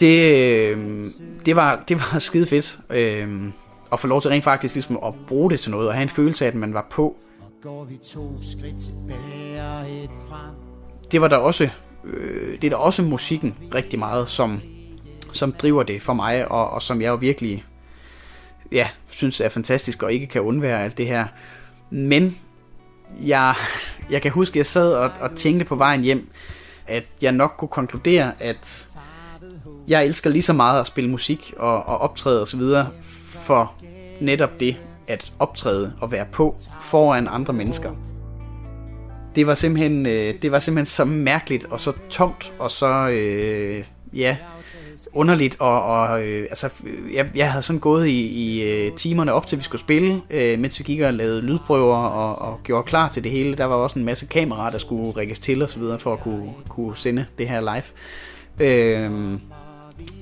Det, 0.00 0.34
øh, 0.70 1.04
det, 1.46 1.56
var, 1.56 1.84
det 1.88 1.96
var 1.96 2.18
skide 2.18 2.46
fedt 2.46 2.78
øh, 2.90 3.28
at 3.92 4.00
få 4.00 4.06
lov 4.06 4.20
til 4.22 4.28
rent 4.28 4.44
faktisk 4.44 4.74
ligesom 4.74 4.98
at 5.06 5.14
bruge 5.26 5.50
det 5.50 5.60
til 5.60 5.70
noget, 5.70 5.88
og 5.88 5.94
have 5.94 6.02
en 6.02 6.08
følelse 6.08 6.44
af, 6.44 6.48
at 6.48 6.54
man 6.54 6.74
var 6.74 6.86
på. 6.90 7.16
Går 7.62 7.84
vi 7.84 7.96
to 7.96 8.42
skridt 8.42 8.76
tilbage 8.80 9.62
og 9.62 10.04
et 10.04 10.10
frem. 10.28 10.54
det 11.12 11.20
var 11.20 11.28
der 11.28 11.36
også, 11.36 11.70
øh, 12.06 12.52
det 12.52 12.64
er 12.64 12.70
da 12.70 12.76
også 12.76 13.02
musikken 13.02 13.54
rigtig 13.74 13.98
meget, 13.98 14.28
som, 14.28 14.60
som 15.32 15.52
driver 15.52 15.82
det 15.82 16.02
for 16.02 16.12
mig, 16.12 16.50
og, 16.50 16.70
og 16.70 16.82
som 16.82 17.00
jeg 17.00 17.08
jo 17.08 17.14
virkelig 17.14 17.64
ja, 18.72 18.88
synes 19.10 19.40
er 19.40 19.48
fantastisk, 19.48 20.02
og 20.02 20.12
ikke 20.12 20.26
kan 20.26 20.42
undvære 20.42 20.84
alt 20.84 20.98
det 20.98 21.06
her. 21.06 21.26
Men 21.90 22.38
jeg, 23.26 23.54
jeg 24.10 24.22
kan 24.22 24.30
huske, 24.30 24.52
at 24.52 24.56
jeg 24.56 24.66
sad 24.66 24.94
og, 24.94 25.10
og 25.20 25.36
tænkte 25.36 25.64
på 25.64 25.76
vejen 25.76 26.02
hjem, 26.02 26.30
at 26.86 27.04
jeg 27.22 27.32
nok 27.32 27.54
kunne 27.58 27.68
konkludere, 27.68 28.32
at 28.40 28.88
jeg 29.88 30.04
elsker 30.04 30.30
lige 30.30 30.42
så 30.42 30.52
meget 30.52 30.80
at 30.80 30.86
spille 30.86 31.10
musik 31.10 31.54
og, 31.56 31.86
og 31.86 31.98
optræde 31.98 32.42
osv. 32.42 32.62
for 33.30 33.74
netop 34.20 34.60
det 34.60 34.76
at 35.08 35.32
optræde 35.38 35.92
og 36.00 36.12
være 36.12 36.24
på 36.32 36.56
foran 36.80 37.28
andre 37.30 37.52
mennesker 37.52 37.90
det 39.36 39.46
var 39.46 39.54
simpelthen, 39.54 40.06
øh, 40.06 40.34
det 40.42 40.52
var 40.52 40.58
simpelthen 40.58 40.86
så 40.86 41.04
mærkeligt 41.04 41.64
og 41.64 41.80
så 41.80 41.92
tomt 42.10 42.52
og 42.58 42.70
så 42.70 43.08
øh, 43.08 43.84
ja 44.12 44.36
underligt 45.12 45.56
og, 45.58 45.82
og 45.82 46.22
øh, 46.22 46.42
altså 46.42 46.70
jeg, 47.14 47.30
jeg 47.34 47.52
havde 47.52 47.62
sådan 47.62 47.80
gået 47.80 48.06
i, 48.06 48.26
i 48.26 48.62
øh, 48.62 48.92
timerne 48.92 49.32
op 49.32 49.46
til 49.46 49.58
vi 49.58 49.64
skulle 49.64 49.80
spille, 49.80 50.20
øh, 50.30 50.58
mens 50.58 50.78
vi 50.78 50.84
gik 50.84 51.00
og 51.00 51.14
lavede 51.14 51.40
lydprøver 51.40 51.96
og, 51.96 52.48
og 52.48 52.60
gjorde 52.64 52.86
klar 52.86 53.08
til 53.08 53.24
det 53.24 53.32
hele. 53.32 53.54
Der 53.54 53.64
var 53.64 53.74
også 53.74 53.98
en 53.98 54.04
masse 54.04 54.26
kameraer 54.26 54.70
der 54.70 54.78
skulle 54.78 55.10
rækkes 55.10 55.38
til 55.38 55.62
og 55.62 55.68
så 55.68 55.78
videre 55.78 55.98
for 55.98 56.12
at 56.12 56.20
kunne, 56.20 56.50
kunne 56.68 56.96
sende 56.96 57.26
det 57.38 57.48
her 57.48 57.60
live. 57.60 57.84
Øh, 58.60 59.38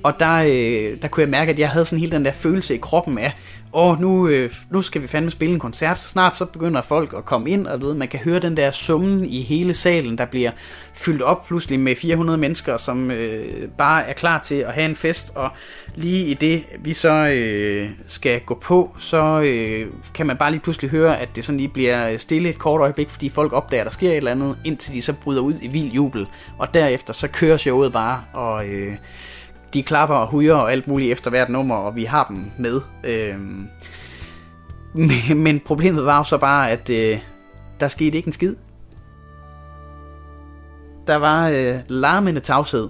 og 0.02 0.20
der, 0.20 0.36
øh, 0.36 1.02
der 1.02 1.08
kunne 1.08 1.22
jeg 1.22 1.30
mærke, 1.30 1.52
at 1.52 1.58
jeg 1.58 1.68
havde 1.68 1.84
sådan 1.84 2.00
hele 2.00 2.12
den 2.12 2.24
der 2.24 2.32
følelse 2.32 2.74
i 2.74 2.78
kroppen 2.78 3.18
af, 3.18 3.32
åh, 3.72 4.00
nu, 4.00 4.28
øh, 4.28 4.50
nu 4.70 4.82
skal 4.82 5.02
vi 5.02 5.06
fandme 5.06 5.30
spille 5.30 5.54
en 5.54 5.60
koncert. 5.60 5.98
Snart 6.02 6.36
så 6.36 6.44
begynder 6.44 6.82
folk 6.82 7.14
at 7.16 7.24
komme 7.24 7.50
ind, 7.50 7.66
og 7.66 7.80
du 7.80 7.86
ved, 7.86 7.94
man 7.94 8.08
kan 8.08 8.20
høre 8.20 8.38
den 8.38 8.56
der 8.56 8.70
summen 8.70 9.24
i 9.24 9.42
hele 9.42 9.74
salen, 9.74 10.18
der 10.18 10.24
bliver 10.24 10.50
fyldt 10.94 11.22
op 11.22 11.46
pludselig 11.46 11.80
med 11.80 11.96
400 11.96 12.38
mennesker, 12.38 12.76
som 12.76 13.10
øh, 13.10 13.68
bare 13.78 14.08
er 14.08 14.12
klar 14.12 14.40
til 14.40 14.54
at 14.54 14.72
have 14.72 14.84
en 14.84 14.96
fest. 14.96 15.32
Og 15.34 15.50
lige 15.94 16.26
i 16.26 16.34
det, 16.34 16.64
vi 16.78 16.92
så 16.92 17.26
øh, 17.26 17.90
skal 18.06 18.40
gå 18.40 18.54
på, 18.54 18.96
så 18.98 19.40
øh, 19.40 19.86
kan 20.14 20.26
man 20.26 20.36
bare 20.36 20.50
lige 20.50 20.60
pludselig 20.60 20.90
høre, 20.90 21.20
at 21.20 21.28
det 21.36 21.44
sådan 21.44 21.56
lige 21.56 21.68
bliver 21.68 22.16
stille 22.16 22.48
et 22.48 22.58
kort 22.58 22.80
øjeblik, 22.80 23.10
fordi 23.10 23.28
folk 23.28 23.52
opdager, 23.52 23.80
at 23.80 23.86
der 23.86 23.92
sker 23.92 24.10
et 24.10 24.16
eller 24.16 24.30
andet, 24.30 24.56
indtil 24.64 24.94
de 24.94 25.02
så 25.02 25.12
bryder 25.12 25.40
ud 25.40 25.54
i 25.62 25.68
vild 25.68 25.92
jubel. 25.92 26.26
Og 26.58 26.74
derefter 26.74 27.12
så 27.12 27.28
kører 27.28 27.56
showet 27.56 27.92
bare, 27.92 28.24
og... 28.32 28.68
Øh, 28.68 28.96
de 29.74 29.82
klapper 29.82 30.14
og 30.14 30.26
hujer 30.26 30.54
og 30.54 30.72
alt 30.72 30.88
muligt 30.88 31.12
efter 31.12 31.30
hvert 31.30 31.48
nummer, 31.48 31.74
og 31.74 31.96
vi 31.96 32.04
har 32.04 32.24
dem 32.28 32.44
med. 32.58 32.80
Øh, 33.04 33.34
men, 34.94 35.38
men 35.44 35.60
problemet 35.60 36.06
var 36.06 36.16
jo 36.16 36.24
så 36.24 36.38
bare, 36.38 36.70
at 36.70 36.90
øh, 36.90 37.18
der 37.80 37.88
skete 37.88 38.16
ikke 38.16 38.26
en 38.26 38.32
skid. 38.32 38.54
Der 41.06 41.16
var 41.16 41.48
øh, 41.48 41.78
larmende 41.88 42.40
tavshed. 42.40 42.88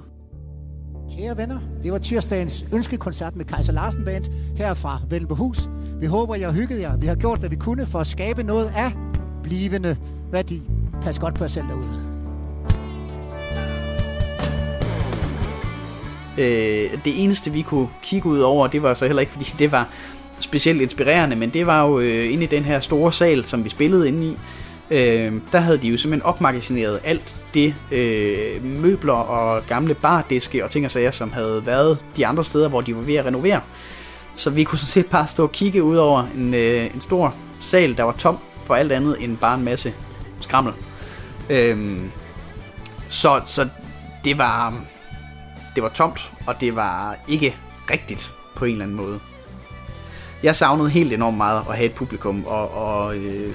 Kære 1.17 1.37
venner, 1.37 1.59
det 1.83 1.93
var 1.93 1.99
tirsdagens 1.99 2.65
ønskekoncert 2.73 3.37
med 3.37 3.45
Kaiser 3.45 3.73
Larsen 3.73 4.05
Band 4.05 4.25
her 4.57 4.75
fra 4.75 5.01
Vellenbohus. 5.11 5.69
Vi 6.01 6.07
håber, 6.07 6.35
I 6.35 6.41
har 6.41 6.53
hygget 6.53 6.81
jer. 6.81 6.97
Vi 6.97 7.07
har 7.07 7.15
gjort, 7.15 7.39
hvad 7.39 7.49
vi 7.49 7.57
kunne 7.57 7.87
for 7.87 7.99
at 7.99 8.07
skabe 8.07 8.43
noget 8.43 8.73
af 8.77 8.93
blivende 9.43 9.97
værdi. 10.31 10.63
Pas 11.03 11.19
godt 11.19 11.35
på 11.35 11.45
jer 11.45 11.49
selv 11.49 11.67
derude. 11.69 12.12
Øh, 16.39 16.91
det 17.05 17.25
eneste, 17.25 17.53
vi 17.53 17.63
kunne 17.63 17.89
kigge 18.03 18.29
ud 18.29 18.39
over, 18.39 18.67
det 18.67 18.83
var 18.83 18.95
så 18.95 19.07
heller 19.07 19.21
ikke, 19.21 19.33
fordi 19.33 19.55
det 19.59 19.73
var 19.73 19.89
specielt 20.41 20.81
inspirerende, 20.81 21.37
men 21.37 21.51
det 21.51 21.67
var 21.67 21.87
jo 21.87 21.99
øh, 21.99 22.33
inde 22.33 22.45
i 22.45 22.47
den 22.47 22.65
her 22.65 22.81
store 22.81 23.13
sal, 23.13 23.45
som 23.45 23.65
vi 23.65 23.69
spillede 23.69 24.09
inde 24.09 24.27
i. 24.27 24.37
Øh, 24.91 25.33
der 25.53 25.59
havde 25.59 25.79
de 25.79 25.89
jo 25.89 25.97
simpelthen 25.97 26.27
opmagasineret 26.27 27.01
alt 27.05 27.37
det 27.55 27.75
øh, 27.91 28.65
møbler 28.65 29.13
og 29.13 29.67
gamle 29.67 29.95
bardiske 29.95 30.65
og 30.65 30.71
ting 30.71 30.85
og 30.85 30.91
sager, 30.91 31.11
som 31.11 31.33
havde 31.33 31.63
været 31.67 31.99
de 32.17 32.27
andre 32.27 32.45
steder, 32.45 32.69
hvor 32.69 32.81
de 32.81 32.97
var 32.97 33.03
ved 33.03 33.15
at 33.15 33.25
renovere. 33.25 33.61
Så 34.35 34.51
vi 34.51 34.65
kunne 34.65 34.79
sådan 34.79 34.87
set 34.87 35.07
bare 35.07 35.27
stå 35.27 35.43
og 35.43 35.53
kigge 35.53 35.83
ud 35.83 35.97
over 35.97 36.25
en, 36.37 36.55
øh, 36.55 36.95
en 36.95 37.01
stor 37.01 37.35
sal, 37.61 37.97
der 37.97 38.03
var 38.03 38.13
tom 38.13 38.39
for 38.65 38.75
alt 38.75 38.93
andet 38.93 39.17
end 39.21 39.37
bare 39.37 39.55
en 39.59 39.65
masse 39.65 39.95
skrammel. 40.41 40.73
Øh, 41.51 42.01
så, 43.09 43.41
så 43.47 43.69
det 44.25 44.39
var 44.39 44.75
det 45.75 45.83
var 45.83 45.89
tomt, 45.89 46.33
og 46.47 46.61
det 46.61 46.77
var 46.77 47.17
ikke 47.29 47.57
rigtigt 47.91 48.35
på 48.57 48.65
en 48.65 48.73
eller 48.73 48.85
anden 48.85 48.97
måde. 48.97 49.21
Jeg 50.43 50.57
savnede 50.57 50.91
helt 50.91 51.13
enormt 51.13 51.37
meget 51.37 51.63
at 51.69 51.77
have 51.77 51.87
et 51.87 51.95
publikum, 51.95 52.45
og, 52.45 52.75
og 52.75 53.17
øh, 53.17 53.53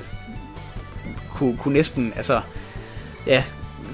kunne, 1.33 1.57
kunne 1.57 1.73
næsten, 1.73 2.13
altså, 2.15 2.41
ja, 3.25 3.43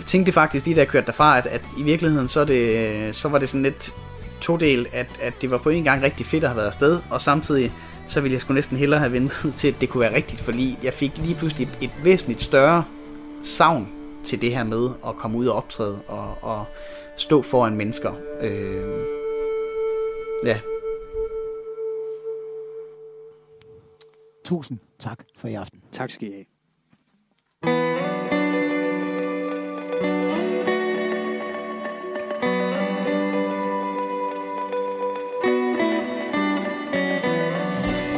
tænkte 0.07 0.31
faktisk 0.31 0.65
lige 0.65 0.75
da 0.75 0.81
jeg 0.81 0.87
kørte 0.87 1.05
derfra, 1.05 1.37
at, 1.37 1.45
at 1.45 1.61
i 1.77 1.83
virkeligheden, 1.83 2.27
så, 2.27 2.45
det, 2.45 3.15
så 3.15 3.29
var 3.29 3.37
det 3.37 3.49
sådan 3.49 3.63
lidt 3.63 3.93
todel, 4.41 4.87
at, 4.93 5.07
at 5.21 5.33
det 5.41 5.51
var 5.51 5.57
på 5.57 5.69
en 5.69 5.83
gang 5.83 6.03
rigtig 6.03 6.25
fedt 6.25 6.43
at 6.43 6.49
have 6.49 6.57
været 6.57 6.67
afsted, 6.67 6.99
og 7.09 7.21
samtidig 7.21 7.71
så 8.05 8.21
ville 8.21 8.33
jeg 8.33 8.41
sgu 8.41 8.53
næsten 8.53 8.77
hellere 8.77 8.99
have 8.99 9.11
ventet 9.11 9.53
til, 9.57 9.67
at 9.67 9.81
det 9.81 9.89
kunne 9.89 10.01
være 10.01 10.15
rigtigt, 10.15 10.41
fordi 10.41 10.77
jeg 10.83 10.93
fik 10.93 11.17
lige 11.17 11.35
pludselig 11.35 11.69
et 11.81 11.91
væsentligt 12.03 12.41
større 12.41 12.83
savn 13.43 13.89
til 14.23 14.41
det 14.41 14.55
her 14.55 14.63
med 14.63 14.89
at 15.07 15.15
komme 15.15 15.37
ud 15.37 15.47
og 15.47 15.55
optræde 15.55 15.99
og, 16.07 16.37
og 16.41 16.65
stå 17.15 17.41
foran 17.41 17.75
mennesker. 17.75 18.13
Øh, 18.41 19.05
ja. 20.45 20.59
Tusind 24.45 24.79
tak 24.99 25.23
for 25.37 25.47
i 25.47 25.53
aften. 25.53 25.81
Tak 25.91 26.09
skal 26.09 26.27
I 26.27 26.31
have. 26.31 26.45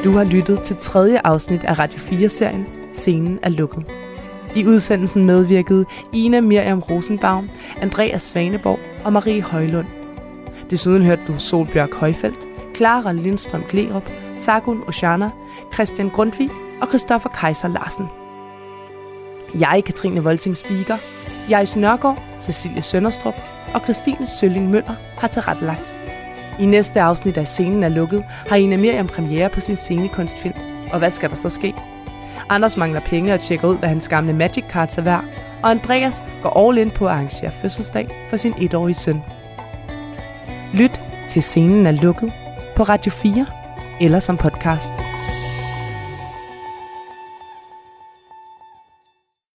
Du 0.04 0.12
har 0.12 0.24
lyttet 0.24 0.62
til 0.62 0.76
tredje 0.80 1.22
afsnit 1.24 1.64
af 1.64 1.80
Radio 1.80 2.00
4-serien 2.00 2.66
Scenen 2.94 3.40
er 3.44 3.50
lukket. 3.50 4.05
I 4.56 4.66
udsendelsen 4.66 5.26
medvirkede 5.26 5.86
Ina 6.14 6.42
Miriam 6.42 6.80
Rosenbaum, 6.80 7.50
Andreas 7.82 8.22
Svaneborg 8.22 8.80
og 9.04 9.14
Marie 9.14 9.42
Højlund. 9.42 9.88
Desuden 10.70 11.04
hørte 11.04 11.22
du 11.28 11.40
Solbjørg 11.40 11.96
Højfeldt, 11.96 12.48
Clara 12.76 13.12
Lindstrøm 13.12 13.64
Glerup, 13.70 14.10
Sagun 14.36 14.84
Oshana, 14.88 15.30
Christian 15.74 16.10
Grundtvig 16.10 16.50
og 16.82 16.88
Christoffer 16.88 17.30
Kaiser 17.30 17.68
Larsen. 17.68 18.06
Jeg, 19.60 19.84
Katrine 19.86 20.24
Volting 20.24 20.58
Spiker, 20.58 20.96
Jais 21.50 21.76
Nørgaard, 21.76 22.24
Cecilie 22.42 22.82
Sønderstrup 22.82 23.36
og 23.74 23.82
Christine 23.84 24.28
Sølling 24.28 24.70
Møller 24.70 24.96
har 25.18 25.28
tilrettelagt. 25.28 25.96
I 26.60 26.66
næste 26.66 27.02
afsnit 27.02 27.38
af 27.38 27.48
Scenen 27.48 27.84
er 27.84 27.90
lukket 27.90 28.24
har 28.48 28.56
Ina 28.56 28.78
Miriam 28.78 29.08
premiere 29.08 29.50
på 29.50 29.60
sin 29.60 29.76
scenekunstfilm. 29.76 30.56
Og 30.92 31.00
hvad 31.00 31.12
skal 31.12 31.30
der 31.30 31.36
så 31.36 31.50
ske? 31.50 31.74
Anders 32.50 32.78
mangler 32.78 33.00
penge 33.00 33.34
og 33.34 33.40
tjekker 33.40 33.68
ud, 33.68 33.78
hvad 33.78 33.90
hans 33.90 34.10
gamle 34.10 34.34
Magic 34.34 34.64
Cards 34.70 34.98
er 34.98 35.02
værd, 35.02 35.24
og 35.64 35.70
Andreas 35.70 36.24
går 36.44 36.68
all 36.68 36.78
in 36.78 36.92
på 36.92 37.08
at 37.08 37.14
arrangere 37.14 37.52
fødselsdag 37.52 38.28
for 38.30 38.38
sin 38.38 38.54
etårige 38.58 38.96
søn. 38.96 39.22
Lyt 40.74 41.02
til 41.30 41.44
Scenen 41.44 41.86
er 41.86 41.92
lukket 41.92 42.32
på 42.76 42.84
Radio 42.84 43.12
4 43.12 43.46
eller 44.02 44.20
som 44.20 44.38
podcast. 44.38 44.94